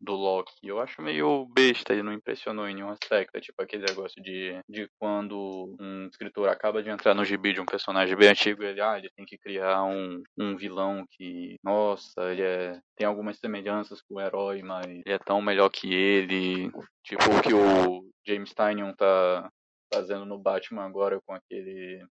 [0.00, 0.52] do Loki.
[0.62, 3.36] Eu acho meio besta, ele não impressionou em nenhum aspecto.
[3.36, 7.60] É tipo aquele negócio de, de quando um escritor acaba de entrar no gibi de
[7.60, 12.32] um personagem bem antigo, ele, ah, ele tem que criar um, um vilão que, nossa,
[12.32, 16.70] ele é, tem algumas semelhanças com o herói, mas ele é tão melhor que ele.
[17.04, 19.48] Tipo o que o James Tynion tá
[19.92, 22.04] fazendo no Batman agora com aquele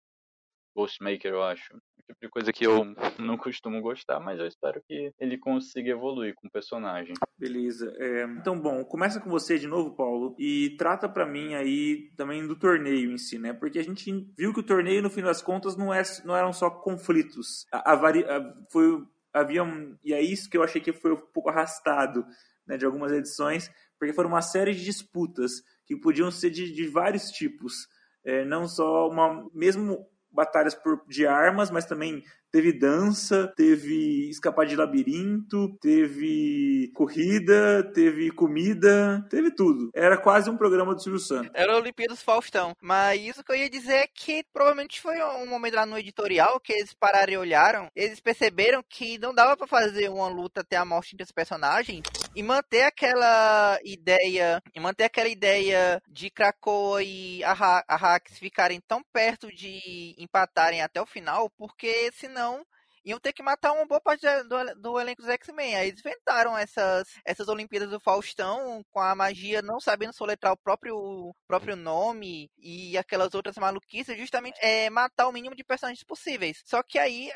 [0.75, 1.75] Ghostmaker, eu acho.
[1.75, 2.85] O tipo de coisa que eu
[3.19, 7.15] não costumo gostar, mas eu espero que ele consiga evoluir com o personagem.
[7.39, 7.93] Beleza.
[7.99, 12.47] É, então, bom, começa com você de novo, Paulo, e trata para mim aí também
[12.47, 13.53] do torneio em si, né?
[13.53, 16.53] Porque a gente viu que o torneio, no fim das contas, não, é, não eram
[16.53, 17.67] só conflitos.
[17.73, 19.03] A, a, a foi,
[19.33, 22.25] havia um, e é isso que eu achei que foi um pouco arrastado
[22.67, 26.87] né, de algumas edições, porque foram uma série de disputas que podiam ser de, de
[26.87, 27.89] vários tipos.
[28.25, 29.47] É, não só uma.
[29.53, 37.83] Mesmo batalhas por, de armas, mas também teve dança, teve escapar de labirinto, teve corrida,
[37.93, 39.91] teve comida, teve tudo.
[39.93, 41.51] Era quase um programa do Silvio Santos.
[41.53, 42.73] Era Olimpíadas Faustão.
[42.81, 46.61] Mas isso que eu ia dizer é que provavelmente foi um momento lá no editorial
[46.61, 50.77] que eles pararam e olharam, eles perceberam que não dava para fazer uma luta até
[50.77, 52.03] a morte desse personagem
[52.35, 59.49] e manter aquela ideia, e manter aquela ideia de Krakoa e Arrax ficarem tão perto
[59.53, 62.65] de empatarem até o final, porque senão
[63.05, 65.77] iam ter que matar uma boa parte do, do elenco dos X-Men.
[65.77, 70.57] Aí eles inventaram essas, essas Olimpíadas do Faustão com a magia não sabendo soletrar o
[70.57, 76.63] próprio, próprio nome e aquelas outras maluquices, justamente é, matar o mínimo de personagens possíveis.
[76.65, 77.31] Só que aí,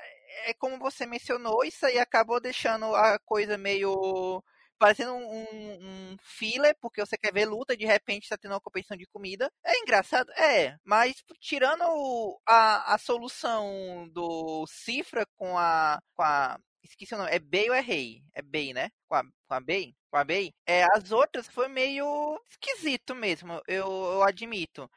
[0.46, 4.42] é como você mencionou, isso aí acabou deixando a coisa meio
[4.78, 8.96] parecendo um, um, filler, porque você quer ver luta, de repente está tendo uma competição
[8.96, 9.50] de comida.
[9.64, 10.30] É engraçado?
[10.32, 11.82] É, mas tirando
[12.46, 16.58] a, a solução do Cifra com a, com a.
[16.82, 18.22] Esqueci o nome, é Bey ou é Rei?
[18.34, 18.90] É Bey, né?
[19.08, 19.94] Com a, com a Bey?
[20.10, 20.54] Com a Bey?
[20.66, 24.88] É, as outras foi meio esquisito mesmo, eu, eu admito.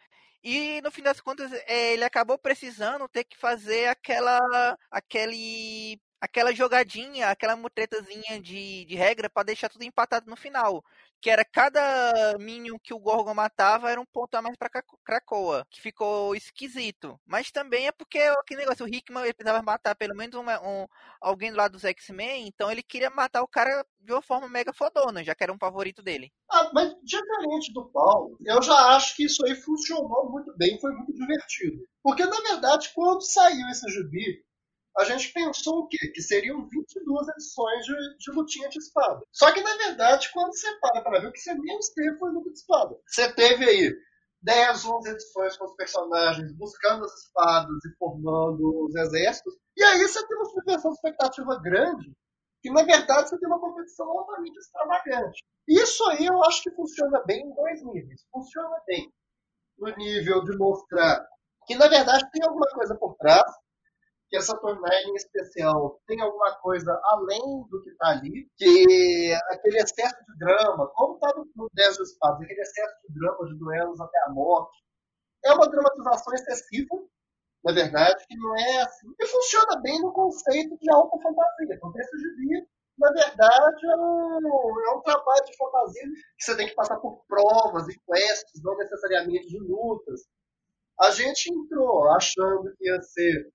[0.44, 6.54] E no fim das contas, é, ele acabou precisando ter que fazer aquela aquele aquela
[6.54, 10.86] jogadinha, aquela mutretazinha de, de regra para deixar tudo empatado no final.
[11.20, 14.70] Que era cada Minion que o Gorgon matava era um ponto a mais pra
[15.04, 17.20] Krakoa, que ficou esquisito.
[17.26, 20.88] Mas também é porque aquele negócio, o Hickman ele precisava matar pelo menos uma, um,
[21.20, 24.74] alguém do lado dos X-Men, então ele queria matar o cara de uma forma mega
[24.74, 26.32] fodona, já que era um favorito dele.
[26.50, 30.92] Ah, mas diferente do Paulo, eu já acho que isso aí funcionou muito bem, foi
[30.92, 31.86] muito divertido.
[32.02, 34.44] Porque, na verdade, quando saiu esse gibi,
[34.98, 35.98] a gente pensou o quê?
[36.14, 39.22] Que seriam 22 edições de, de lutinha de espada.
[39.32, 42.32] Só que, na verdade, quando você para para ver, o que você menos teve foi
[42.32, 42.98] luta de espada.
[43.08, 43.94] Você teve aí
[44.42, 49.56] 10, 11 edições com os personagens buscando as espadas e formando os exércitos.
[49.78, 52.12] E aí você tem uma de expectativa grande,
[52.62, 55.44] que na verdade você tem uma competição altamente extravagante.
[55.68, 58.26] Isso aí eu acho que funciona bem em dois níveis.
[58.32, 59.12] Funciona bem
[59.78, 61.26] no nível de mostrar
[61.66, 63.50] que na verdade tem alguma coisa por trás,
[64.32, 69.78] que essa torneio em especial tem alguma coisa além do que está ali, que aquele
[69.78, 73.60] excesso de drama, como está no, no 10 de Espadas, aquele excesso de drama de
[73.60, 74.82] duelos até a morte,
[75.44, 76.96] é uma dramatização excessiva,
[77.62, 79.14] na verdade, que não é assim.
[79.20, 81.76] E funciona bem no conceito de alta fantasia.
[81.76, 82.68] Então, texto de vida,
[82.98, 86.04] na verdade, é um, é um trabalho de fantasia
[86.38, 90.22] que você tem que passar por provas e quests, não necessariamente de lutas.
[91.02, 93.52] A gente entrou achando que ia ser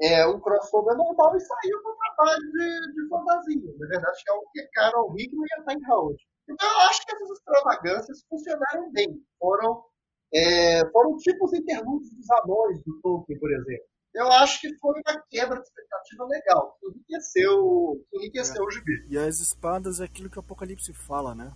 [0.00, 3.74] é, um crossover normal e saiu um trabalho de, de fantasia.
[3.78, 6.22] Na verdade, é o que Carol Hickman ia estar em Howard.
[6.48, 9.20] Então, eu acho que essas extravagâncias funcionaram bem.
[9.38, 9.84] Foram,
[10.32, 13.86] é, foram tipos interlúdios dos anões do Tolkien, por exemplo.
[14.14, 18.66] Eu acho que foi uma quebra de expectativa legal, que enriqueceu, que enriqueceu é.
[18.66, 19.06] o gibi.
[19.10, 21.52] E as espadas é aquilo que o Apocalipse fala, né?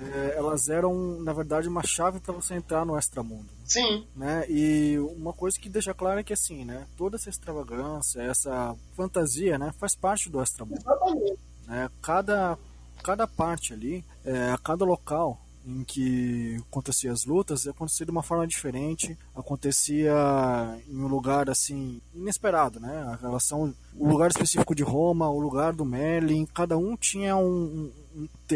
[0.00, 3.48] É, elas eram, na verdade, uma chave para você entrar no extramundo.
[3.64, 4.06] Sim.
[4.16, 4.44] Né?
[4.48, 6.86] E uma coisa que deixa claro é que, assim, né?
[6.96, 9.72] Toda essa extravagância, essa fantasia, né?
[9.78, 10.80] Faz parte do extramundo.
[10.80, 11.38] Exatamente.
[11.66, 11.90] Né?
[12.02, 12.58] Cada,
[13.02, 18.46] cada parte ali, é, cada local em que acontecia as lutas acontecia de uma forma
[18.46, 20.12] diferente acontecia
[20.88, 25.72] em um lugar assim inesperado né a relação o lugar específico de Roma o lugar
[25.72, 27.90] do Merlin cada um tinha um,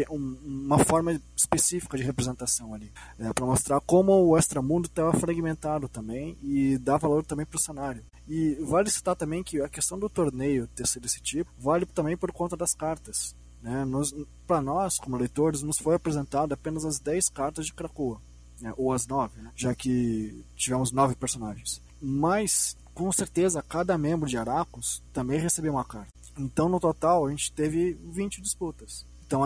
[0.09, 5.87] um, uma forma específica de representação ali, é, para mostrar como o extramundo estava fragmentado
[5.87, 8.03] também e dá valor também para o cenário.
[8.27, 12.17] E vale citar também que a questão do torneio ter sido desse tipo vale também
[12.17, 13.35] por conta das cartas.
[13.65, 13.83] Né?
[14.45, 18.21] Para nós, como leitores, nos foi apresentado apenas as 10 cartas de Krakoa,
[18.61, 18.71] né?
[18.77, 19.51] ou as 9, né?
[19.55, 21.81] já que tivemos 9 personagens.
[21.99, 26.13] Mas, com certeza, cada membro de Aracos também recebeu uma carta.
[26.37, 29.03] Então, no total, a gente teve 20 disputas.
[29.25, 29.41] Então,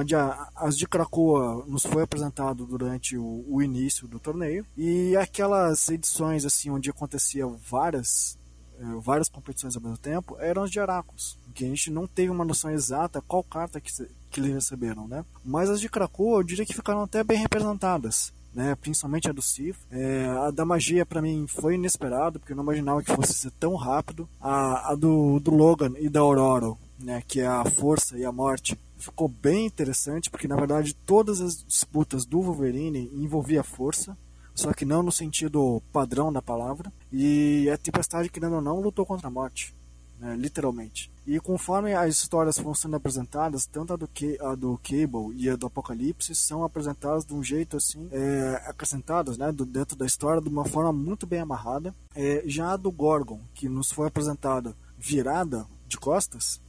[0.54, 6.44] as de Krakoa nos foi apresentado durante o, o, início do torneio e aquelas edições
[6.44, 8.38] assim onde acontecia várias
[8.78, 12.32] eh, várias competições ao mesmo tempo eram as de Aracos, que a gente não teve
[12.32, 13.92] uma noção exata qual carta que,
[14.32, 15.26] que eles receberam, né?
[15.44, 18.32] Mas as de Krakoa eu diria que ficaram até bem representadas.
[18.52, 19.78] Né, principalmente a do Sif.
[19.92, 23.52] É, a da magia para mim foi inesperado, porque eu não imaginava que fosse ser
[23.52, 24.28] tão rápido.
[24.42, 28.32] A, a do, do Logan e da Aurora, né, que é a força e a
[28.32, 34.18] morte, ficou bem interessante, porque na verdade todas as disputas do Wolverine envolvia força,
[34.56, 36.92] só que não no sentido padrão da palavra.
[37.14, 39.76] E a Tempestade, querendo ou não, lutou contra a morte,
[40.20, 41.12] né, literalmente.
[41.26, 44.10] E conforme as histórias vão sendo apresentadas, tanto a do,
[44.42, 49.38] a do Cable e a do Apocalipse são apresentadas de um jeito assim, é, acrescentadas
[49.38, 51.94] né, do, dentro da história de uma forma muito bem amarrada.
[52.16, 56.62] É, já a do Gorgon, que nos foi apresentada virada de costas,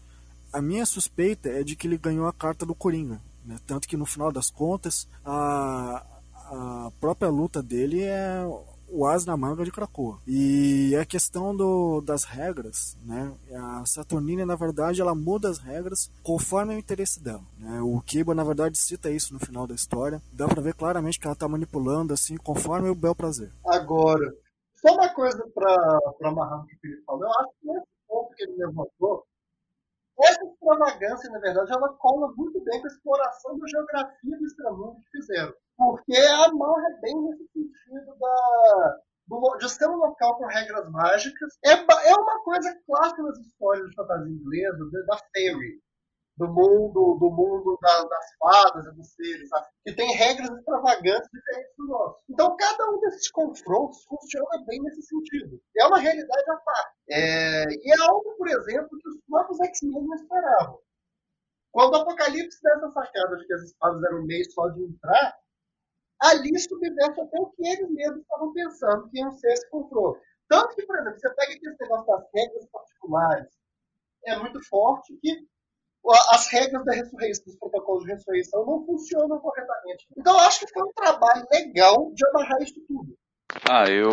[0.53, 3.21] a minha suspeita é de que ele ganhou a carta do Coringa.
[3.45, 3.59] Né?
[3.67, 6.05] Tanto que no final das contas, a,
[6.35, 8.45] a própria luta dele é
[8.93, 10.19] o as na manga de Krakoa.
[10.27, 13.33] E a questão do, das regras, né?
[13.55, 17.43] A Saturnina, na verdade, ela muda as regras conforme o interesse dela.
[17.59, 17.81] Né?
[17.81, 20.21] O Kiba, na verdade, cita isso no final da história.
[20.33, 23.53] Dá pra ver claramente que ela tá manipulando, assim, conforme o bel prazer.
[23.67, 24.33] Agora,
[24.77, 27.25] só uma coisa pra amarrar o que o Felipe falou.
[27.25, 29.25] Eu acho que nesse ponto que ele levantou,
[30.23, 34.97] essa extravagância, na verdade, ela cola muito bem com a exploração da geografia do extramundo
[35.01, 35.55] que fizeram.
[35.81, 41.57] Porque amarra bem nesse sentido da, do, de ser um local com regras mágicas.
[41.65, 45.81] É, é uma coisa clássica nas histórias de fantasia inglesa, da fairy
[46.37, 49.67] do mundo, do mundo da, das fadas e dos seres, sabe?
[49.87, 52.23] que tem regras extravagantes diferentes do nosso.
[52.29, 55.59] Então, cada um desses confrontos funciona bem nesse sentido.
[55.79, 56.95] É uma realidade à parte.
[57.09, 60.79] É, e é algo, por exemplo, que os próprios X-Men não esperavam.
[61.73, 65.41] Quando o Apocalipse dessa sacada de que as espadas eram meio só de entrar,
[66.21, 70.21] ali subverte até o que eles mesmos estavam pensando que iam ser esse confronto.
[70.49, 73.49] Tanto que, por exemplo, você pega aqui esse negócio das regras particulares,
[74.27, 75.47] é muito forte que
[76.31, 80.07] as regras da ressurreição, dos protocolos de ressurreição não funcionam corretamente.
[80.17, 83.17] Então eu acho que foi um trabalho legal de amarrar isso tudo.
[83.69, 84.13] Ah, eu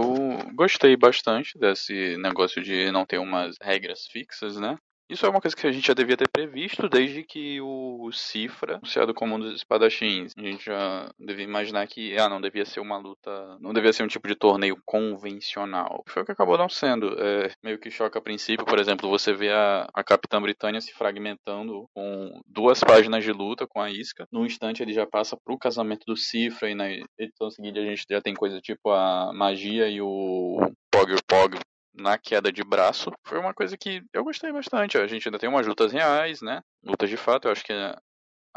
[0.56, 4.78] gostei bastante desse negócio de não ter umas regras fixas, né?
[5.10, 8.76] Isso é uma coisa que a gente já devia ter previsto desde que o Cifra,
[8.76, 12.82] anunciado como um dos espadachins, a gente já devia imaginar que, ah, não devia ser
[12.82, 16.04] uma luta, não devia ser um tipo de torneio convencional.
[16.08, 17.16] Foi o que acabou não sendo.
[17.20, 20.94] É, meio que choca a princípio, por exemplo, você vê a, a Capitã Britânia se
[20.94, 24.28] fragmentando com duas páginas de luta com a isca.
[24.30, 28.04] No instante ele já passa pro casamento do Cifra e na edição seguinte a gente
[28.10, 30.58] já tem coisa tipo a magia e o
[30.92, 31.58] Pog Pog
[31.98, 33.11] na queda de braço.
[33.26, 34.98] Foi uma coisa que eu gostei bastante.
[34.98, 36.61] A gente ainda tem umas lutas reais, né?
[36.84, 37.48] Lutas de fato.
[37.48, 37.74] Eu acho que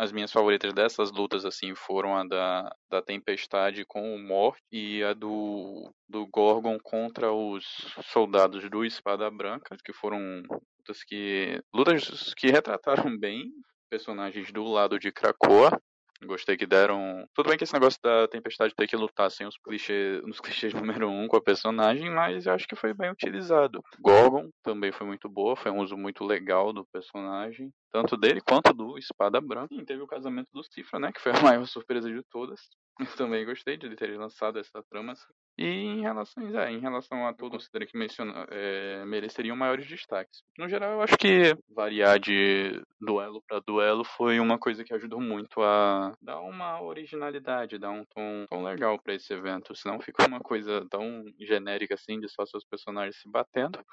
[0.00, 5.04] as minhas favoritas dessas lutas, assim, foram a da, da Tempestade com o Morte e
[5.04, 7.64] a do, do Gorgon contra os
[8.04, 10.42] soldados do Espada Branca, que foram
[10.78, 13.50] lutas que, lutas que retrataram bem
[13.90, 15.78] personagens do lado de Krakoa.
[16.24, 17.26] Gostei que deram.
[17.34, 20.74] Tudo bem que esse negócio da tempestade ter que lutar sem os clichês, nos clichês
[20.74, 23.82] número um com a personagem, mas eu acho que foi bem utilizado.
[24.00, 28.72] Gorgon também foi muito boa, foi um uso muito legal do personagem, tanto dele quanto
[28.72, 29.74] do Espada Branca.
[29.74, 31.10] E teve o casamento do Cifra, né?
[31.12, 32.60] Que foi a maior surpresa de todas.
[32.98, 35.12] Eu também gostei de ele ter lançado essa trama.
[35.12, 35.32] Assim.
[35.60, 40.42] E em relação, é, em relação a todo considero que menciona, é, mereceriam maiores destaques.
[40.56, 45.20] No geral, eu acho que variar de duelo para duelo foi uma coisa que ajudou
[45.20, 49.76] muito a dar uma originalidade, dar um tom, tom legal para esse evento.
[49.76, 53.84] Senão fica uma coisa tão genérica assim de só seus personagens se batendo.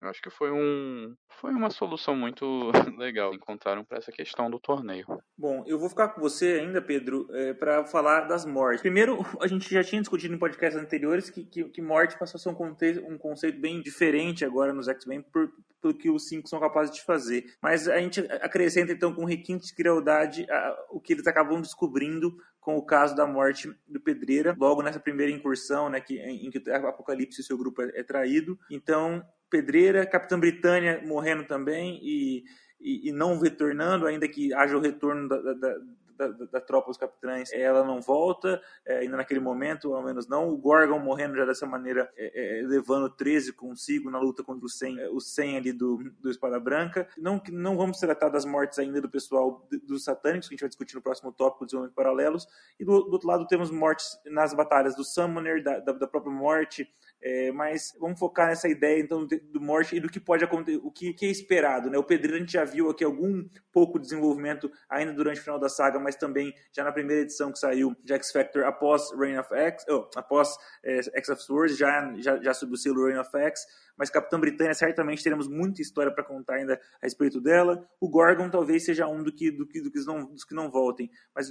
[0.00, 2.44] Eu acho que foi um foi uma solução muito
[2.98, 5.06] legal encontraram para essa questão do torneio.
[5.36, 8.80] Bom, eu vou ficar com você ainda, Pedro, é, para falar das mortes.
[8.80, 12.40] Primeiro, a gente já tinha discutido em podcasts anteriores que, que, que morte passou a
[12.40, 15.50] ser um, conceito, um conceito bem diferente agora nos X-Men por,
[15.80, 17.44] pelo que os cinco são capazes de fazer.
[17.62, 20.46] Mas a gente acrescenta então com requinte de crueldade
[20.90, 25.32] o que eles acabam descobrindo com o caso da morte do Pedreira, logo nessa primeira
[25.32, 28.58] incursão, né, que, em, em que o Apocalipse e seu grupo é, é traído.
[28.70, 32.44] Então, Pedreira, Capitã Britânia morrendo também e,
[32.80, 35.76] e, e, não retornando, ainda que haja o retorno da, da,
[36.18, 40.48] da, da tropa dos capitães, ela não volta, é, ainda naquele momento, ao menos não.
[40.48, 44.68] O Gorgon morrendo já dessa maneira, é, é, levando 13 consigo na luta contra o
[44.68, 47.08] 100, é, o 100 ali do, do Espada Branca.
[47.16, 50.68] Não, não vamos tratar das mortes ainda do pessoal dos satânicos, que a gente vai
[50.68, 52.46] discutir no próximo tópico, desenvolvimento paralelos.
[52.80, 56.32] E do, do, outro lado temos mortes nas batalhas do Summoner, da, da, da própria
[56.32, 56.88] morte,
[57.20, 60.90] é, mas vamos focar nessa ideia então do morte e do que pode acontecer, o
[60.90, 61.98] que, que, é esperado, né?
[61.98, 65.58] O Pedreiro a gente já viu aqui algum pouco de desenvolvimento ainda durante o final
[65.58, 69.38] da saga, mas também já na primeira edição que saiu de X Factor após Reign
[69.38, 73.18] of X, oh, após é, X of Swords, já já já sob o selo Reign
[73.18, 73.62] of X,
[73.96, 77.84] mas Capitã Britânia certamente teremos muita história para contar ainda a respeito dela.
[78.00, 80.70] O Gorgon talvez seja um do que do que, do que não, dos que não
[80.70, 81.48] voltem, mas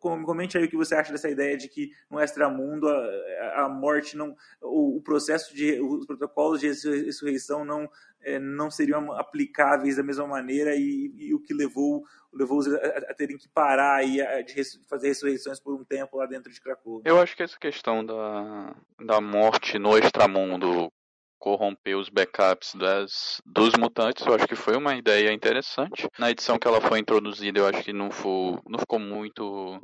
[0.00, 4.16] comente aí o que você acha dessa ideia de que no extramundo a, a morte
[4.16, 4.34] não
[4.76, 7.88] o, processo de os protocolos de ressurreição não
[8.22, 13.14] é, não seriam aplicáveis da mesma maneira e, e o que levou levou a, a,
[13.14, 14.54] terem que parar aí a, de
[14.88, 17.02] fazer ressurreições por um tempo lá dentro de Krakow.
[17.04, 20.90] Eu acho que essa questão da, da morte no extramundo
[21.38, 26.08] corromper os backups das, dos mutantes, eu acho que foi uma ideia interessante.
[26.18, 29.78] Na edição que ela foi introduzida, eu acho que não, foi, não ficou muito,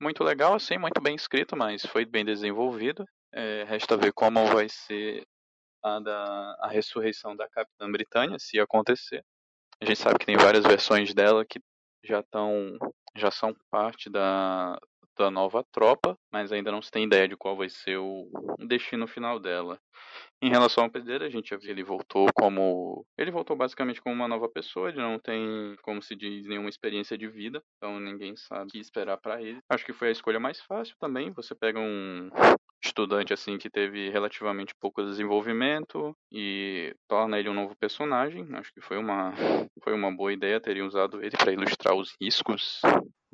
[0.00, 3.04] muito legal, assim, muito bem escrito, mas foi bem desenvolvido.
[3.36, 5.26] É, resta ver como vai ser
[5.82, 9.22] a, da, a ressurreição da Capitã Britânia, se acontecer.
[9.78, 11.60] A gente sabe que tem várias versões dela que
[12.02, 12.78] já estão
[13.14, 14.78] já são parte da,
[15.18, 18.28] da nova tropa, mas ainda não se tem ideia de qual vai ser o
[18.66, 19.78] destino final dela.
[20.40, 23.06] Em relação ao Pedreira, a gente já viu ele voltou como.
[23.16, 27.16] Ele voltou basicamente como uma nova pessoa, ele não tem, como se diz, nenhuma experiência
[27.16, 29.60] de vida, então ninguém sabe o que esperar para ele.
[29.68, 31.30] Acho que foi a escolha mais fácil também.
[31.32, 32.30] Você pega um
[32.86, 38.46] estudante assim que teve relativamente pouco desenvolvimento e torna ele um novo personagem.
[38.54, 39.32] Acho que foi uma
[39.82, 42.80] foi uma boa ideia terem usado ele para ilustrar os riscos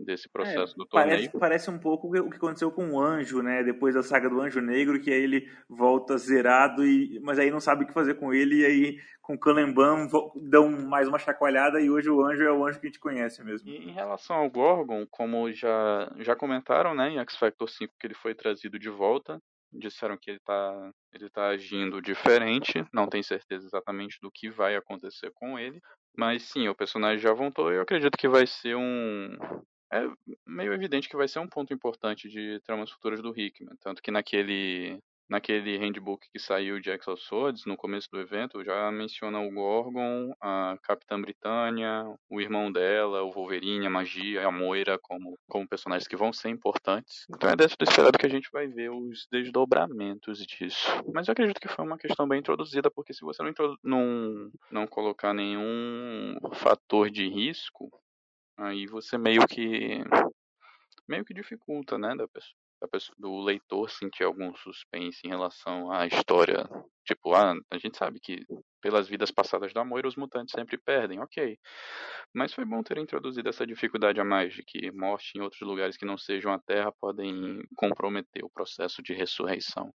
[0.05, 1.16] desse processo é, do torneio.
[1.16, 3.62] Parece, parece um pouco o que aconteceu com o Anjo, né?
[3.62, 7.61] Depois da saga do Anjo Negro, que aí ele volta zerado, e, mas aí não
[7.61, 11.81] sabe o que fazer com ele, e aí com o Kalemban dão mais uma chacoalhada,
[11.81, 13.69] e hoje o Anjo é o Anjo que a gente conhece mesmo.
[13.69, 18.07] E em relação ao Gorgon, como já, já comentaram, né, em X Factor 5 que
[18.07, 19.41] ele foi trazido de volta,
[19.73, 24.77] disseram que ele está ele tá agindo diferente, não tem certeza exatamente do que vai
[24.77, 25.81] acontecer com ele,
[26.16, 29.37] mas sim, o personagem já voltou e eu acredito que vai ser um
[29.93, 30.10] é
[30.47, 33.77] meio evidente que vai ser um ponto importante de tramas futuras do Hickman.
[33.78, 34.98] Tanto que naquele,
[35.28, 40.32] naquele handbook que saiu de Exo Swords, no começo do evento, já menciona o Gorgon,
[40.40, 46.09] a Capitã Britânia, o irmão dela, o Wolverine, a Magia, a Moira como, como personagens
[46.09, 47.27] que vão ser importantes.
[47.28, 50.89] Então é desse esperado que a gente vai ver os desdobramentos disso.
[51.12, 53.52] Mas eu acredito que foi uma questão bem introduzida, porque se você não,
[53.85, 57.90] não, não colocar nenhum fator de risco,
[58.63, 60.03] aí você meio que
[61.09, 62.29] meio que dificulta, né, da
[62.89, 66.69] pessoa do leitor sentir algum suspense em relação à história.
[67.05, 68.45] Tipo, ah, a gente sabe que
[68.81, 71.59] pelas vidas passadas da Moira os mutantes sempre perdem, ok.
[72.35, 75.97] Mas foi bom ter introduzido essa dificuldade a mais de que morte em outros lugares
[75.97, 79.93] que não sejam a Terra podem comprometer o processo de ressurreição.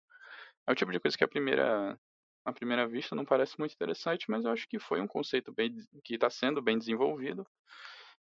[0.66, 1.98] É o tipo de coisa que a primeira
[2.44, 5.74] à primeira vista não parece muito interessante, mas eu acho que foi um conceito bem
[6.04, 7.46] que está sendo bem desenvolvido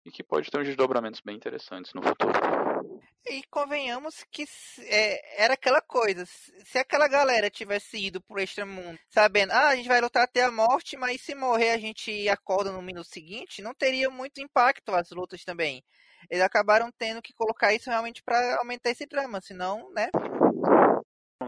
[0.05, 2.33] e que pode ter uns desdobramentos bem interessantes no futuro.
[3.27, 4.45] E convenhamos que
[4.87, 9.89] é, era aquela coisa, se aquela galera tivesse ido pro extramundo, sabendo, ah, a gente
[9.89, 13.75] vai lutar até a morte, mas se morrer a gente acorda no minuto seguinte, não
[13.75, 15.85] teria muito impacto as lutas também.
[16.31, 20.09] Eles acabaram tendo que colocar isso realmente para aumentar esse drama, senão, né?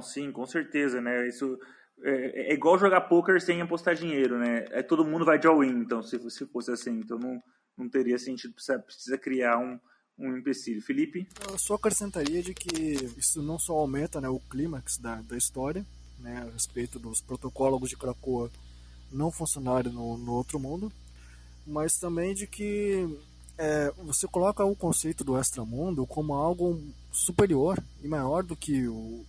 [0.02, 1.26] Sim, com certeza, né?
[1.26, 1.58] Isso
[2.02, 4.64] é, é igual jogar poker sem apostar dinheiro, né?
[4.70, 7.00] É, todo mundo vai de all-in, então, se, se fosse assim.
[7.00, 7.42] Então, não,
[7.80, 9.78] não teria sentido, precisa, precisa criar um,
[10.18, 10.82] um empecilho.
[10.82, 11.26] Felipe?
[11.48, 15.84] Eu só acrescentaria de que isso não só aumenta né, o clímax da, da história,
[16.18, 18.50] né, a respeito dos protocolos de Krakoa
[19.10, 20.92] não funcionarem no, no outro mundo,
[21.66, 23.18] mas também de que
[23.58, 26.80] é, você coloca o conceito do extramundo como algo
[27.12, 29.24] superior e maior do que o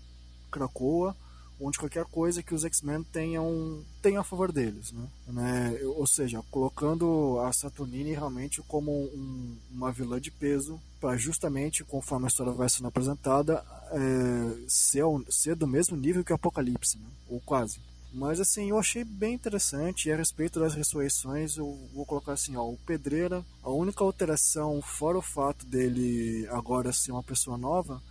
[0.52, 1.16] Krakoa
[1.62, 4.92] onde qualquer coisa que os X-Men tenham, tenham a favor deles.
[4.92, 5.08] Né?
[5.28, 5.80] né?
[5.96, 12.26] Ou seja, colocando a Saturnine realmente como um, uma vilã de peso para justamente, conforme
[12.26, 17.08] a história vai sendo apresentada, é, ser, ser do mesmo nível que o Apocalipse, né?
[17.30, 17.80] ou quase.
[18.14, 22.58] Mas assim, eu achei bem interessante e a respeito das ressurreições, eu vou colocar assim,
[22.58, 28.02] ó, o Pedreira, a única alteração, fora o fato dele agora ser uma pessoa nova,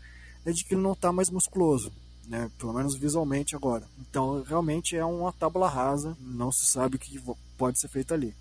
[0.47, 1.93] é de que ele não está mais musculoso
[2.31, 2.49] né?
[2.57, 3.85] Pelo menos visualmente agora.
[3.99, 7.21] Então, realmente é uma tábula rasa, não se sabe o que
[7.59, 8.33] pode ser feito ali.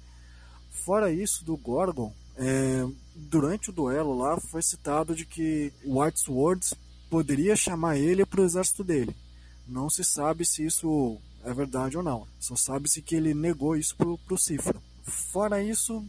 [0.69, 2.85] Fora isso, do Gorgon, é,
[3.15, 6.75] durante o duelo lá foi citado de que White Swords
[7.09, 9.15] poderia chamar ele para o exército dele.
[9.67, 12.27] Não se sabe se isso é verdade ou não.
[12.39, 14.79] Só sabe-se que ele negou isso pro, pro Cifra.
[15.03, 16.05] Fora isso,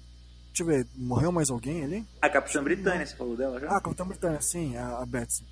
[0.49, 2.07] deixa eu ver, morreu mais alguém ali?
[2.21, 3.71] A Capitã Britânia, você falou dela já?
[3.71, 5.45] Ah, a Capitã Britânia, sim, a, a Betsy.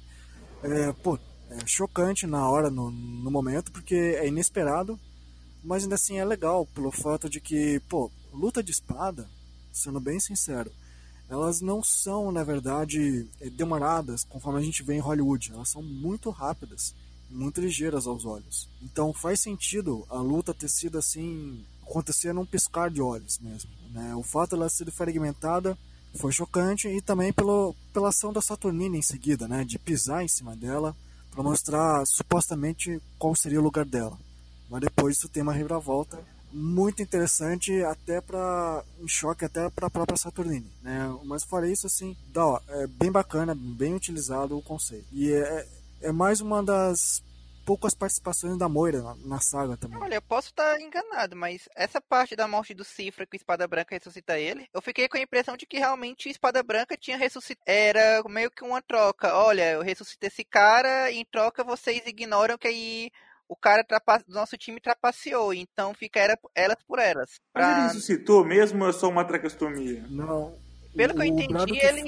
[0.62, 1.18] É, pô,
[1.50, 4.98] é chocante na hora, no, no momento, porque é inesperado,
[5.62, 9.28] mas ainda assim é legal, pelo fato de que, pô, luta de espada,
[9.72, 10.70] sendo bem sincero,
[11.28, 15.52] elas não são, na verdade, é, demoradas conforme a gente vê em Hollywood.
[15.52, 16.94] Elas são muito rápidas,
[17.28, 18.68] muito ligeiras aos olhos.
[18.82, 23.70] Então faz sentido a luta ter sido assim, acontecer num piscar de olhos mesmo.
[23.90, 24.14] Né?
[24.16, 25.76] O fato de ela ser fragmentada
[26.14, 29.64] foi chocante e também pelo, pela ação da Saturnina em seguida, né?
[29.64, 30.96] de pisar em cima dela
[31.30, 34.18] para mostrar supostamente qual seria o lugar dela.
[34.68, 36.18] Mas depois isso tem uma reviravolta
[36.52, 41.14] muito interessante até para um choque até para a própria Saturnine, né?
[41.24, 45.06] Mas fora isso assim, dá, é bem bacana, bem utilizado o conceito.
[45.12, 45.66] E é,
[46.02, 47.22] é mais uma das
[47.68, 49.98] poucas participações da Moira na, na saga também.
[50.00, 53.68] Olha, eu posso estar enganado, mas essa parte da morte do Cifra que o Espada
[53.68, 57.18] Branca ressuscita ele, eu fiquei com a impressão de que realmente o Espada Branca tinha
[57.18, 57.64] ressuscitado.
[57.66, 59.34] Era meio que uma troca.
[59.34, 63.10] Olha, eu ressuscitei esse cara e em troca vocês ignoram que aí
[63.46, 63.84] o cara
[64.26, 67.38] do nosso time trapaceou, então fica era, elas por elas.
[67.52, 67.66] Pra...
[67.66, 70.06] Mas ele ressuscitou mesmo ou é só uma tracostomia?
[70.08, 70.56] Não,
[70.98, 72.02] pelo que eu entendi, ele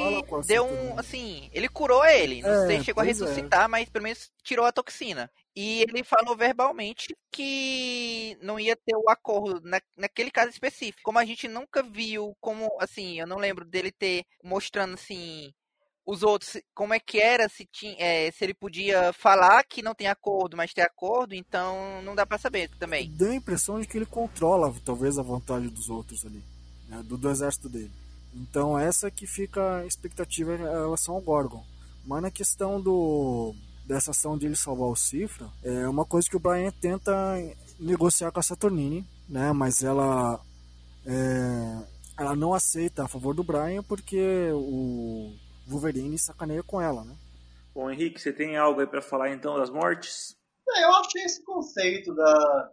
[0.46, 0.98] deu um.
[0.98, 2.42] Assim, ele curou ele.
[2.42, 3.08] Não é, sei se chegou a é.
[3.08, 3.68] ressuscitar, é.
[3.68, 5.30] mas pelo menos tirou a toxina.
[5.54, 11.02] E ele falou verbalmente que não ia ter o acordo na, naquele caso específico.
[11.02, 15.52] Como a gente nunca viu, como, assim, eu não lembro dele ter mostrando, assim,
[16.06, 19.94] os outros, como é que era, se, tinha, é, se ele podia falar que não
[19.94, 23.10] tem acordo, mas ter acordo, então não dá para saber também.
[23.10, 26.42] Deu a impressão de que ele controla, talvez, a vontade dos outros ali,
[26.88, 27.92] né, do, do exército dele.
[28.34, 31.64] Então essa que fica a expectativa em relação ao Gorgon.
[32.04, 33.54] Mas na questão do
[33.90, 37.12] dessa ação de ele salvar o Cifra, é uma coisa que o Brian tenta
[37.80, 39.52] negociar com a Saturnine, né?
[39.52, 40.40] Mas ela
[41.04, 41.82] é,
[42.16, 45.34] ela não aceita a favor do Brian porque o
[45.66, 47.16] Wolverine sacaneia com ela, né?
[47.74, 50.36] Bom, Henrique, você tem algo aí para falar então das mortes?
[50.68, 52.72] É, eu achei esse conceito da,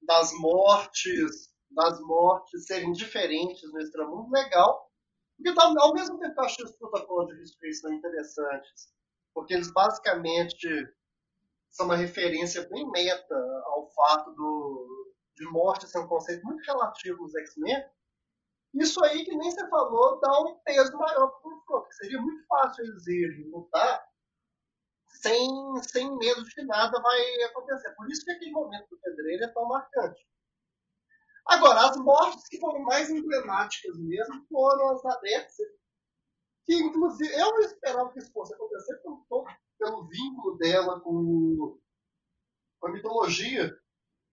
[0.00, 4.88] das mortes das mortes serem diferentes no extramundo, legal.
[5.36, 8.88] Porque tá, ao mesmo tempo que eu acho os protocolos de ressurreição interessantes,
[9.38, 10.68] porque eles basicamente
[11.70, 13.36] são uma referência bem meta
[13.66, 17.88] ao fato do, de morte ser um conceito muito relativo nos X-Men,
[18.74, 22.44] isso aí que nem você falou dá um peso maior para o confronto, seria muito
[22.48, 24.04] fácil eles irem lutar
[25.06, 25.48] sem,
[25.82, 27.90] sem medo de que nada vai acontecer.
[27.94, 30.26] Por isso que aquele momento do pedreiro é tão marcante.
[31.46, 35.62] Agora, as mortes que foram mais emblemáticas mesmo foram as da Betsy,
[36.68, 39.24] que inclusive eu não esperava que isso fosse acontecer pelo,
[39.78, 41.80] pelo vínculo dela com,
[42.78, 43.74] com a mitologia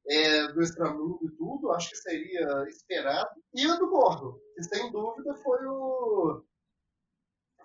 [0.05, 3.41] é, do extramundo e tudo, acho que seria esperado.
[3.53, 6.43] E o do Gordo, que sem dúvida foi o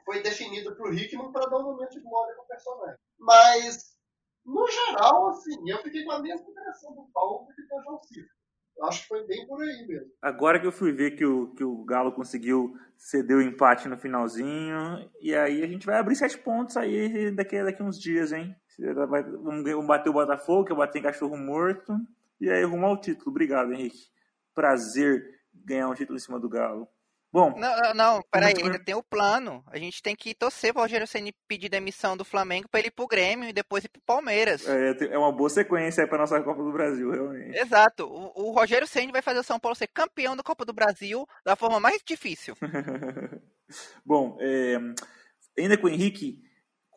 [0.05, 2.99] foi definido por Hickman para dar um momento de glória o personagem.
[3.19, 3.97] Mas,
[4.45, 8.40] no geral, assim, eu fiquei com a mesma impressão do Paulo que do João Cifra.
[8.83, 10.11] Acho que foi bem por aí mesmo.
[10.23, 13.99] Agora que eu fui ver que o, que o Galo conseguiu ceder o empate no
[13.99, 18.55] finalzinho, e aí a gente vai abrir sete pontos aí daqui, daqui uns dias, hein?
[18.79, 21.95] Vamos bater o Botafogo, que eu bater em cachorro morto,
[22.41, 23.31] e aí rumo ao título.
[23.31, 24.09] Obrigado, Henrique.
[24.55, 25.23] Prazer
[25.55, 26.89] ganhar um título em cima do Galo.
[27.33, 27.55] Bom.
[27.57, 29.63] Não, não, não peraí, ainda tem o plano.
[29.69, 32.89] A gente tem que torcer para o Rogério Senna pedir demissão do Flamengo para ele
[32.89, 34.67] ir pro Grêmio e depois ir pro Palmeiras.
[34.67, 37.57] É, é uma boa sequência aí para nossa Copa do Brasil, realmente.
[37.57, 38.05] Exato.
[38.05, 41.25] O, o Rogério Senna vai fazer o São Paulo ser campeão da Copa do Brasil
[41.45, 42.57] da forma mais difícil.
[44.05, 44.77] Bom, é,
[45.57, 46.41] ainda com o Henrique,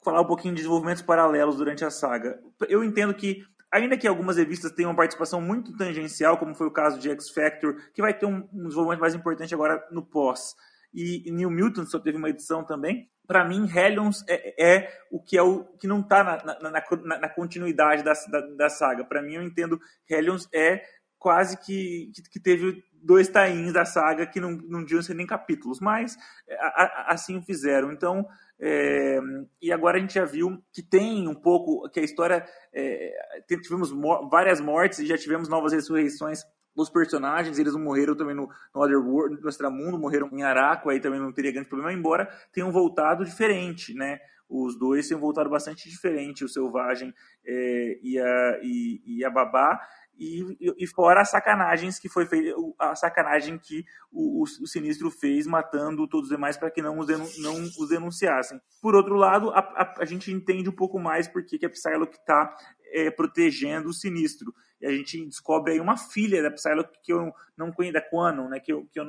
[0.03, 2.39] falar um pouquinho de desenvolvimentos paralelos durante a saga.
[2.67, 3.43] Eu entendo que
[3.73, 7.31] ainda que algumas revistas tenham uma participação muito tangencial, como foi o caso de X
[7.31, 10.55] Factor, que vai ter um, um desenvolvimento mais importante agora no pós,
[10.93, 15.37] e, New Mutant só teve uma edição também, para mim, Hellions é, é, o que
[15.37, 19.05] é o que não está na, na, na, na, continuidade da, da, da saga.
[19.05, 19.79] Para mim, eu entendo
[20.09, 20.83] Hellions é
[21.23, 25.79] quase que, que, teve dois tains da saga que não, não deviam ser nem capítulos,
[25.79, 26.17] mas
[26.51, 27.93] a, a, assim fizeram.
[27.93, 28.27] Então,
[28.59, 29.19] é,
[29.61, 32.45] e agora a gente já viu que tem um pouco, que a história.
[32.73, 33.11] É,
[33.61, 33.91] tivemos
[34.29, 36.43] várias mortes e já tivemos novas ressurreições
[36.75, 40.99] dos personagens, eles não morreram também no, no Otherworld, no Extramundo, morreram em Araco, aí
[40.99, 44.19] também não teria grande problema, embora tenham voltado diferente, né?
[44.49, 47.13] Os dois tenham voltado bastante diferente, o Selvagem
[47.45, 49.79] é, e, a, e, e a Babá,
[50.17, 55.09] e, e, fora as sacanagens que foi feita, a sacanagem que o, o, o Sinistro
[55.09, 57.07] fez matando todos os demais para que não os,
[57.39, 58.59] não os denunciassem.
[58.81, 62.17] Por outro lado, a, a, a, gente entende um pouco mais porque que a Psylocke
[62.17, 62.55] está
[62.93, 64.53] é, protegendo o Sinistro.
[64.79, 68.49] E a gente descobre aí uma filha da Psylocke que eu não conheço, da Quanon,
[68.49, 69.05] né, que eu, que eu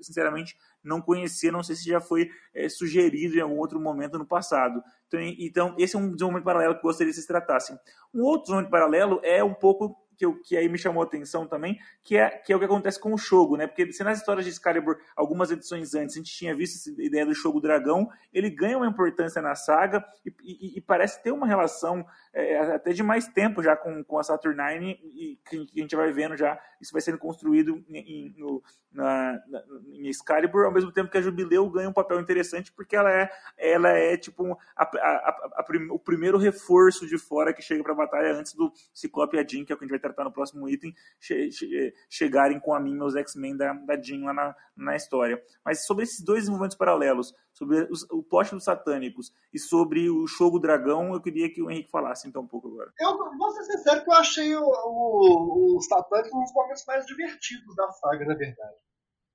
[0.00, 4.26] sinceramente não conhecia, não sei se já foi é, sugerido em algum outro momento no
[4.26, 4.82] passado.
[5.08, 7.76] Então, então, esse é um desenvolvimento paralelo que gostaria que se tratassem.
[8.14, 11.46] Um outro desenvolvimento paralelo é um pouco que, eu, que aí me chamou a atenção
[11.46, 13.66] também, que é, que é o que acontece com o Shogo, né?
[13.66, 17.26] Porque se nas histórias de Excalibur, algumas edições antes, a gente tinha visto essa ideia
[17.26, 21.46] do Shogo Dragão, ele ganha uma importância na saga e, e, e parece ter uma
[21.46, 25.96] relação é, até de mais tempo já com, com a Saturnine e que a gente
[25.96, 28.62] vai vendo já, isso vai sendo construído em, no,
[28.92, 32.94] na, na, em Excalibur, ao mesmo tempo que a Jubileu ganha um papel interessante porque
[32.94, 37.82] ela é, ela é tipo a, a, a, o primeiro reforço de fora que chega
[37.82, 39.98] para a batalha antes do Ciclope e a Jean, que é o que a gente
[39.98, 43.96] vai tratar no próximo item, che, che, chegarem com a mim, meus X-Men da, da
[44.00, 45.42] Jean lá na, na história.
[45.64, 50.26] Mas sobre esses dois desenvolvimentos paralelos, sobre os, o poste dos satânicos e sobre o
[50.26, 52.92] Shogo Dragão, eu queria que o Henrique falasse então um pouco agora.
[53.00, 57.06] Eu vou ser sincero que eu achei o, o, o satânico um dos momentos mais
[57.06, 58.76] divertidos da saga, na verdade.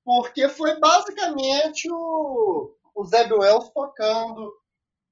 [0.03, 4.53] Porque foi basicamente o, o Zeb Wells tocando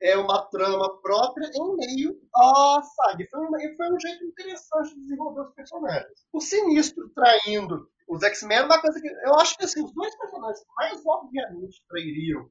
[0.01, 3.25] é uma trama própria em meio à saga.
[3.29, 6.25] Foi, uma, foi um jeito interessante de desenvolver os personagens.
[6.33, 9.07] O Sinistro traindo os X-Men é uma coisa que.
[9.07, 12.49] Eu acho que assim, os dois personagens que mais obviamente trairiam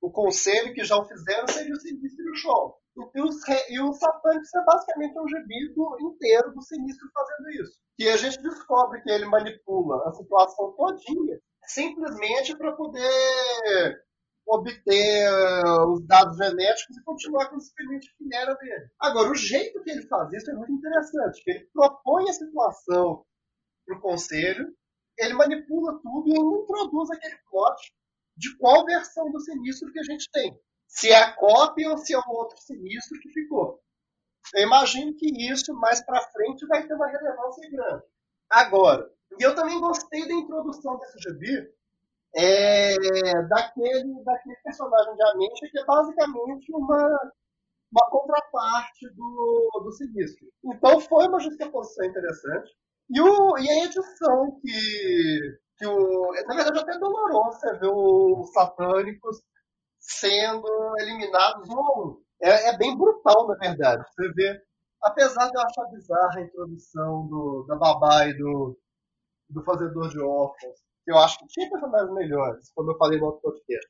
[0.00, 2.76] o conselho que já o fizeram seria o Sinistro e o Show.
[3.14, 7.78] E, os, e é basicamente um gibi inteiro do Sinistro fazendo isso.
[7.98, 14.02] E a gente descobre que ele manipula a situação todinha simplesmente para poder
[14.50, 18.90] obter uh, os dados genéticos e continuar com o experimente que era dele.
[18.98, 23.24] Agora, o jeito que ele faz isso é muito interessante, ele propõe a situação
[23.86, 24.74] para o conselho,
[25.16, 27.92] ele manipula tudo e introduz aquele plot
[28.36, 30.58] de qual versão do sinistro que a gente tem.
[30.88, 33.80] Se é a cópia ou se é o outro sinistro que ficou.
[34.54, 38.04] Eu imagino que isso mais para frente vai ter uma relevância grande.
[38.50, 39.08] Agora,
[39.38, 41.72] e eu também gostei da introdução desse gibi,
[42.36, 42.94] é,
[43.48, 47.32] daquele, daquele personagem de Amencha, que é basicamente uma,
[47.92, 50.46] uma contraparte do, do Sinistro.
[50.64, 52.70] Então foi uma justificação interessante.
[53.10, 57.90] E, o, e a edição que, que o, na verdade é até doloroso você ver
[57.90, 59.42] os satânicos
[59.98, 62.22] sendo eliminados um a um.
[62.42, 64.02] É, é bem brutal, na verdade.
[64.14, 64.62] Você vê
[65.02, 68.78] Apesar de eu achar bizarra a introdução do, da babá e do,
[69.48, 73.42] do fazedor de órfãos, eu acho que tinha personagens melhores, como eu falei no outro
[73.42, 73.88] podcast.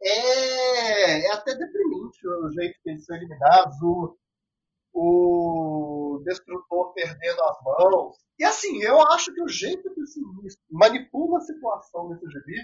[0.00, 4.16] É, é até deprimente o jeito que eles são eliminados, o,
[4.94, 8.16] o destrutor perdendo as mãos.
[8.38, 12.60] E assim, eu acho que o jeito que o Sinistro manipula a situação nesse gibi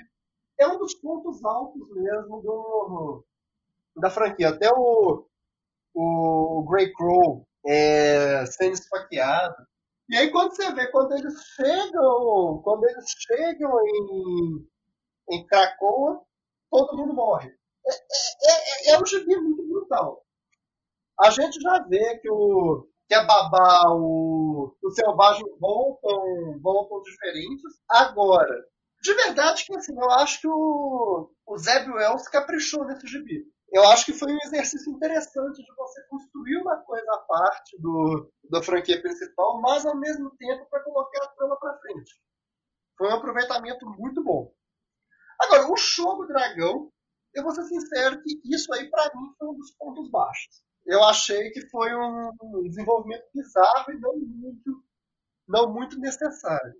[0.58, 3.24] é um dos pontos altos mesmo do,
[3.96, 4.50] da franquia.
[4.50, 5.26] Até o,
[5.94, 9.56] o Grey Crow é, sendo esfaqueado.
[10.08, 14.68] E aí quando você vê, quando eles chegam, quando eles chegam em,
[15.30, 16.22] em Krakoa,
[16.70, 17.50] todo mundo morre.
[17.86, 20.24] É, é, é, é um gibi muito brutal.
[21.20, 27.80] A gente já vê que o que a Babá, o, o Selvagem voltam, voltam diferentes.
[27.88, 28.64] Agora,
[29.02, 33.44] de verdade que assim, eu acho que o, o Zeb Wells caprichou nesse gibi.
[33.74, 38.32] Eu acho que foi um exercício interessante de você construir uma coisa à parte do,
[38.48, 42.14] da franquia principal, mas ao mesmo tempo para colocar a trama para frente.
[42.96, 44.54] Foi um aproveitamento muito bom.
[45.40, 46.88] Agora, o show do dragão,
[47.34, 50.62] eu vou ser sincero que isso aí para mim foi um dos pontos baixos.
[50.86, 52.30] Eu achei que foi um
[52.68, 54.84] desenvolvimento bizarro e não muito,
[55.48, 56.74] não muito necessário.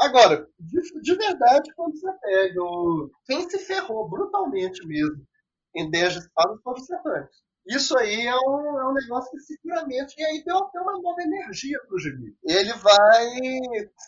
[0.00, 5.22] Agora, de, de verdade, quando você pega o, quem se ferrou brutalmente mesmo
[5.74, 7.44] em 10 espadas foram os sertantes.
[7.66, 11.22] Isso aí é um, é um negócio que seguramente, e aí deu até uma nova
[11.22, 12.36] energia pro gibi.
[12.44, 13.30] Ele vai,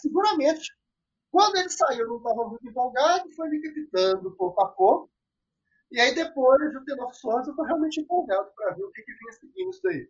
[0.03, 0.71] seguramente,
[1.31, 5.11] quando ele saiu, eu não estava muito empolgado, foi me captando pouco a pouco.
[5.91, 9.13] E aí depois de ter noções, eu estou realmente empolgado para ver o que, que
[9.13, 10.09] vinha seguindo isso daí.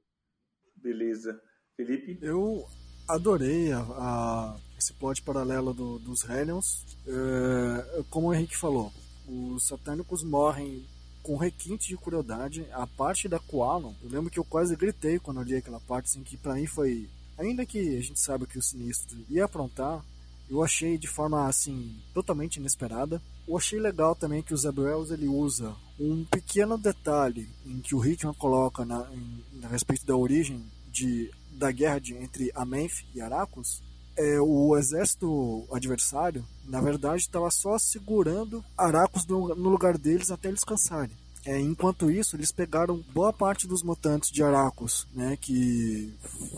[0.77, 1.41] Beleza.
[1.77, 2.19] Felipe?
[2.23, 2.67] Eu
[3.09, 6.85] adorei a, a, esse plot paralelo do, dos Hellions.
[7.07, 8.91] É, como o Henrique falou,
[9.29, 10.87] os satânicos morrem
[11.27, 12.65] com requinte de crueldade.
[12.73, 16.07] A parte da Koalon, eu lembro que eu quase gritei quando eu li aquela parte,
[16.07, 17.09] assim, que para mim foi.
[17.37, 20.05] Ainda que a gente saiba que o sinistro ia aprontar,
[20.49, 23.21] eu achei de forma assim totalmente inesperada.
[23.47, 28.05] Eu achei legal também que o Zebrels ele usa um pequeno detalhe em que o
[28.05, 33.21] Hickman coloca na, em, a respeito da origem de, da guerra de, entre Amenf e
[33.21, 33.83] Aracos.
[34.17, 40.49] É, o exército adversário, na verdade, estava só segurando Aracos no, no lugar deles até
[40.49, 41.17] eles cansarem.
[41.45, 46.13] É, enquanto isso, eles pegaram boa parte dos mutantes de Aracos, né, que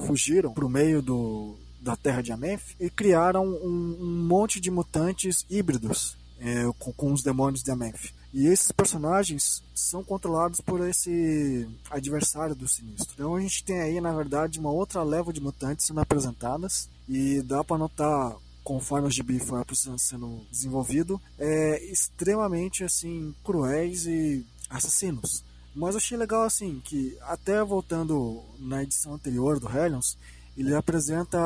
[0.07, 4.71] fugiram para o meio do, da terra de Amenf e criaram um, um monte de
[4.71, 8.13] mutantes híbridos é, com, com, os demônios de Amenf.
[8.33, 13.15] E esses personagens são controlados por esse adversário do Sinistro.
[13.15, 17.41] Então a gente tem aí, na verdade, uma outra leva de mutantes sendo apresentadas e
[17.43, 18.37] dá para notar
[18.69, 19.65] conforme o gibi foi
[19.97, 25.43] sendo desenvolvido, é extremamente assim cruéis e assassinos.
[25.75, 30.19] Mas eu achei legal assim que até voltando na edição anterior do Hellions,
[30.55, 31.39] ele apresenta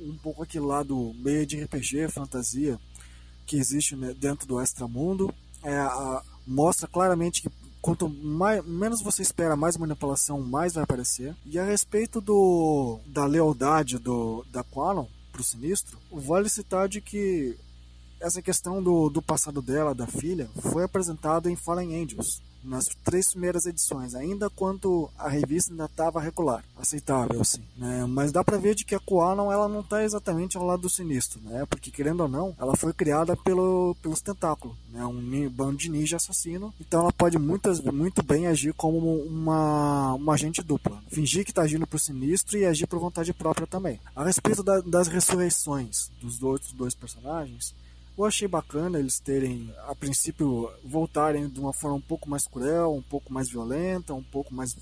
[0.00, 2.76] um pouco aquele lado meio de RPG, fantasia,
[3.46, 5.32] que existe né, dentro do extramundo.
[5.62, 11.34] É, a, mostra claramente que quanto mais, menos você espera, mais manipulação mais vai aparecer.
[11.44, 17.00] E a respeito do, da lealdade do, da Qualon para o Sinistro, vale citar de
[17.00, 17.56] que
[18.20, 23.30] essa questão do, do passado dela, da filha, foi apresentado em Fallen Angels nas três
[23.30, 28.04] primeiras edições, ainda quando a revista ainda estava regular, aceitável assim, né?
[28.06, 30.90] Mas dá para ver de que a Koalon ela não está exatamente ao lado do
[30.90, 31.64] sinistro, né?
[31.66, 35.04] Porque querendo ou não, ela foi criada pelo pelos tentáculos, né?
[35.04, 40.34] Um bando de ninja assassino, então ela pode muitas muito bem agir como uma uma
[40.34, 44.00] agente dupla, fingir que está agindo pro sinistro e agir por vontade própria também.
[44.14, 47.74] A respeito da, das ressurreições dos outros dois personagens,
[48.18, 52.94] eu achei bacana eles terem, a princípio, voltarem de uma forma um pouco mais cruel,
[52.94, 54.76] um pouco mais violenta, um pouco mais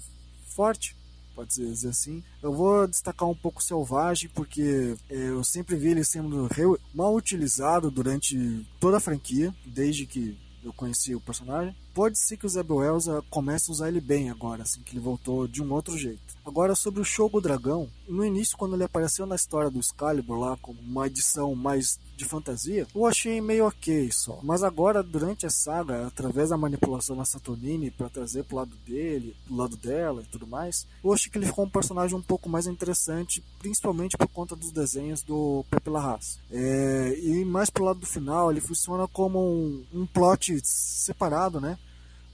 [0.54, 0.96] forte,
[1.34, 2.24] pode dizer assim.
[2.42, 6.48] Eu vou destacar um pouco Selvagem, porque é, eu sempre vi ele sendo
[6.94, 11.76] mal utilizado durante toda a franquia, desde que eu conheci o personagem.
[11.96, 15.02] Pode ser que o Zeb Wells comece a usar ele bem agora, assim, que ele
[15.02, 16.36] voltou de um outro jeito.
[16.44, 20.58] Agora, sobre o Shogo Dragão, no início, quando ele apareceu na história do Excalibur lá,
[20.58, 24.38] como uma edição mais de fantasia, eu achei meio ok só.
[24.42, 29.34] Mas agora, durante a saga, através da manipulação da Saturnine para trazer pro lado dele,
[29.46, 32.48] pro lado dela e tudo mais, eu achei que ele ficou um personagem um pouco
[32.48, 36.38] mais interessante, principalmente por conta dos desenhos do Pepe Larraz.
[36.50, 41.78] É, e mais pro lado do final, ele funciona como um, um plot separado, né?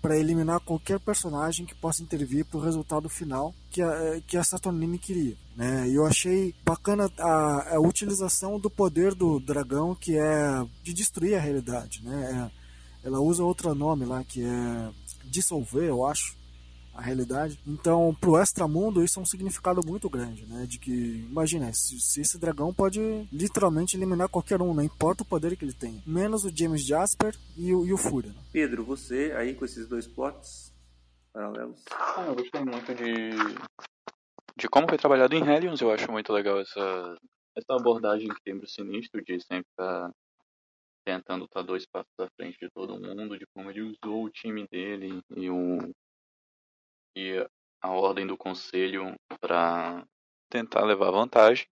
[0.03, 4.43] Para eliminar qualquer personagem que possa intervir para o resultado final que a, que a
[4.43, 5.37] Saturnine queria.
[5.57, 5.89] Né?
[5.89, 11.37] E eu achei bacana a, a, utilização do poder do dragão, que é de destruir
[11.37, 12.03] a realidade.
[12.03, 12.51] Né?
[13.05, 14.91] É, ela usa outro nome lá, que é
[15.25, 16.37] dissolver, eu acho.
[16.95, 17.59] A realidade.
[17.67, 20.67] Então, pro extramundo, isso é um significado muito grande, né?
[20.67, 23.01] De que, imagina, se, se esse dragão pode
[23.33, 26.03] literalmente eliminar qualquer um, não importa o poder que ele tem.
[26.07, 28.31] Menos o James Jasper e o, e o Fúria.
[28.31, 28.39] Né?
[28.53, 30.73] Pedro, você aí com esses dois plots
[31.33, 31.83] paralelos?
[31.91, 33.31] Ah, eu gostei muito de,
[34.57, 35.81] de como foi trabalhado em Hellions.
[35.81, 37.17] Eu acho muito legal essa,
[37.57, 40.15] essa abordagem que tem pro Sinistro, de sempre estar tá
[41.05, 44.31] tentando estar tá dois passos à frente de todo mundo, de como ele usou o
[44.31, 45.79] time dele e o
[47.17, 47.47] e
[47.81, 50.07] a ordem do conselho para
[50.51, 51.67] tentar levar vantagem.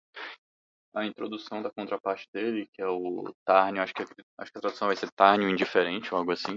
[0.95, 4.89] A introdução da contraparte dele, que é o Tarnio, acho que, acho que a tradução
[4.89, 6.55] vai ser Tarnio indiferente ou algo assim.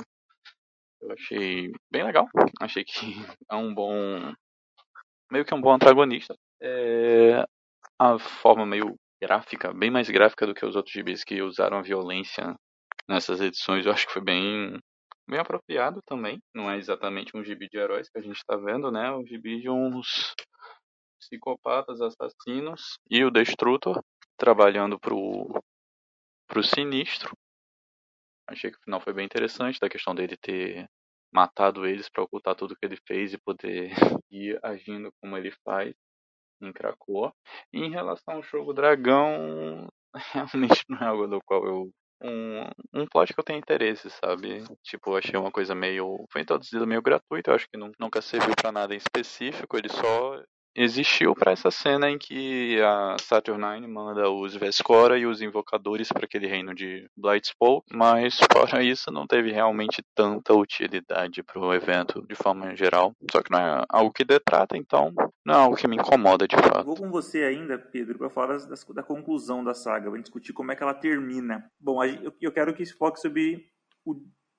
[1.02, 2.28] Eu achei bem legal.
[2.60, 2.94] Achei que
[3.52, 4.34] é um bom.
[5.32, 6.36] meio que um bom antagonista.
[6.62, 7.46] É,
[8.00, 11.82] a forma meio gráfica, bem mais gráfica do que os outros gibis que usaram a
[11.82, 12.56] violência
[13.08, 14.80] nessas edições, eu acho que foi bem
[15.28, 16.42] bem apropriado também.
[16.54, 19.12] Não é exatamente um gibi de heróis que a gente está vendo, né?
[19.12, 20.34] Um gibi de uns
[21.20, 24.04] psicopatas assassinos e o Destrutor
[24.38, 25.48] trabalhando pro
[26.48, 27.36] pro Sinistro.
[28.48, 30.88] Achei que o final foi bem interessante da questão dele ter
[31.34, 33.90] matado eles para ocultar tudo que ele fez e poder
[34.30, 35.96] ir agindo como ele faz
[36.62, 37.34] em Krakoa.
[37.72, 39.88] E em relação ao jogo Dragão,
[40.34, 41.92] realmente não é algo do qual eu
[42.24, 44.64] um, um plot que eu tenho interesse, sabe?
[44.82, 46.26] Tipo, achei uma coisa meio.
[46.32, 50.42] Foi introduzido meio gratuito, eu acho que nunca serviu para nada em específico, ele só
[50.76, 56.26] existiu para essa cena em que a Saturnine manda os Vescora e os invocadores para
[56.26, 62.26] aquele reino de Blightspoke, mas fora isso não teve realmente tanta utilidade para o evento
[62.28, 63.14] de forma geral.
[63.32, 65.14] Só que não é algo que detrata, então
[65.46, 66.86] não é algo que me incomoda de fato.
[66.86, 70.72] Vou com você ainda, Pedro, para falar das, da conclusão da saga, para discutir como
[70.72, 71.70] é que ela termina.
[71.80, 73.66] Bom, eu, eu quero que se foque sobre
[74.06, 74.16] o,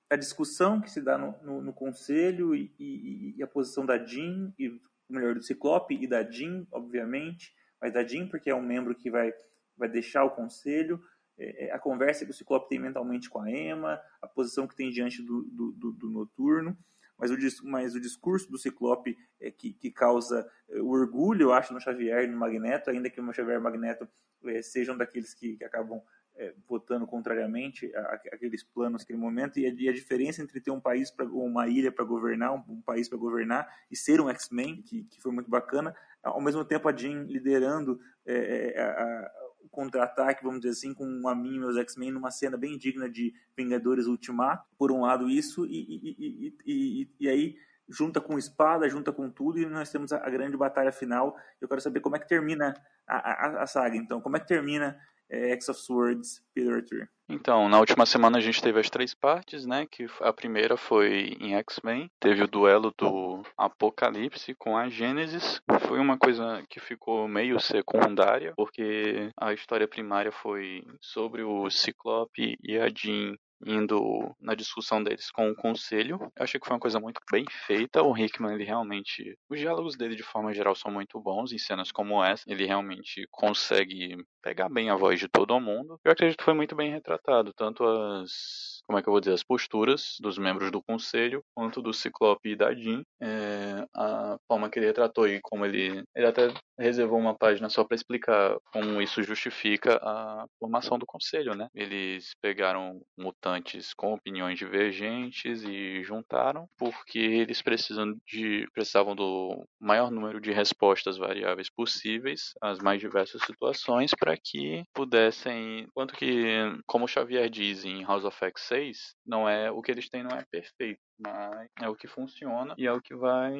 [0.09, 3.97] a discussão que se dá no, no, no conselho e, e, e, a posição da
[3.97, 4.79] Jean e
[5.09, 9.09] melhor, do Ciclope e da Jean, obviamente, mas da Jean porque é um membro que
[9.09, 9.33] vai,
[9.77, 11.01] vai deixar o conselho,
[11.37, 14.75] é, é, a conversa que o Ciclope tem mentalmente com a Emma, a posição que
[14.75, 16.77] tem diante do, do, do, do Noturno,
[17.17, 21.53] mas o, mas o discurso do Ciclope é que, que causa é, o orgulho, eu
[21.53, 24.07] acho, no Xavier e no Magneto, ainda que o Xavier e o Magneto
[24.45, 26.01] é, sejam daqueles que, que acabam
[26.45, 27.91] é, votando contrariamente
[28.31, 31.67] aqueles planos naquele momento e a, e a, diferença entre ter um país para uma
[31.67, 35.31] ilha para governar um, um país para governar e ser um X-Men que, que foi
[35.31, 39.31] muito bacana ao mesmo tempo a Jean liderando é, é a,
[39.63, 43.09] o contra-ataque vamos dizer assim com a mim e meus X-Men numa cena bem digna
[43.09, 47.55] de Vingadores Ultimato por um lado isso e, e, e, e aí
[47.87, 51.37] junta com espada, junta com tudo, e nós temos a, a grande batalha final.
[51.61, 52.73] Eu quero saber como é que termina
[53.07, 54.19] a, a, a saga, então.
[54.19, 54.99] Como é que termina
[55.29, 57.09] é, X of Swords, Peter Arthur.
[57.27, 59.87] Então, na última semana a gente teve as três partes, né?
[59.89, 65.59] Que a primeira foi em X-Men, teve o duelo do Apocalipse com a Gênesis.
[65.87, 72.57] Foi uma coisa que ficou meio secundária, porque a história primária foi sobre o Ciclope
[72.63, 73.35] e a Jean
[73.65, 76.19] indo na discussão deles com o conselho.
[76.35, 78.03] Eu achei que foi uma coisa muito bem feita.
[78.03, 79.37] O Hickman, ele realmente.
[79.49, 82.43] Os diálogos dele, de forma geral, são muito bons em cenas como essa.
[82.47, 85.99] Ele realmente consegue pegar bem a voz de todo mundo.
[86.05, 89.33] Eu acredito que foi muito bem retratado, tanto as como é que eu vou dizer,
[89.33, 94.69] as posturas dos membros do conselho, quanto do Ciclope e da Jean, é, a forma
[94.69, 99.01] que ele retratou e como ele, ele até reservou uma página só para explicar como
[99.01, 101.67] isso justifica a formação do conselho, né?
[101.73, 110.11] Eles pegaram mutantes com opiniões divergentes e juntaram porque eles precisam de precisavam do maior
[110.11, 116.45] número de respostas variáveis possíveis às mais diversas situações para que pudessem, quanto que,
[116.85, 120.43] como Xavier diz em House of X não é o que eles têm não é
[120.51, 123.53] perfeito, mas é o que funciona e é o que vai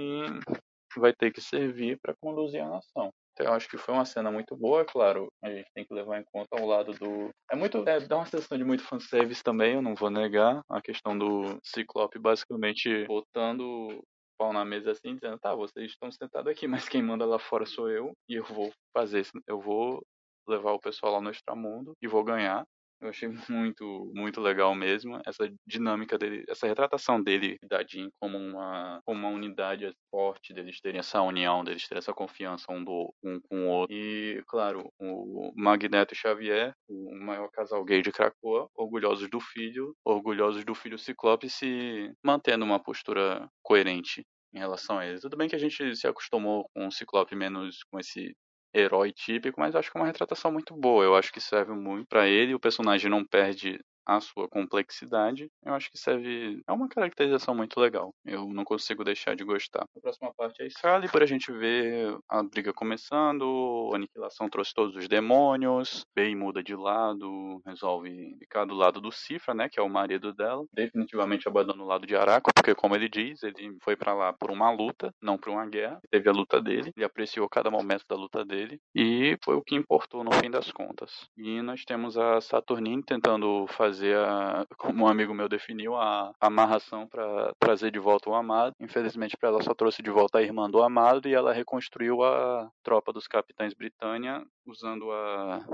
[1.00, 3.12] vai ter que servir para conduzir a nação.
[3.34, 5.28] Então, eu acho que foi uma cena muito boa, claro.
[5.44, 7.30] A gente tem que levar em conta o lado do.
[7.52, 7.84] É muito.
[7.88, 10.62] É, dá uma sensação de muito fanservice também, eu não vou negar.
[10.70, 14.02] A questão do Ciclope basicamente botando
[14.38, 17.66] pau na mesa assim, dizendo: tá, vocês estão sentados aqui, mas quem manda lá fora
[17.66, 20.02] sou eu, e eu vou fazer, eu vou
[20.48, 22.66] levar o pessoal lá no extramundo e vou ganhar.
[23.02, 28.38] Eu achei muito, muito legal mesmo essa dinâmica dele, essa retratação dele da Jean como
[28.38, 33.14] uma, como uma unidade forte, deles terem essa união, deles terem essa confiança um, do,
[33.24, 33.96] um com o outro.
[33.96, 39.94] E, claro, o Magneto e Xavier, o maior casal gay de Krakoa, orgulhosos do filho,
[40.06, 45.22] orgulhosos do filho Ciclope, se mantendo uma postura coerente em relação a eles.
[45.22, 48.34] Tudo bem que a gente se acostumou com o Ciclope menos com esse
[48.76, 51.04] herói típico, mas acho que é uma retratação muito boa.
[51.04, 52.54] Eu acho que serve muito para ele.
[52.54, 56.62] O personagem não perde a sua complexidade, eu acho que serve.
[56.68, 58.14] É uma caracterização muito legal.
[58.24, 59.86] Eu não consigo deixar de gostar.
[59.96, 64.96] A próxima parte é Excalibur, a gente vê a briga começando, a aniquilação trouxe todos
[64.96, 69.84] os demônios, Bey muda de lado, resolve ficar do lado do Cifra, né, que é
[69.84, 70.66] o marido dela.
[70.72, 74.52] Definitivamente abandona o lado de Araco, porque como ele diz, ele foi para lá por
[74.52, 76.00] uma luta, não por uma guerra.
[76.12, 79.76] Teve a luta dele, ele apreciou cada momento da luta dele e foi o que
[79.76, 81.28] importou no fim das contas.
[81.38, 87.08] E nós temos a Saturnine tentando fazer a, como um amigo meu definiu, a amarração
[87.08, 88.74] para trazer de volta o amado.
[88.80, 92.70] Infelizmente para ela só trouxe de volta a irmã do amado e ela reconstruiu a
[92.84, 95.66] tropa dos capitães Britânia usando a,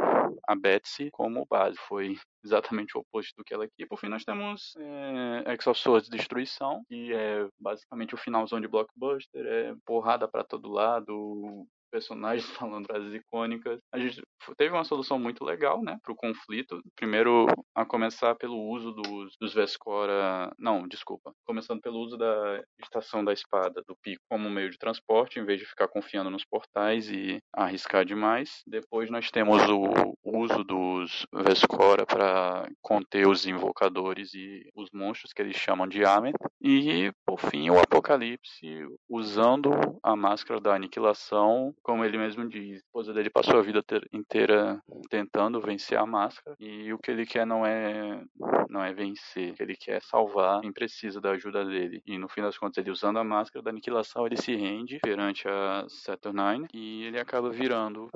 [0.48, 1.78] a Betsy como base.
[1.88, 3.88] Foi exatamente o oposto do que ela queria.
[3.88, 8.68] Por fim, nós temos é, X of Swords Destruição, que é basicamente o finalzão de
[8.68, 13.80] Blockbuster, é porrada para todo lado, personagens falando frases icônicas.
[13.94, 14.22] A gente
[14.58, 16.82] teve uma solução muito legal, né, para o conflito.
[16.96, 20.52] Primeiro, a começar pelo uso dos, dos Vescora.
[20.58, 21.34] Não, desculpa.
[21.46, 25.60] Começando pelo uso da estação da espada, do pico, como meio de transporte, em vez
[25.60, 28.62] de ficar confiando nos portais e arriscar demais.
[28.66, 35.42] Depois, nós temos o uso dos Vescora para conter os invocadores e os monstros que
[35.42, 36.34] eles chamam de Amen.
[36.62, 39.72] E, por fim, o Apocalipse usando
[40.04, 43.84] a máscara da aniquilação como ele mesmo diz, a esposa dele passou a vida
[44.14, 48.24] inteira tentando vencer a máscara e o que ele quer não é
[48.70, 52.02] não é vencer, o que ele quer é salvar quem precisa da ajuda dele.
[52.06, 55.48] E no fim das contas, ele usando a máscara da aniquilação, ele se rende perante
[55.48, 58.10] a Saturnine e ele acaba virando,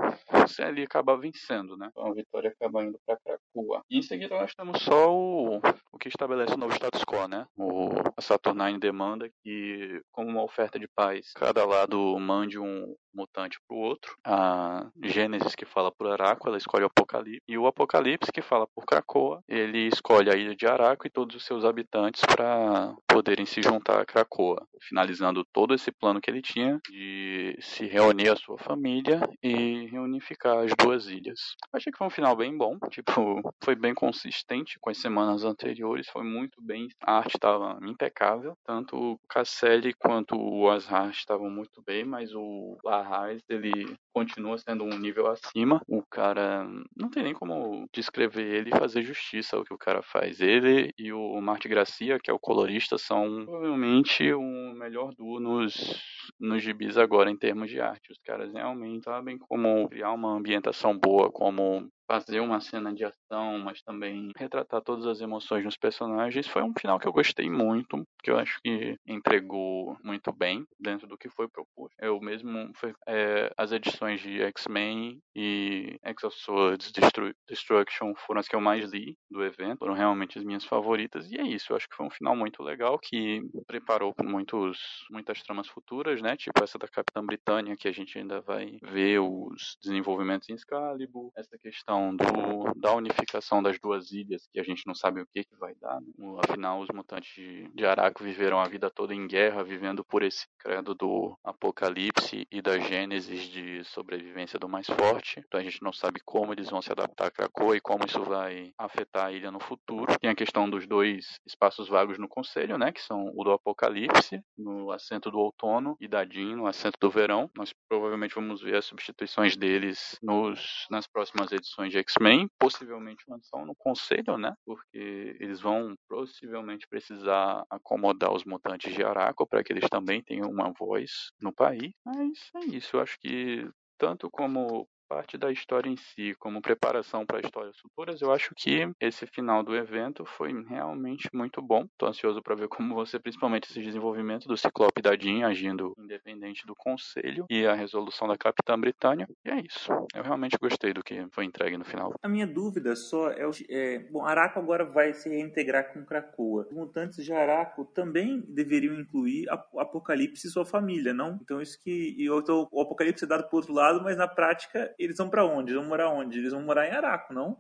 [0.60, 1.90] ele acaba vencendo, né?
[1.92, 3.82] Então a vitória acaba indo para Krakoa.
[3.90, 5.60] E em seguida nós temos só o,
[5.92, 7.46] o que estabelece o novo status quo, né?
[7.58, 13.60] O, a Saturnine demanda que, como uma oferta de paz, cada lado mande um mutante
[13.68, 14.18] para o outro.
[14.24, 17.42] A Gênesis, que fala por Araco, ela escolhe o Apocalipse.
[17.48, 21.36] E o Apocalipse, que fala por Krakoa, ele escolhe a ilha de Araco e todos
[21.36, 26.42] os seus habitantes para poderem se juntar a Krakoa, finalizando todo esse plano que ele
[26.42, 31.56] tinha de se reunir a sua família e reunificar as duas ilhas.
[31.72, 36.10] Achei que foi um final bem bom, tipo, foi bem consistente com as semanas anteriores,
[36.10, 41.82] foi muito bem, a arte estava impecável, tanto o Casselli quanto o Azhar estavam muito
[41.82, 45.82] bem, mas o Arraes, ele continua sendo um nível acima.
[45.88, 50.02] O cara não tem nem como descrever ele e fazer justiça ao que o cara
[50.02, 50.40] faz.
[50.40, 56.02] Ele e o Marty Gracia, que é o colorista, são provavelmente o melhor duo nos,
[56.40, 58.12] nos gibis agora em termos de arte.
[58.12, 63.60] Os caras realmente sabem como criar uma ambientação boa, como fazer uma cena de ação,
[63.60, 66.48] mas também retratar todas as emoções nos personagens.
[66.48, 71.08] Foi um final que eu gostei muito, que eu acho que entregou muito bem dentro
[71.08, 71.96] do que foi proposto.
[72.00, 72.72] Eu mesmo,
[73.08, 78.62] é, as edições de X-Men e X of Swords Destru Destruction foram as que eu
[78.62, 81.96] mais li do evento, foram realmente as minhas favoritas, e é isso, eu acho que
[81.96, 84.80] foi um final muito legal, que preparou muitos,
[85.10, 89.20] muitas tramas futuras, né, tipo essa da Capitã Britânia, que a gente ainda vai ver
[89.20, 94.64] os desenvolvimentos em Excalibur, essa questão questão do, da unificação das duas ilhas, que a
[94.64, 96.00] gente não sabe o que, que vai dar.
[96.02, 96.40] Né?
[96.48, 97.34] Afinal, os mutantes
[97.74, 102.62] de, Araco viveram a vida toda em guerra, vivendo por esse credo do apocalipse e
[102.62, 105.42] da gênesis de sobrevivência do mais forte.
[105.46, 108.24] Então a gente não sabe como eles vão se adaptar a Krakoa e como isso
[108.24, 110.18] vai afetar a ilha no futuro.
[110.20, 114.42] Tem a questão dos dois espaços vagos no conselho, né, que são o do apocalipse,
[114.58, 117.50] no assento do outono, e da Jean, no assento do verão.
[117.56, 123.66] Nós provavelmente vamos ver as substituições deles nos, nas próximas edições de X-Men, possivelmente lançam
[123.66, 124.54] no conselho, né?
[124.66, 130.50] Porque eles vão possivelmente precisar acomodar os mutantes de Araco para que eles também tenham
[130.50, 131.92] uma voz no país.
[132.06, 137.26] Mas é isso, eu acho que tanto como parte da história em si, como preparação
[137.26, 141.84] para histórias futuras, eu acho que esse final do evento foi realmente muito bom.
[141.84, 146.66] Estou ansioso para ver como você, principalmente esse desenvolvimento do Ciclope da Jean agindo independente
[146.66, 149.28] do conselho e a resolução da Capitã Britânia.
[149.46, 149.92] E é isso.
[150.14, 152.14] Eu realmente gostei do que foi entregue no final.
[152.24, 156.66] A minha dúvida só é, é bom, Araco agora vai se reintegrar com Krakoa.
[156.70, 161.40] Os mutantes de Araco também deveriam incluir Apocalipse e sua família, não?
[161.42, 165.30] Então isso que o Apocalipse é dado pro outro lado, mas na prática eles vão
[165.30, 165.72] para onde?
[165.72, 166.40] Eles vão morar onde?
[166.40, 167.58] Eles vão morar em Araco, não?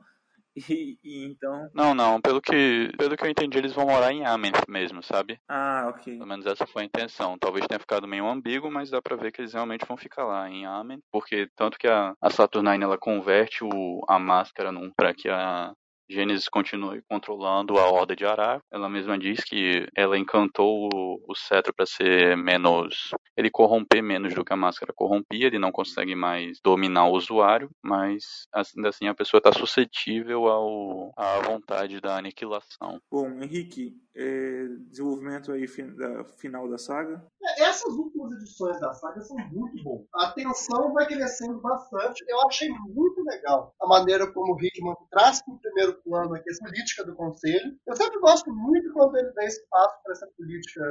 [0.70, 1.70] E, e, então.
[1.74, 2.22] Não, não.
[2.22, 5.38] Pelo que, pelo que eu entendi, eles vão morar em Ament mesmo, sabe?
[5.50, 6.14] Ah, ok.
[6.14, 7.38] Pelo menos essa foi a intenção.
[7.38, 10.50] Talvez tenha ficado meio ambíguo, mas dá pra ver que eles realmente vão ficar lá
[10.50, 11.02] em Ament.
[11.12, 15.74] Porque tanto que a, a Saturnine ela converte o, a máscara num, pra que a,
[16.10, 18.62] Gênesis continue controlando a Horda de Ará.
[18.72, 23.12] Ela mesma diz que ela encantou o, o cetro para ser menos.
[23.36, 27.70] ele corromper menos do que a máscara corrompia, ele não consegue mais dominar o usuário,
[27.84, 33.00] mas ainda assim a pessoa está suscetível ao, à vontade da aniquilação.
[33.12, 35.66] Bom, Henrique, é, desenvolvimento aí
[35.98, 37.26] da, final da saga?
[37.44, 40.08] É, essas últimas edições da saga são muito boas.
[40.16, 42.24] A tensão vai crescendo bastante.
[42.28, 46.50] Eu achei muito legal a maneira como o Hickman traz para o primeiro plano aqui
[46.50, 47.78] a política do conselho.
[47.88, 50.82] Eu sempre gosto muito quando ele dá espaço para essa política,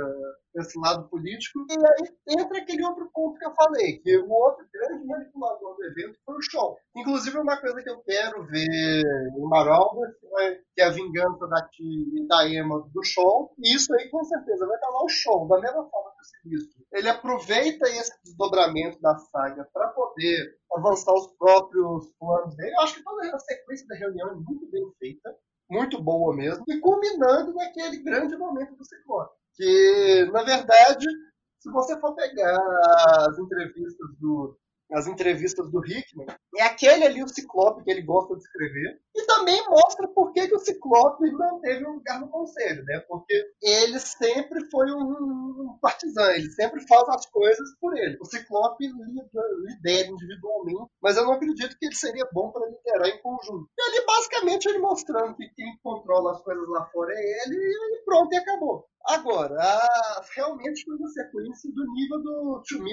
[0.56, 1.66] esse lado político.
[1.70, 5.84] E aí entra aquele outro ponto que eu falei, que o outro grande manipulador do
[5.84, 6.76] evento foi o show.
[6.96, 10.14] Inclusive, uma coisa que eu quero ver em Maralda,
[10.74, 11.68] que é a vingança da,
[12.28, 13.52] da Emma do show.
[13.58, 16.24] E isso aí, com certeza, vai estar lá o show, da mesma forma que o
[16.24, 16.84] Sinistro.
[16.92, 22.74] Ele aproveita esse desdobramento da saga para poder avançar os próprios planos dele.
[22.74, 25.34] Eu acho que toda a sequência da reunião é muito bem feita,
[25.70, 29.34] muito boa mesmo, e culminando naquele grande momento do Ciclope.
[29.54, 31.06] Que, na verdade,
[31.58, 32.58] se você for pegar
[33.28, 34.56] as entrevistas do,
[34.92, 39.00] as entrevistas do Hickman, é aquele ali o Ciclope que ele gosta de escrever.
[39.14, 43.00] E também mostra por que, que o Ciclope não teve um lugar no conselho, né?
[43.08, 48.16] Porque ele sempre foi um, partizan, ele sempre faz as coisas por ele.
[48.20, 53.22] O Ciclope lidera individualmente, mas eu não acredito que ele seria bom para liderar em
[53.22, 53.68] conjunto.
[53.76, 58.04] E ali, basicamente, ele mostrando que quem controla as coisas lá fora é ele, e
[58.04, 58.86] pronto, e acabou.
[59.06, 59.78] Agora,
[60.34, 62.92] realmente foi uma sequência do nível do To Me.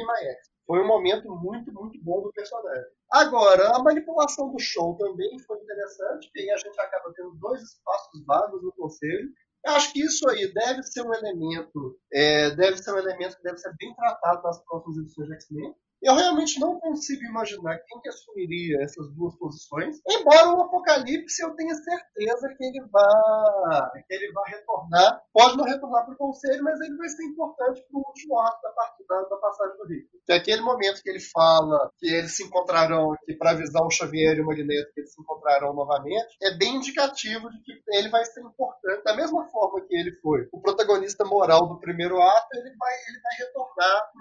[0.68, 2.84] Foi um momento muito, muito bom do personagem.
[3.12, 8.26] Agora, a manipulação do show também foi interessante, aí a gente acaba tendo dois espaços
[8.26, 9.30] vagos no conselho.
[9.66, 13.44] Eu acho que isso aí deve ser um elemento, é, deve ser um elemento que
[13.44, 15.76] deve ser bem tratado nas próximas edições de X-Men.
[16.02, 20.02] Eu realmente não consigo imaginar quem que assumiria essas duas posições.
[20.10, 25.22] Embora o Apocalipse eu tenha certeza que ele vai, que ele vai retornar.
[25.32, 28.60] Pode não retornar para o conselho, mas ele vai ser importante para o último ato
[29.08, 30.10] da, da passagem do Rico.
[30.26, 33.92] Que é aquele momento que ele fala que eles se encontrarão, que para avisar o
[33.92, 38.10] Xavier e o Magneto que eles se encontrarão novamente, é bem indicativo de que ele
[38.10, 39.04] vai ser importante.
[39.04, 43.22] Da mesma forma que ele foi o protagonista moral do primeiro ato, ele vai, ele
[43.22, 44.12] vai retornar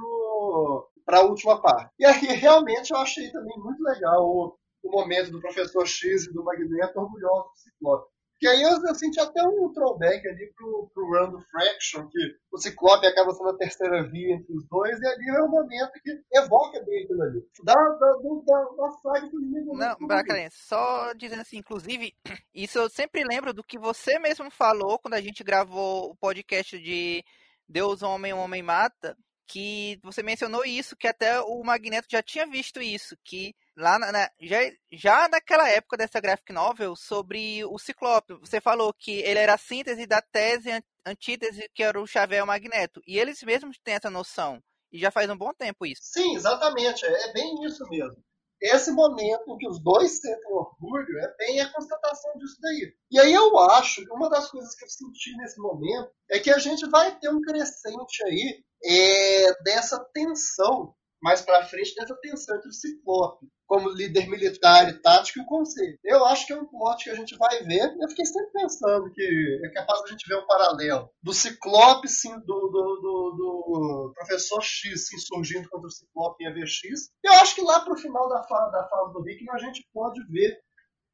[1.11, 1.93] para a última parte.
[1.99, 6.33] E aí, realmente, eu achei também muito legal o, o momento do professor X e
[6.33, 8.09] do Magneto orgulhoso do Ciclope.
[8.39, 12.19] Que aí eu, eu, senti até um throwback ali pro, pro Run do Fraction, que
[12.51, 15.93] o Ciclope acaba sendo a terceira via entre os dois, e ali é um momento
[16.03, 17.45] que evoca bem aquilo ali.
[17.65, 22.15] Da, da, da, da saga que Não, Bracarense, só dizendo assim, inclusive,
[22.55, 26.79] isso eu sempre lembro do que você mesmo falou quando a gente gravou o podcast
[26.79, 27.23] de
[27.69, 29.15] Deus, Homem, Homem Mata,
[29.51, 34.31] que você mencionou isso, que até o Magneto já tinha visto isso, que lá na,
[34.41, 34.59] já,
[34.93, 39.59] já naquela época dessa graphic novel sobre o Ciclope, você falou que ele era a
[39.59, 40.71] síntese da tese
[41.05, 44.63] antítese que era o Xavier e o Magneto, e eles mesmos têm essa noção,
[44.93, 46.03] e já faz um bom tempo isso.
[46.05, 48.23] Sim, exatamente, é bem isso mesmo
[48.61, 52.93] esse momento em que os dois sentem orgulho é bem a constatação disso daí.
[53.11, 56.59] E aí eu acho uma das coisas que eu senti nesse momento é que a
[56.59, 62.69] gente vai ter um crescente aí é, dessa tensão mais para frente dessa tensão entre
[62.69, 65.97] o Ciclope como líder militar e tático e o Conselho.
[66.03, 67.95] Eu acho que é um plot que a gente vai ver.
[68.01, 72.09] Eu fiquei sempre pensando que é capaz de a gente ver um paralelo do Ciclope,
[72.09, 77.11] sim, do, do, do, do professor X se insurgindo contra o Ciclope em AVX.
[77.23, 79.87] Eu acho que lá para o final da fase, da fase do Rick a gente
[79.95, 80.59] pode ver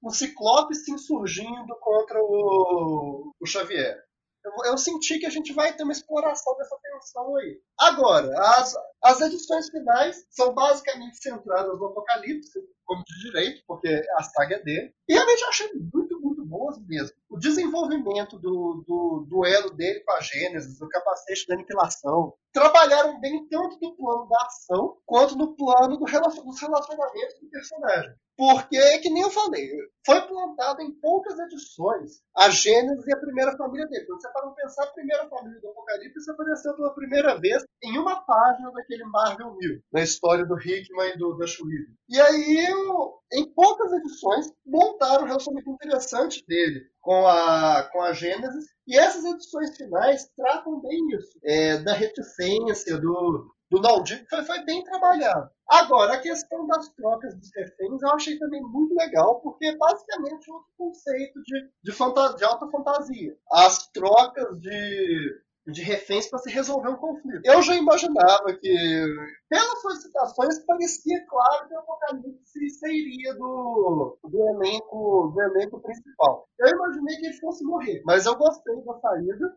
[0.03, 4.06] o Ciclope se insurgindo contra o, o Xavier
[4.47, 7.61] eu, eu, senti que a gente vai ter uma exploração dessa tensão aí.
[7.79, 14.23] Agora, as, as edições finais são basicamente centradas no Apocalipse, como de direito, porque a
[14.23, 14.95] saga é dele.
[15.09, 17.17] E realmente eu achei muito, muito boas mesmo.
[17.29, 23.47] O desenvolvimento do, do duelo dele com a Gênesis, o capacete da aniquilação, trabalharam bem
[23.49, 28.15] tanto no plano da ação quanto no plano do relacion, dos relacionamentos do personagem.
[28.35, 29.69] Porque, que nem eu falei,
[30.05, 34.07] foi plantado em poucas edições a Gênesis e a primeira família dele.
[34.07, 38.23] Quando você para pensar, a primeira família do Apocalipse apareceu pela primeira vez em uma
[38.25, 41.59] página daquele Marvel New, na história do Hickman e do Dash
[42.09, 42.67] E aí,
[43.33, 48.67] em poucas edições, montaram um relacionamento interessante dele com a, com a Gênesis.
[48.85, 54.65] E essas edições finais tratam bem isso, é, da reticência, do, do Naldinho foi, foi
[54.65, 55.49] bem trabalhado.
[55.69, 60.51] Agora, a questão das trocas dos reféns eu achei também muito legal, porque é basicamente
[60.51, 63.37] outro conceito de, de, de alta fantasia.
[63.53, 67.41] As trocas de, de reféns para se resolver um conflito.
[67.45, 69.05] Eu já imaginava que,
[69.49, 76.49] pelas solicitações, parecia claro que o Apocalipse sairia do, do, elenco, do elenco principal.
[76.59, 79.57] Eu imaginei que ele fosse morrer, mas eu gostei da saída.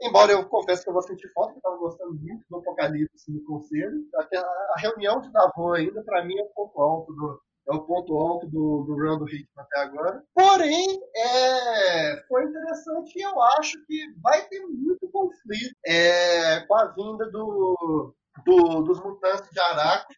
[0.00, 3.32] Embora eu confesso que eu vou sentir falta, que eu estava gostando muito do Apocalipse
[3.32, 4.06] no Conselho.
[4.14, 7.82] Até a reunião de Davos ainda, para mim, é um ponto alto do, é o
[7.82, 10.24] ponto alto do, do run do Hickman até agora.
[10.34, 16.86] Porém, é, foi interessante e eu acho que vai ter muito conflito é, com a
[16.86, 18.14] vinda do,
[18.44, 20.12] do, dos mutantes de Araco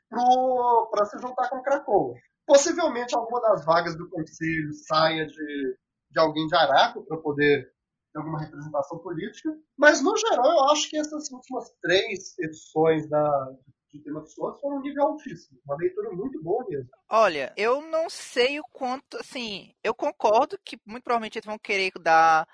[0.90, 2.14] para se juntar com Krakoa.
[2.46, 5.76] Possivelmente alguma das vagas do conselho saia de,
[6.10, 7.68] de alguém de Araco para poder
[8.12, 13.28] ter alguma representação política, mas no geral eu acho que essas últimas três edições da,
[13.52, 15.58] de Tema of Swords foram um nível altíssimo.
[15.64, 16.88] Uma leitura muito boa mesmo.
[17.08, 21.90] Olha, eu não sei o quanto, assim, eu concordo que muito provavelmente eles vão querer
[22.00, 22.46] dar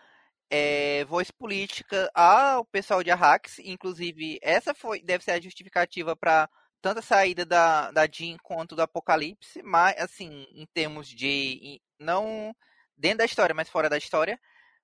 [0.50, 6.48] é, voz política ao pessoal de Arrax, inclusive essa foi deve ser a justificativa para
[6.80, 12.54] tanto a saída da, da Jean quanto do Apocalipse, mas assim, em termos de não
[12.96, 14.38] dentro da história, mas fora da história,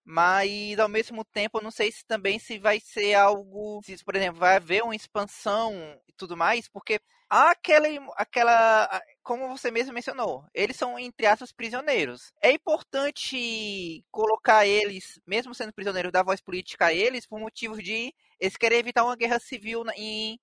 [0.05, 4.17] mas ao mesmo tempo eu não sei se também se vai ser algo, se por
[4.17, 5.73] exemplo vai haver uma expansão
[6.09, 7.01] e tudo mais, porque
[7.31, 12.33] há aquela, aquela, como você mesmo mencionou, eles são entre aspas prisioneiros.
[12.43, 18.13] É importante colocar eles, mesmo sendo prisioneiros, dar voz política a eles por motivos de
[18.41, 20.39] eles querem evitar uma guerra civil em,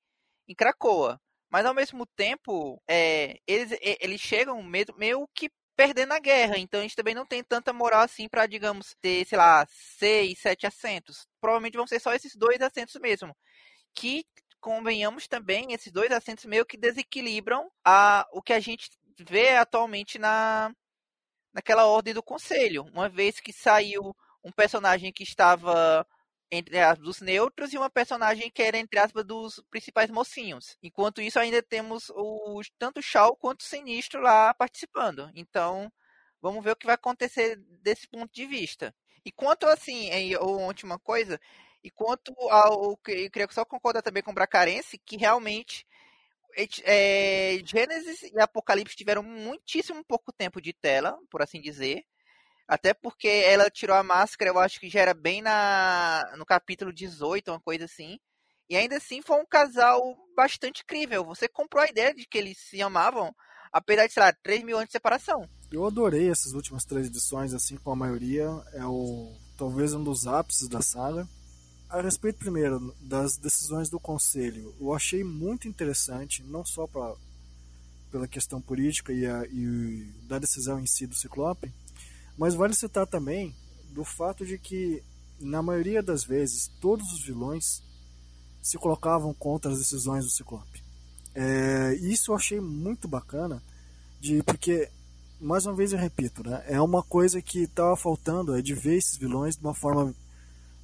[0.47, 1.19] em Cracoa.
[1.49, 5.49] Mas ao mesmo tempo, é, eles, eles chegam meio, meio que
[5.79, 6.57] perdendo a guerra.
[6.57, 10.37] Então a gente também não tem tanta moral assim para, digamos, ter, sei lá, seis,
[10.39, 11.25] sete assentos.
[11.39, 13.33] Provavelmente vão ser só esses dois assentos mesmo.
[13.95, 14.25] Que,
[14.59, 18.89] convenhamos também, esses dois assentos meio que desequilibram a, o que a gente
[19.21, 20.69] vê atualmente na,
[21.53, 22.83] naquela ordem do conselho.
[22.91, 26.05] Uma vez que saiu um personagem que estava
[26.51, 30.77] entre aspas, dos neutros e uma personagem que era, entre aspas, dos principais mocinhos.
[30.81, 35.29] Enquanto isso, ainda temos os, tanto o Shao quanto o Sinistro lá participando.
[35.35, 35.91] Então,
[36.41, 38.93] vamos ver o que vai acontecer desse ponto de vista.
[39.25, 41.39] E quanto, assim, a última coisa,
[41.83, 42.91] e quanto ao.
[43.07, 45.85] Eu queria só concordar também com o Bracarense, que realmente.
[46.83, 52.03] É, Gênesis e Apocalipse tiveram muitíssimo pouco tempo de tela, por assim dizer.
[52.69, 56.93] Até porque ela tirou a máscara, eu acho que já era bem na no capítulo
[56.93, 58.19] 18, uma coisa assim.
[58.69, 59.99] E ainda assim foi um casal
[60.37, 61.25] bastante incrível.
[61.25, 63.33] Você comprou a ideia de que eles se amavam,
[63.73, 65.49] apesar de, sei lá, 3 mil anos de separação.
[65.71, 68.45] Eu adorei essas últimas três edições, assim com a maioria.
[68.73, 71.27] É o talvez um dos ápices da saga.
[71.89, 77.15] A respeito, primeiro, das decisões do conselho, eu achei muito interessante, não só pra,
[78.11, 81.73] pela questão política e, a, e da decisão em si do Ciclope,
[82.39, 83.53] mas vale citar também
[83.91, 85.03] do fato de que,
[85.41, 87.83] na maioria das vezes, todos os vilões
[88.61, 90.81] se colocavam contra as decisões do Ciclope.
[91.35, 93.61] É, isso eu achei muito bacana,
[94.21, 94.89] de porque,
[95.41, 98.95] mais uma vez eu repito, né, é uma coisa que estava faltando, é de ver
[98.95, 100.15] esses vilões de uma forma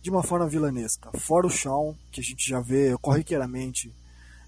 [0.02, 1.10] de uma forma vilanesca.
[1.18, 3.92] Fora o Shawn, que a gente já vê corriqueiramente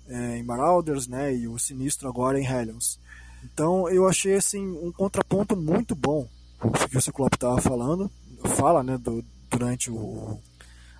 [0.07, 2.99] é, em Marauders, né, e o Sinistro agora em Hellions.
[3.43, 6.27] Então eu achei assim um contraponto muito bom
[6.61, 8.09] o que o Ciclope estava falando,
[8.55, 10.39] fala né, do, durante o,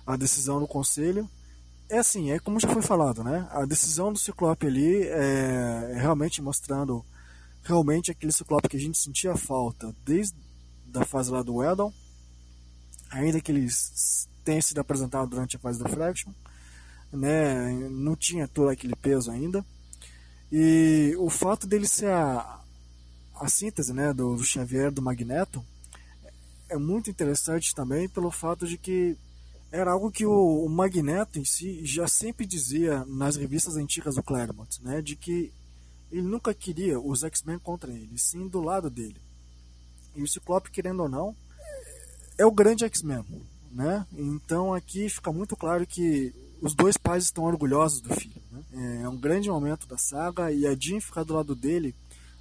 [0.06, 1.28] a decisão do conselho.
[1.88, 3.48] É assim, é como já foi falado, né?
[3.50, 7.04] A decisão do Ciclope ali é, é realmente mostrando
[7.62, 10.36] realmente aquele Ciclope que a gente sentia falta desde
[10.94, 11.92] a fase lá do Eldon,
[13.10, 16.30] ainda que eles tenham sido apresentados durante a fase da Fraction,
[17.12, 17.88] né?
[17.90, 19.64] Não tinha todo aquele peso ainda.
[20.50, 22.60] E o fato dele ser a,
[23.40, 25.64] a síntese né, do, do Xavier do Magneto
[26.68, 29.16] é muito interessante também pelo fato de que
[29.70, 34.22] era algo que o, o, Magneto em si já sempre dizia nas revistas antigas do
[34.22, 35.52] Claremont, né, de que
[36.10, 39.20] ele nunca queria os X-Men contra ele, sim do lado dele.
[40.16, 41.36] E o Ciclope, querendo ou não,
[42.38, 43.24] é o grande X-Men,
[43.70, 44.06] né?
[44.12, 46.32] Então aqui fica muito claro que
[46.62, 48.40] os dois pais estão orgulhosos do filho.
[48.50, 49.02] Né?
[49.02, 51.94] É um grande momento da saga e a Jean ficar do lado dele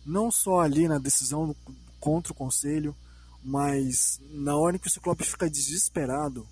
[0.07, 1.53] não só ali na decisão
[1.99, 2.95] contra o conselho,
[3.43, 6.47] mas na hora que o Ciclope fica desesperado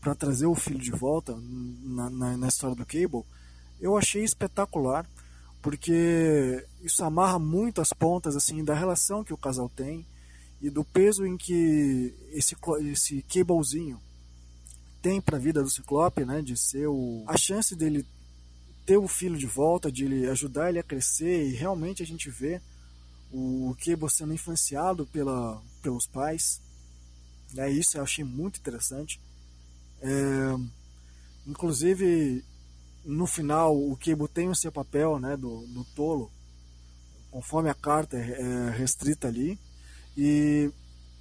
[0.00, 3.24] para trazer o filho de volta na, na, na, história do Cable,
[3.80, 5.08] eu achei espetacular,
[5.62, 10.06] porque isso amarra muito as pontas assim da relação que o casal tem
[10.60, 12.54] e do peso em que esse,
[12.92, 13.98] esse Cablezinho
[15.00, 18.04] tem para a vida do Ciclope, né, de ser o, a chance dele
[18.84, 22.28] ter o filho de volta, de ele ajudar ele a crescer e realmente a gente
[22.30, 22.60] vê
[23.32, 26.60] o Cable sendo influenciado pela, pelos pais.
[27.52, 27.70] Né?
[27.70, 29.20] Isso eu achei muito interessante.
[30.00, 30.56] É,
[31.48, 32.44] Inclusive,
[33.06, 36.30] no final, o Cable tem o seu papel né, do, do tolo,
[37.30, 39.58] conforme a carta é, é restrita ali.
[40.14, 40.70] E,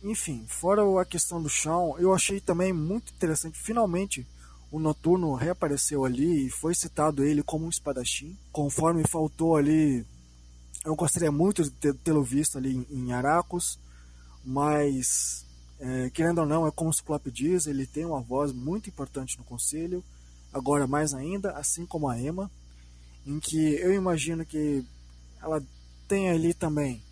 [0.04, 3.58] enfim, fora a questão do chão, eu achei também muito interessante.
[3.58, 4.28] Finalmente,
[4.70, 8.38] o Noturno reapareceu ali e foi citado ele como um espadachim.
[8.52, 10.06] Conforme faltou ali,
[10.88, 13.78] eu gostaria muito de tê-lo visto ali em Aracos,
[14.46, 15.46] mas
[15.78, 19.38] é, querendo ou não, é como o Ciclope diz, ele tem uma voz muito importante
[19.38, 20.02] no conselho,
[20.54, 22.50] agora mais ainda, assim como a Emma,
[23.26, 24.82] em que eu imagino que
[25.42, 25.62] ela
[26.08, 27.04] tem ali também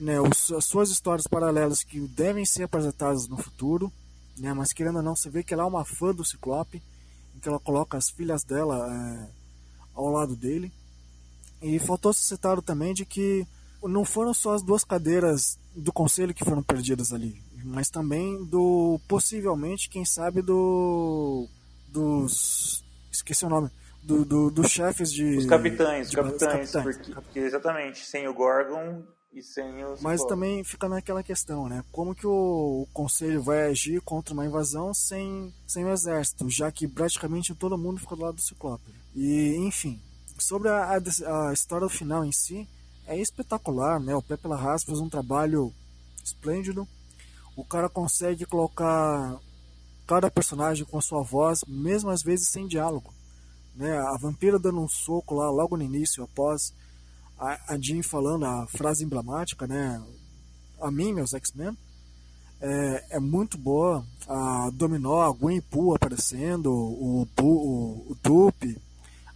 [0.00, 0.14] né,
[0.58, 3.92] as suas histórias paralelas que devem ser apresentadas no futuro,
[4.36, 4.52] né?
[4.52, 6.82] Mas querendo ou não, você vê que ela é uma fã do Ciclope,
[7.36, 9.28] em que ela coloca as filhas dela é,
[9.94, 10.72] ao lado dele.
[11.62, 13.46] E faltou citar também de que
[13.82, 19.00] não foram só as duas cadeiras do conselho que foram perdidas ali, mas também do
[19.08, 21.48] possivelmente, quem sabe do
[21.88, 23.70] dos esqueci o nome
[24.02, 28.34] do, do, dos chefes de os capitães, de, capitães, capitães, porque, porque, exatamente sem o
[28.34, 29.02] Gorgon
[29.32, 30.00] e sem os.
[30.00, 31.82] Mas também fica naquela questão, né?
[31.90, 36.70] Como que o, o conselho vai agir contra uma invasão sem, sem o exército, já
[36.70, 38.92] que praticamente todo mundo fica do lado do Ciclope.
[39.14, 40.00] E, enfim,
[40.38, 42.68] sobre a, a, a história final em si,
[43.06, 44.14] é espetacular, né?
[44.14, 45.72] O Pepe Larraz fez um trabalho
[46.24, 46.88] esplêndido.
[47.56, 49.38] O cara consegue colocar
[50.06, 53.12] cada personagem com a sua voz, mesmo às vezes sem diálogo.
[53.74, 53.96] Né?
[53.96, 56.72] A vampira dando um soco lá logo no início, após
[57.38, 60.02] a, a Jean falando a frase emblemática, né?
[60.80, 61.76] A mim, meus X-Men,
[62.60, 64.04] é, é, muito boa.
[64.28, 67.44] A Dominó, a Gwen Pooh aparecendo, o, o,
[68.10, 68.80] o Dupe,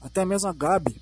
[0.00, 1.00] até mesmo a Gabi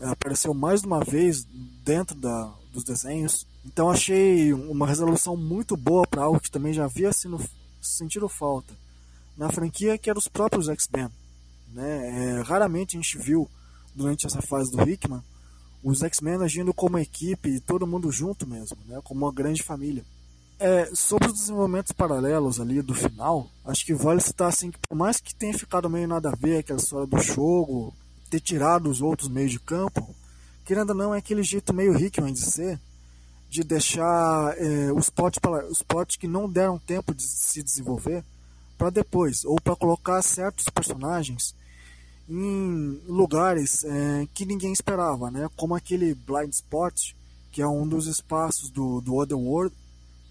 [0.00, 1.44] apareceu mais de uma vez
[1.84, 3.46] dentro da, dos desenhos.
[3.64, 7.40] Então achei uma resolução muito boa para algo que também já havia sido,
[7.80, 8.74] sentido falta
[9.36, 11.08] na franquia, que era os próprios X-Men.
[11.72, 12.38] Né?
[12.38, 13.48] É, raramente a gente viu
[13.94, 15.22] durante essa fase do Hickman
[15.82, 19.00] os X-Men agindo como equipe, todo mundo junto mesmo, né?
[19.04, 20.04] como uma grande família.
[20.58, 24.96] É, sobre os desenvolvimentos paralelos ali do final, acho que vale citar assim que por
[24.96, 27.92] mais que tenha ficado meio nada a ver aquela história do jogo,
[28.34, 30.14] ter tirado os outros meios de campo,
[30.64, 32.80] querendo ou não é aquele jeito meio Hickman de ser,
[33.48, 35.38] de deixar é, os, potes,
[35.70, 38.24] os potes que não deram tempo de se desenvolver
[38.76, 41.54] para depois, ou para colocar certos personagens
[42.28, 45.48] em lugares é, que ninguém esperava, né?
[45.56, 46.94] como aquele Blind Spot,
[47.52, 49.72] que é um dos espaços do, do Otherworld,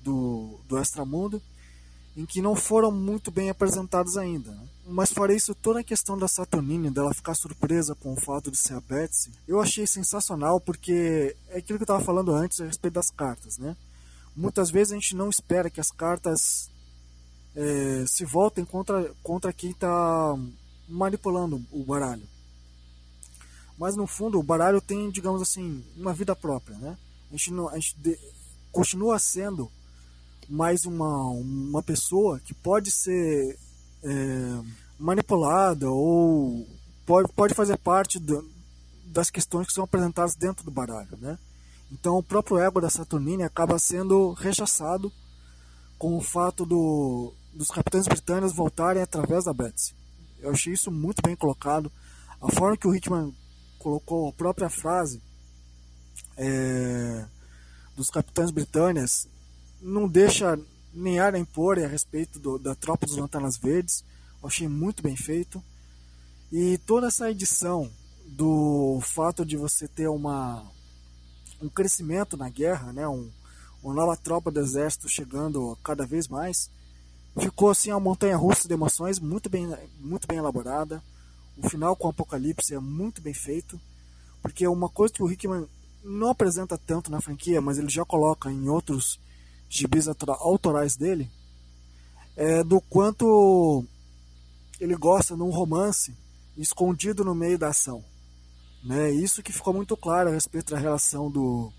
[0.04, 1.42] do, do Extramundo,
[2.16, 4.52] em que não foram muito bem apresentados ainda.
[4.52, 4.68] Né?
[4.88, 8.58] Mas fora isso, toda a questão da Saturnine, dela ficar surpresa com o fato de
[8.58, 12.66] ser a Betsy, eu achei sensacional porque é aquilo que eu estava falando antes a
[12.66, 13.58] respeito das cartas.
[13.58, 13.76] Né?
[14.36, 16.70] Muitas vezes a gente não espera que as cartas
[17.56, 20.36] é, se voltem contra, contra quem está
[20.88, 22.28] manipulando o baralho.
[23.78, 26.98] Mas no fundo o baralho tem, digamos assim, uma vida própria, né?
[27.30, 28.20] A gente, não, a gente de,
[28.72, 29.72] continua sendo
[30.50, 33.58] mais uma, uma pessoa que pode ser
[34.04, 34.60] é,
[35.00, 36.68] manipulada ou
[37.06, 38.50] pode, pode fazer parte do,
[39.06, 41.38] das questões que são apresentadas dentro do baralho, né?
[41.92, 45.12] Então o próprio ego da Saturnine acaba sendo rechaçado
[45.98, 49.94] com o fato do, dos capitães britânicos voltarem através da Betsy.
[50.40, 51.92] Eu achei isso muito bem colocado.
[52.42, 53.34] A forma que o Hickman
[53.80, 55.22] colocou a própria frase
[56.36, 57.26] é,
[57.96, 59.28] dos capitães britânicos
[59.84, 60.60] não deixa
[60.94, 64.04] nem ar nem pôr a respeito do, da tropa dos Lanternas Verdes.
[64.42, 65.62] Eu achei muito bem feito.
[66.52, 67.92] E toda essa edição
[68.26, 70.66] do fato de você ter uma,
[71.62, 73.30] um crescimento na guerra, né, um,
[73.84, 76.70] uma nova tropa do exército chegando cada vez mais,
[77.40, 79.68] Ficou assim uma montanha russa de emoções, muito bem,
[80.00, 81.02] muito bem elaborada.
[81.58, 83.80] O final com o Apocalipse é muito bem feito,
[84.42, 85.68] porque uma coisa que o Hickman
[86.04, 89.20] não apresenta tanto na franquia, mas ele já coloca em outros
[89.74, 91.30] gibis autorais dele,
[92.36, 93.84] é do quanto
[94.80, 96.16] ele gosta de um romance
[96.56, 98.04] escondido no meio da ação.
[98.84, 99.12] Né?
[99.12, 101.72] Isso que ficou muito claro a respeito da relação do,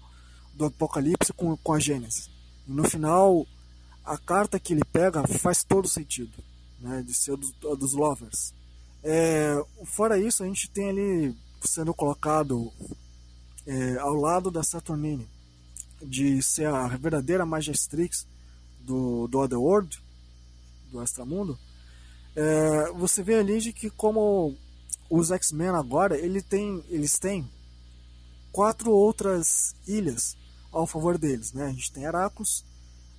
[0.54, 2.28] do Apocalipse com, com a Gênesis.
[2.66, 3.46] E no final,
[4.04, 6.32] a carta que ele pega faz todo sentido,
[6.80, 8.52] né, de ser dos, dos lovers.
[9.02, 9.54] É,
[9.84, 12.72] fora isso, a gente tem ali sendo colocado
[13.66, 15.28] é, ao lado da Saturnine,
[16.04, 18.26] de ser a verdadeira Magistrix
[18.80, 19.98] do, do Otherworld,
[20.90, 21.58] do Extramundo,
[22.36, 24.56] é, você vê ali de que como
[25.08, 27.48] os X-Men agora, ele tem, eles têm
[28.50, 30.36] quatro outras ilhas
[30.72, 31.52] ao favor deles.
[31.52, 31.66] Né?
[31.66, 32.64] A gente tem Heracles,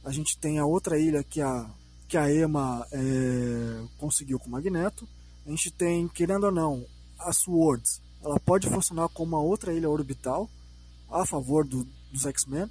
[0.03, 1.70] a gente tem a outra ilha que a,
[2.07, 5.07] que a Ema é, conseguiu com o Magneto.
[5.45, 6.86] a gente tem, querendo ou não,
[7.18, 10.49] a Swords, ela pode funcionar como uma outra ilha orbital
[11.10, 12.69] a favor do, dos X-Men.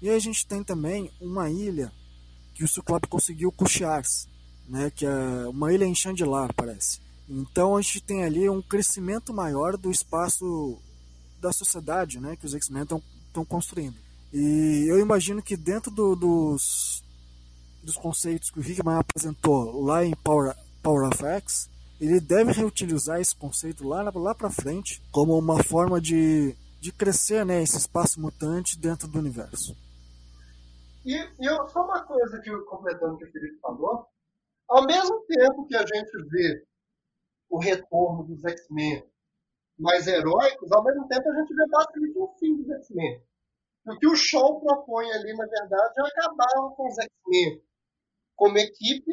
[0.00, 1.92] E a gente tem também uma ilha
[2.54, 3.64] que o Ciclope conseguiu com
[4.68, 7.00] né, que é uma ilha em Chandilar, parece.
[7.28, 10.78] Então a gente tem ali um crescimento maior do espaço
[11.40, 13.96] da sociedade né, que os X-Men estão construindo.
[14.32, 17.02] E eu imagino que dentro do, dos,
[17.82, 21.68] dos conceitos que o Hickman apresentou lá em Power, Power of X,
[22.00, 27.46] ele deve reutilizar esse conceito lá, lá para frente como uma forma de, de crescer
[27.46, 29.72] né, esse espaço mutante dentro do universo.
[31.06, 34.04] E, e eu, só uma coisa que completando o que o Felipe falou,
[34.68, 36.66] ao mesmo tempo que a gente vê
[37.48, 39.08] o retorno dos X-Men
[39.78, 43.22] mais heróicos, ao mesmo tempo a gente vê basicamente o fim dos X-Men.
[43.86, 47.62] O que o show propõe ali, na verdade, é acabar com os X-Men
[48.34, 49.12] como equipe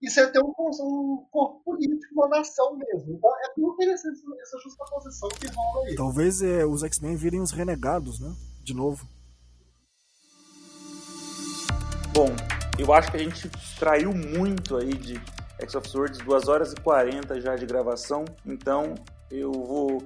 [0.00, 3.14] e você ter um, um, corpo político, uma nação mesmo.
[3.14, 5.96] Então é bem interessante essa justa posição que rola aí.
[5.96, 8.32] Talvez é, os X-Men virem os renegados, né?
[8.62, 9.06] De novo.
[12.12, 12.28] Bom,
[12.78, 15.20] eu acho que a gente extraiu muito aí de
[15.60, 18.94] X of Swords, 2 horas e 40 já de gravação, então
[19.30, 20.02] eu vou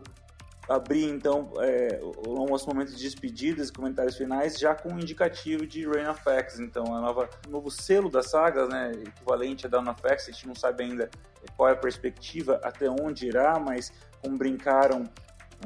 [0.69, 5.67] abrir então é, o nosso momento de despedidas e comentários finais já com um indicativo
[5.67, 9.91] de Rain of X, então a nova novo selo da saga, né, equivalente a Dawn
[9.91, 11.11] of X, a gente não sabe ainda
[11.57, 15.09] qual é a perspectiva, até onde irá, mas como brincaram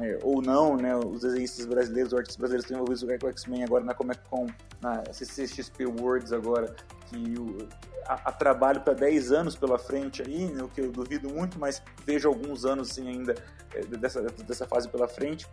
[0.01, 3.63] é, ou não, né, os desenhistas brasileiros, os artistas brasileiros estão envolvidos com o X-Men
[3.63, 4.47] agora na Comic Con,
[4.81, 6.75] na CCXP Worlds agora,
[7.07, 7.67] que o,
[8.07, 11.81] a, trabalho para 10 anos pela frente aí, né, o que eu duvido muito, mas
[12.05, 13.35] vejo alguns anos assim ainda
[13.73, 15.47] é, dessa, dessa fase pela frente.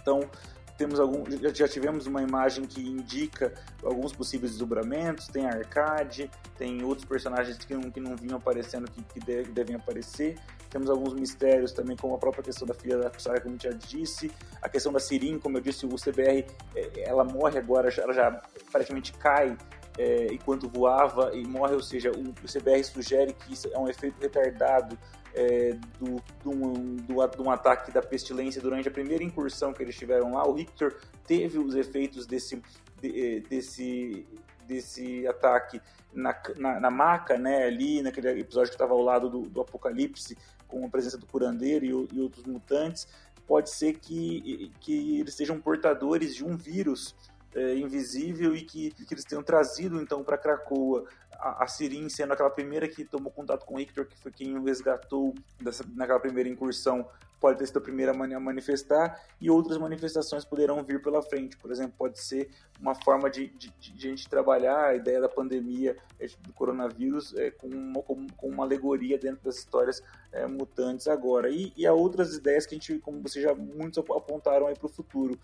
[0.00, 0.28] Então,
[0.76, 1.24] temos algum,
[1.54, 3.52] já tivemos uma imagem que indica
[3.84, 9.02] alguns possíveis desdobramentos, tem Arcade, tem outros personagens que não, que não vinham aparecendo que,
[9.02, 9.20] que
[9.50, 10.36] devem aparecer.
[10.70, 14.32] Temos alguns mistérios também, como a própria questão da filha da Sarah, como já disse.
[14.62, 18.42] A questão da Sirin, como eu disse, o CBR, é, ela morre agora, ela já
[18.72, 19.56] praticamente cai
[19.98, 24.20] é, enquanto voava e morre, ou seja, o, CBR sugere que isso é um efeito
[24.20, 24.98] retardado
[25.34, 29.96] é, do, do, do, do, um ataque da pestilência durante a primeira incursão que eles
[29.96, 30.46] tiveram lá.
[30.46, 30.96] O Victor
[31.26, 32.62] teve os efeitos desse,
[33.00, 34.26] de, é, desse,
[34.66, 35.80] desse ataque
[36.12, 40.36] na, na, na, maca, né, ali naquele episódio que estava ao lado do, do, Apocalipse,
[40.68, 43.06] com a presença do curandeiro e, e, outros mutantes.
[43.46, 47.14] Pode ser que, que eles sejam portadores de um vírus
[47.54, 51.04] é, invisível e que, que eles tenham trazido então para Krakoa
[51.42, 55.34] a, Sirin sendo aquela primeira que tomou contato com Hector, que foi quem o resgatou
[55.60, 57.08] dessa, naquela primeira incursão,
[57.40, 61.56] pode ter sido a primeira a manifestar, e outras manifestações poderão vir pela frente.
[61.56, 62.48] Por exemplo, pode ser
[62.80, 67.34] uma forma de, de, de a gente trabalhar a ideia da pandemia é, do coronavírus
[67.34, 70.00] é, com, uma, com, uma alegoria dentro das histórias
[70.30, 71.50] é, mutantes agora.
[71.50, 74.86] E, e há outras ideias que a gente, como vocês já muitos apontaram aí para
[74.86, 75.36] o futuro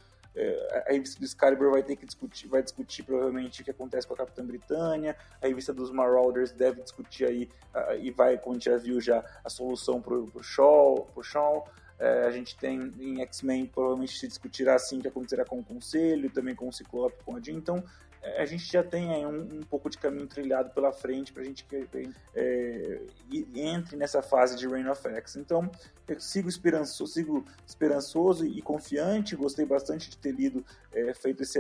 [0.87, 4.15] a revista do Excalibur vai ter que discutir, vai discutir provavelmente o que acontece com
[4.15, 8.55] a Capitã Britânia, a revista dos Marauders deve discutir aí, uh, e vai, como a
[8.55, 11.67] gente já viu já, a solução pro, pro Shaw, pro Shaw.
[11.99, 15.65] É, a gente tem em X-Men, provavelmente se discutirá assim o que acontecerá com o
[15.65, 17.55] Conselho, também com o Ciclope, com a Jean.
[17.55, 17.83] Então,
[18.37, 21.45] a gente já tem aí um, um pouco de caminho trilhado pela frente para a
[21.45, 21.89] gente que
[22.35, 23.01] é,
[23.55, 25.37] entre nessa fase de Reign of X.
[25.37, 25.71] Então,
[26.07, 29.37] eu sigo esperançoso, sigo esperançoso e confiante.
[29.37, 31.59] Gostei bastante de ter lido, é, feito esse,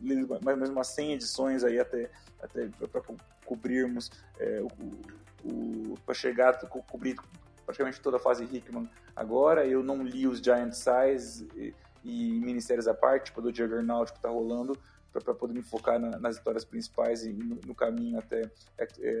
[0.00, 2.10] lido mais ou menos umas 100 edições aí até,
[2.40, 3.02] até para
[3.44, 7.16] cobrirmos é, o, o para chegar co cobrir
[7.64, 9.66] praticamente toda a fase Hickman agora.
[9.66, 14.18] Eu não li os Giant Size e, e Ministérios à parte, tipo do Juggernaut que
[14.18, 14.78] está rolando
[15.20, 18.42] para poder me focar na, nas histórias principais e no, no caminho até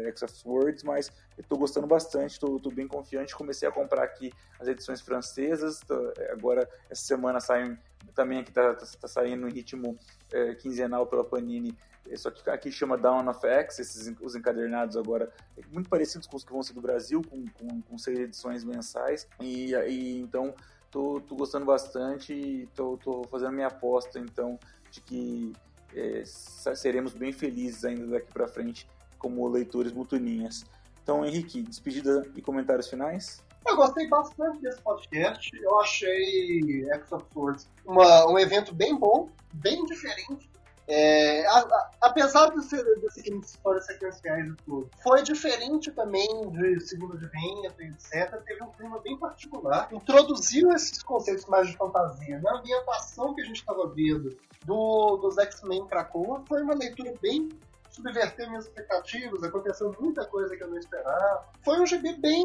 [0.08, 3.34] X of Swords, mas estou gostando bastante, estou bem confiante.
[3.34, 7.78] Comecei a comprar aqui as edições francesas, tô, é, agora essa semana saem
[8.14, 9.98] também aqui está tá, tá saindo em ritmo
[10.32, 11.76] é, quinzenal pela Panini
[12.14, 15.32] só que aqui chama Down of X, esses, os encadernados agora,
[15.72, 19.26] muito parecidos com os que vão ser do Brasil, com, com, com seis edições mensais.
[19.40, 20.54] E, e então
[20.90, 24.58] tô gostando bastante e tô fazendo minha aposta então
[24.90, 25.52] de que
[25.94, 30.64] é, seremos bem felizes ainda daqui para frente como leitores mutuninhas.
[31.02, 33.42] Então, Henrique, despedida e comentários finais?
[33.66, 35.50] Eu gostei bastante desse podcast.
[35.60, 40.48] Eu achei X of Swords uma, um evento bem bom, bem diferente
[40.88, 46.80] é, a, a, apesar de ser de histórias sequenciais e tudo, foi diferente também de
[46.80, 48.40] segundo de vento, etc.
[48.44, 49.88] Teve um clima bem particular.
[49.92, 52.38] Introduziu esses conceitos mais de fantasia.
[52.40, 57.48] Na ambientação que a gente estava vendo do, dos X-Men Krakoa, foi uma leitura bem
[57.90, 61.46] subverter minhas expectativas, aconteceu muita coisa que eu não esperava.
[61.64, 62.44] Foi um gibi bem,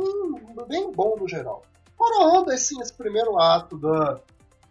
[0.67, 1.63] bem bom no geral.
[1.97, 4.19] Coroando assim, esse primeiro ato da,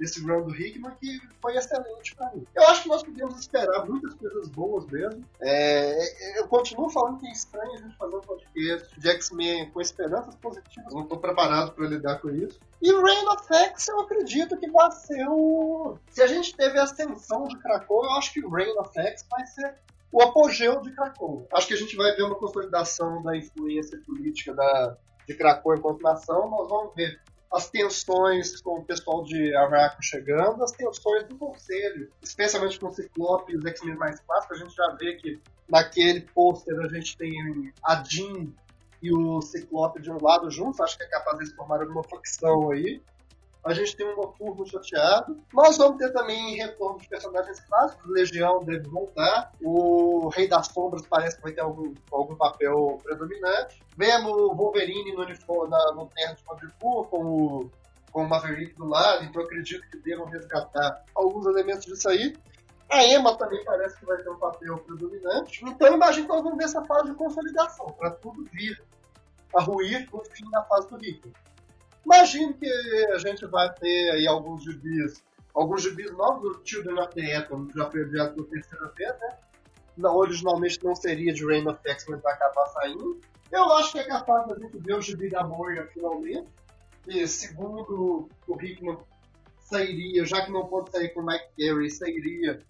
[0.01, 2.47] desse run do Hickman que foi excelente para mim.
[2.55, 5.23] Eu acho que nós podemos esperar muitas coisas boas mesmo.
[5.39, 9.81] É, eu continuo falando que é estranho a gente fazer um podcast de X-Men com
[9.81, 10.95] esperanças positivas.
[10.95, 12.59] Não estou preparado para lidar com isso.
[12.81, 15.99] E o of X eu acredito que vai ser o.
[16.11, 19.47] Se a gente teve a ascensão de Krakow, eu acho que o of X vai
[19.47, 19.75] ser
[20.11, 21.47] o apogeu de Krakow.
[21.53, 24.97] Acho que a gente vai ver uma consolidação da influência política da,
[25.29, 26.49] de Krakow enquanto nação.
[26.49, 27.21] Nós vamos ver
[27.53, 32.93] as tensões com o pessoal de Araco chegando, as tensões do Conselho, especialmente com o
[32.93, 37.17] Ciclope e os X-Men mais clássicos, a gente já vê que naquele pôster a gente
[37.17, 38.49] tem a Jean
[39.03, 42.71] e o Ciclope de um lado juntos, acho que é capaz de formar uma facção
[42.71, 43.03] aí.
[43.63, 45.39] A gente tem um Noturno chateado.
[45.53, 48.11] Nós vamos ter também retorno de personagens clássicos.
[48.11, 49.53] Legião deve voltar.
[49.63, 53.83] O Rei das Sombras parece que vai ter algum, algum papel predominante.
[53.97, 57.71] Vemos o Wolverine no, uniforme, no terno de Madripoor com o,
[58.11, 59.25] com o Maverick do lado.
[59.25, 62.35] Então acredito que devam resgatar alguns elementos disso aí.
[62.91, 65.63] A Emma também parece que vai ter um papel predominante.
[65.65, 68.83] Então imagino que nós vamos ver essa fase de consolidação, para tudo vir
[69.55, 71.29] a ruir no fim da fase do Rico.
[72.05, 72.67] Imagino que
[73.13, 75.23] a gente vai ter aí alguns gibis,
[75.55, 79.39] alguns gibis novos do Children of the Atom, já foi adiado pela terceira vez, né?
[79.97, 83.21] Não, originalmente não seria de Reign of X, mas vai acabar saindo.
[83.51, 86.49] Eu acho que é capaz da gente ver o gibi da Moria finalmente.
[87.07, 88.99] E segundo o Hickman,
[89.59, 92.61] sairia, já que não pode sair com o Mike Carey, sairia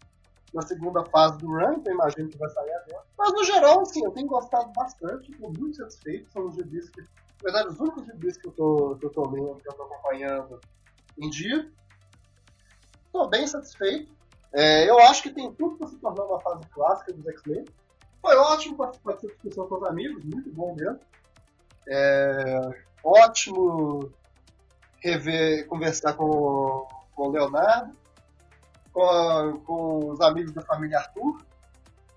[0.52, 3.04] na segunda fase do run, então imagino que vai sair agora.
[3.16, 6.30] Mas no geral, assim, eu tenho gostado bastante, estou muito satisfeito.
[6.30, 7.02] São os gibis que
[7.42, 10.60] verdade, os únicos reviews que eu tô, que eu tô lendo, que eu tô acompanhando
[11.18, 11.70] em dia.
[13.12, 14.12] Tô bem satisfeito.
[14.52, 17.64] É, eu acho que tem tudo para se tornar uma fase clássica dos X-Men.
[18.20, 21.00] Foi ótimo participar dessa discussão com os amigos, muito bom mesmo.
[21.88, 24.12] É, ótimo
[25.02, 27.96] rever, conversar com, com o Leonardo,
[28.92, 31.38] com, com os amigos da família Arthur.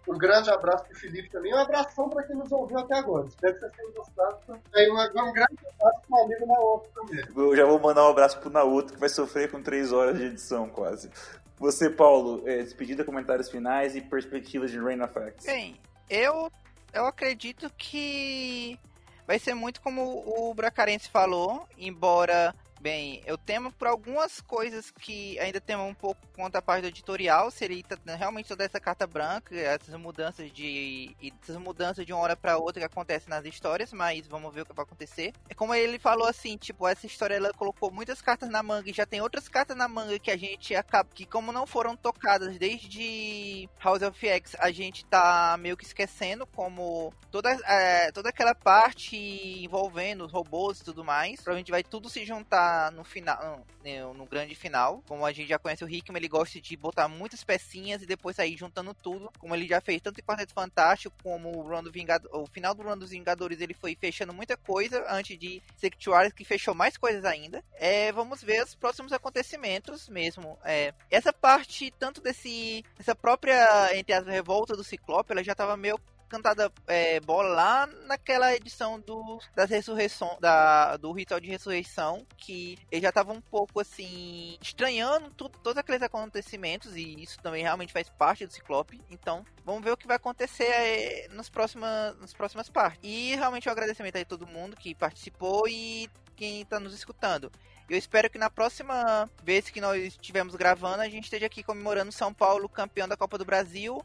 [0.08, 1.54] Um grande abraço para o Felipe também.
[1.54, 3.28] Um abração para quem nos ouviu até agora.
[3.28, 4.62] Espero que vocês tenham gostado.
[4.76, 7.26] E um, um grande abraço para o amigo Naoto também.
[7.36, 10.18] Eu já vou mandar um abraço para o Naoto, que vai sofrer com três horas
[10.18, 11.10] de edição quase.
[11.58, 15.46] Você, Paulo, é, despedida, comentários finais e perspectivas de Rain of X.
[15.46, 16.52] Bem, eu,
[16.92, 18.78] eu acredito que
[19.26, 25.40] vai ser muito como o Bracarense falou, embora Bem, eu temo por algumas coisas que
[25.40, 27.82] ainda temo um pouco contra a parte editorial, seria
[28.18, 32.82] realmente toda essa carta branca, essas mudanças de essas mudanças de uma hora para outra
[32.82, 35.32] que acontecem nas histórias, mas vamos ver o que vai acontecer.
[35.50, 38.94] É como ele falou assim, tipo, essa história ela colocou muitas cartas na manga e
[38.94, 42.58] já tem outras cartas na manga que a gente acaba que como não foram tocadas
[42.58, 48.53] desde House of X, a gente tá meio que esquecendo como toda é, toda aquela
[48.53, 49.16] parte
[49.64, 54.26] envolvendo os robôs e tudo mais, provavelmente vai tudo se juntar no final, no, no,
[54.26, 55.03] grande final.
[55.08, 58.35] Como a gente já conhece o Hickman, ele gosta de botar muitas pecinhas e depois
[58.35, 59.32] sair juntando tudo.
[59.40, 62.74] Como ele já fez tanto em Quarteto Fantástico como o Run do Vingador, o final
[62.74, 66.98] do Run dos Vingadores, ele foi fechando muita coisa antes de Sectuaries, que fechou mais
[66.98, 67.64] coisas ainda.
[67.76, 70.58] É, vamos ver os próximos acontecimentos mesmo.
[70.64, 75.77] É, essa parte, tanto desse, essa própria, entre as revolta do Ciclope, ela já estava
[75.77, 76.00] meio
[76.34, 82.76] cantada é, bola lá naquela edição do, das ressurreição, da, do ritual de ressurreição, que
[82.92, 87.94] ele já tava um pouco assim, estranhando tudo, todos aqueles acontecimentos, e isso também realmente
[87.94, 89.00] faz parte do Ciclope.
[89.12, 93.00] Então, vamos ver o que vai acontecer é, nos próximas, nas próximas partes.
[93.03, 97.52] E realmente um agradecimento a todo mundo que participou e quem está nos escutando.
[97.88, 102.12] Eu espero que na próxima vez que nós estivermos gravando, a gente esteja aqui comemorando
[102.12, 104.03] São Paulo campeão da Copa do Brasil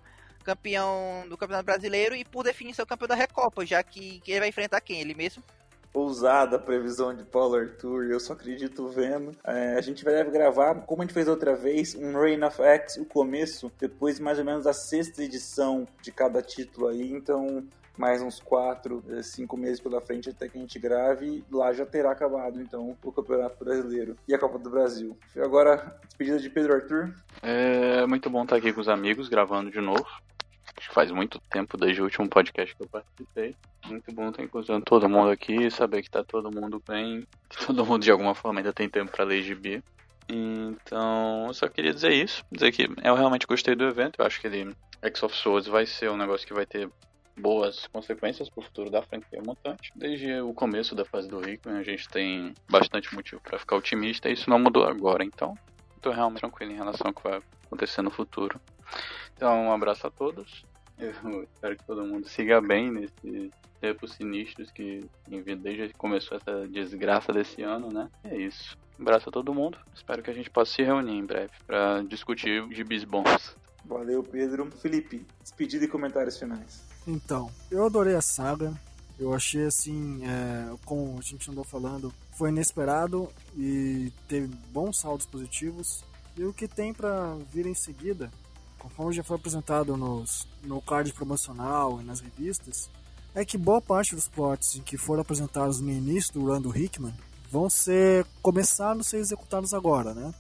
[0.49, 4.49] campeão do Campeonato Brasileiro e, por definição, campeão da Recopa, já que, que ele vai
[4.49, 5.01] enfrentar quem?
[5.01, 5.43] Ele mesmo?
[5.95, 9.33] ousada a previsão de Paulo Arthur, eu só acredito vendo.
[9.43, 12.63] É, a gente vai deve gravar, como a gente fez outra vez, um Reign of
[12.63, 17.67] X, o começo, depois mais ou menos a sexta edição de cada título aí, então
[17.97, 21.85] mais uns quatro, eh, cinco meses pela frente até que a gente grave, lá já
[21.85, 25.19] terá acabado então o Campeonato Brasileiro e a Copa do Brasil.
[25.37, 27.13] Agora, despedida de Pedro Arthur.
[27.43, 30.07] É muito bom estar aqui com os amigos, gravando de novo.
[30.87, 33.55] Faz muito tempo desde o último podcast que eu participei.
[33.87, 37.85] Muito bom estar encontrando todo mundo aqui, saber que tá todo mundo bem, que todo
[37.85, 39.83] mundo de alguma forma ainda tem tempo para ler.
[40.29, 44.21] Então, eu só queria dizer isso, dizer que eu realmente gostei do evento.
[44.21, 46.91] Eu acho que ele, X of Swords, vai ser um negócio que vai ter
[47.39, 49.91] boas consequências para o futuro da franquia mutante.
[49.95, 54.29] Desde o começo da fase do Rico, a gente tem bastante motivo para ficar otimista
[54.29, 55.25] e isso não mudou agora.
[55.25, 55.57] Então,
[55.97, 58.61] estou realmente tranquilo em relação ao que vai acontecer no futuro.
[59.35, 60.65] Então, um abraço a todos
[60.99, 66.67] Eu espero que todo mundo siga bem nesses tempos sinistros que desde que começou essa
[66.67, 68.09] desgraça desse ano, né?
[68.25, 68.77] É isso.
[68.99, 69.79] Um abraço a todo mundo.
[69.95, 73.57] Espero que a gente possa se reunir em breve para discutir gibis bons.
[73.85, 74.71] Valeu, Pedro.
[74.83, 76.85] Felipe, despedida e comentários finais.
[77.07, 78.75] Então, eu adorei a saga.
[79.19, 85.27] Eu achei assim, é, como a gente andou falando, foi inesperado e teve bons saldos
[85.27, 86.05] positivos.
[86.37, 88.31] E o que tem para vir em seguida,
[88.89, 92.91] conforme já foi apresentado nos, no card promocional e nas revistas,
[93.35, 97.15] é que boa parte dos plots que foram apresentados no início do run do Hickman
[97.51, 100.35] vão ser começando a ser executados agora, né?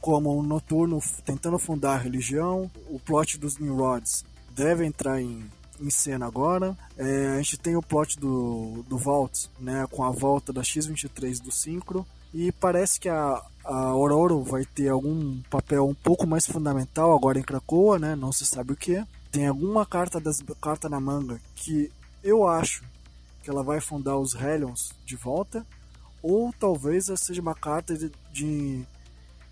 [0.00, 5.48] Como o Noturno tentando fundar a religião, o plot dos Nimrods deve entrar em
[5.80, 6.76] em cena agora.
[6.96, 11.42] É, a gente tem o plot do, do Vault, né, com a volta da X-23
[11.42, 12.06] do Synchro.
[12.32, 17.38] E parece que a, a Aurora vai ter algum papel um pouco mais fundamental agora
[17.38, 18.14] em Krakoa, né?
[18.14, 19.02] Não se sabe o que.
[19.32, 21.90] Tem alguma carta, das, carta na manga que
[22.22, 22.84] eu acho
[23.42, 25.66] que ela vai fundar os Hellions de volta.
[26.22, 28.84] Ou talvez seja uma carta de, de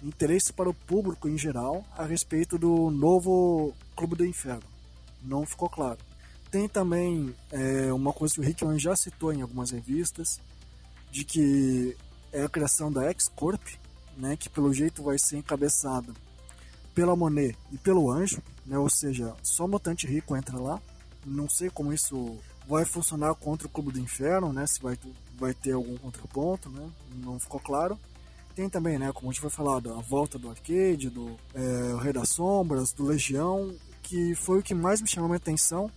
[0.02, 4.62] interesse para o público em geral a respeito do novo Clube do Inferno.
[5.23, 5.99] Não ficou claro.
[6.50, 10.39] Tem também é, uma coisa que o Hickman já citou em algumas revistas,
[11.10, 11.97] de que
[12.32, 13.62] é a criação da X-Corp,
[14.16, 16.12] né, que pelo jeito vai ser encabeçada
[16.94, 20.81] pela Monet e pelo Anjo, né, ou seja, só mutante rico entra lá.
[21.24, 22.36] Não sei como isso
[22.68, 24.99] vai funcionar contra o Clube do Inferno, né, se vai,
[25.39, 27.99] vai ter algum contraponto, né, não ficou claro.
[28.55, 32.12] Tem também, né, como a gente foi falar, a volta do Arcade, do é, Rei
[32.12, 35.91] das Sombras, do Legião, que foi o que mais me chamou a atenção,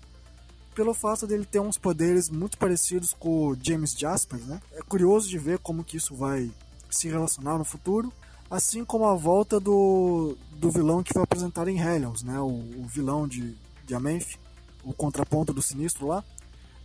[0.74, 4.62] pelo fato dele ter uns poderes muito parecidos com o James Jasper, né?
[4.74, 6.52] É curioso de ver como que isso vai
[6.96, 8.12] se relacionar no futuro,
[8.50, 12.40] assim como a volta do, do vilão que foi apresentado em Hellions, né?
[12.40, 14.38] O, o vilão de, de Amenth,
[14.84, 16.24] o contraponto do Sinistro lá.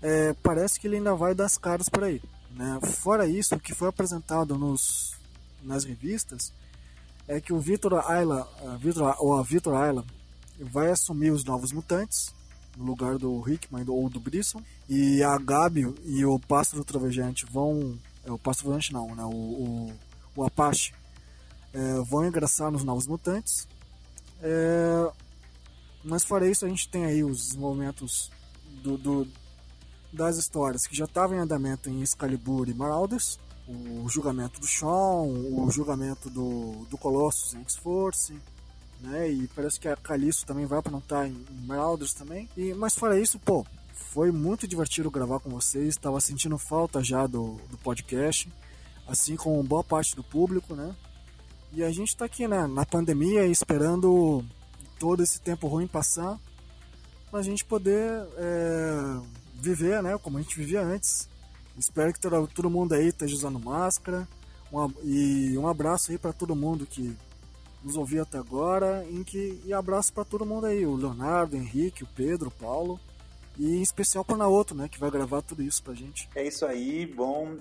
[0.03, 2.23] É, parece que ele ainda vai dar as caras por aí.
[2.51, 2.79] Né?
[2.83, 5.15] Fora isso, o que foi apresentado nos,
[5.63, 6.53] nas revistas
[7.29, 8.49] é que o Victor Ayla,
[8.81, 10.05] Victor, ou a Victor Ayla
[10.59, 12.33] vai assumir os Novos Mutantes,
[12.77, 14.63] no lugar do Hickman ou do Brisson.
[14.89, 17.99] E a Gabi e o Pássaro Trovejante vão.
[18.33, 19.25] O Pássaro Trovejante não, né?
[19.25, 19.92] O, o,
[20.36, 20.92] o Apache
[21.73, 23.68] é, vão ingressar nos Novos Mutantes.
[24.42, 25.10] É,
[26.05, 28.31] mas fora isso, a gente tem aí os desenvolvimentos
[28.83, 29.28] do, do
[30.12, 33.39] das histórias que já estavam em andamento em Excalibur e Marauders.
[33.68, 38.36] O julgamento do Sean, o julgamento do, do Colossus em X-Force,
[39.00, 39.31] né?
[39.31, 42.49] E parece que a Calixto também vai aprontar em, em Marauders também.
[42.57, 43.65] E, mas fora isso, pô,
[44.13, 45.89] foi muito divertido gravar com vocês.
[45.89, 48.53] Estava sentindo falta já do, do podcast,
[49.07, 50.95] assim como boa parte do público, né?
[51.73, 54.45] E a gente está aqui, né, na pandemia, esperando
[54.99, 56.37] todo esse tempo ruim passar,
[57.31, 59.21] para a gente poder é,
[59.55, 61.29] viver, né, como a gente vivia antes.
[61.79, 64.27] Espero que todo, mundo aí esteja usando máscara.
[64.73, 67.17] Um, e um abraço aí para todo mundo que
[67.85, 69.07] nos ouviu até agora.
[69.09, 72.51] Em que, e abraço para todo mundo aí, o Leonardo, o Henrique, o Pedro, o
[72.51, 72.99] Paulo.
[73.59, 76.29] E em especial para Naoto, né, que vai gravar tudo isso pra gente.
[76.35, 77.59] É isso aí, bom.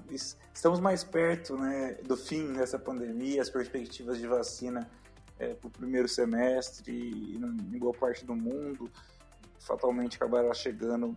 [0.53, 4.89] Estamos mais perto né, do fim dessa pandemia, as perspectivas de vacina
[5.37, 6.91] é, para o primeiro semestre
[7.35, 8.89] em boa parte do mundo
[9.59, 11.15] fatalmente acabará chegando,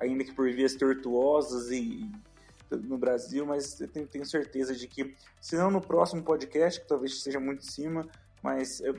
[0.00, 2.10] ainda que por vias tortuosas e
[2.70, 7.22] no Brasil, mas eu tenho certeza de que, se não no próximo podcast, que talvez
[7.22, 8.06] seja muito em cima,
[8.42, 8.94] mas eu,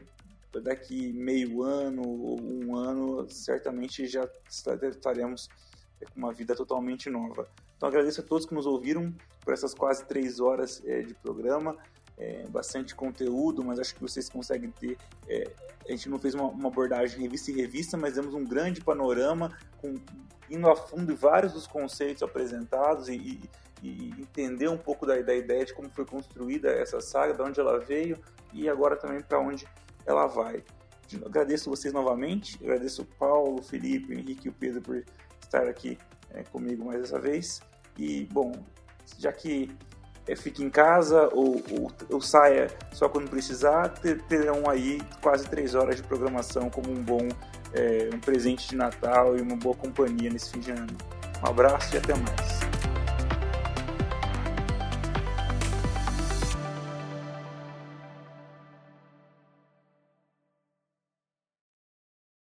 [0.58, 5.48] daqui meio ano ou um ano, certamente já estaremos
[6.12, 7.48] com uma vida totalmente nova.
[7.78, 11.78] Então agradeço a todos que nos ouviram por essas quase três horas é, de programa.
[12.18, 14.98] É, bastante conteúdo, mas acho que vocês conseguem ter.
[15.26, 15.50] É,
[15.88, 19.58] a gente não fez uma, uma, abordagem revista em revista, mas demos um grande panorama,
[19.78, 19.96] com,
[20.50, 23.50] indo a fundo vários dos conceitos apresentados e, e,
[23.82, 27.58] e entender um pouco da, da, ideia de como foi construída essa saga, de onde
[27.58, 28.20] ela veio
[28.52, 29.66] e agora também para onde
[30.10, 30.64] ela vai.
[31.26, 35.04] Agradeço vocês novamente, agradeço o Paulo, o Felipe, o Henrique e o Pedro por
[35.42, 35.98] estar aqui
[36.32, 37.62] é, comigo mais essa vez.
[37.98, 38.52] E, bom,
[39.18, 39.72] já que
[40.28, 43.90] é, fique em casa ou, ou, ou, saia só quando precisar,
[44.28, 47.28] terão aí quase três horas de programação como um bom
[47.74, 50.96] é, um presente de Natal e uma boa companhia nesse fim de ano.
[51.44, 52.69] Um abraço e até mais.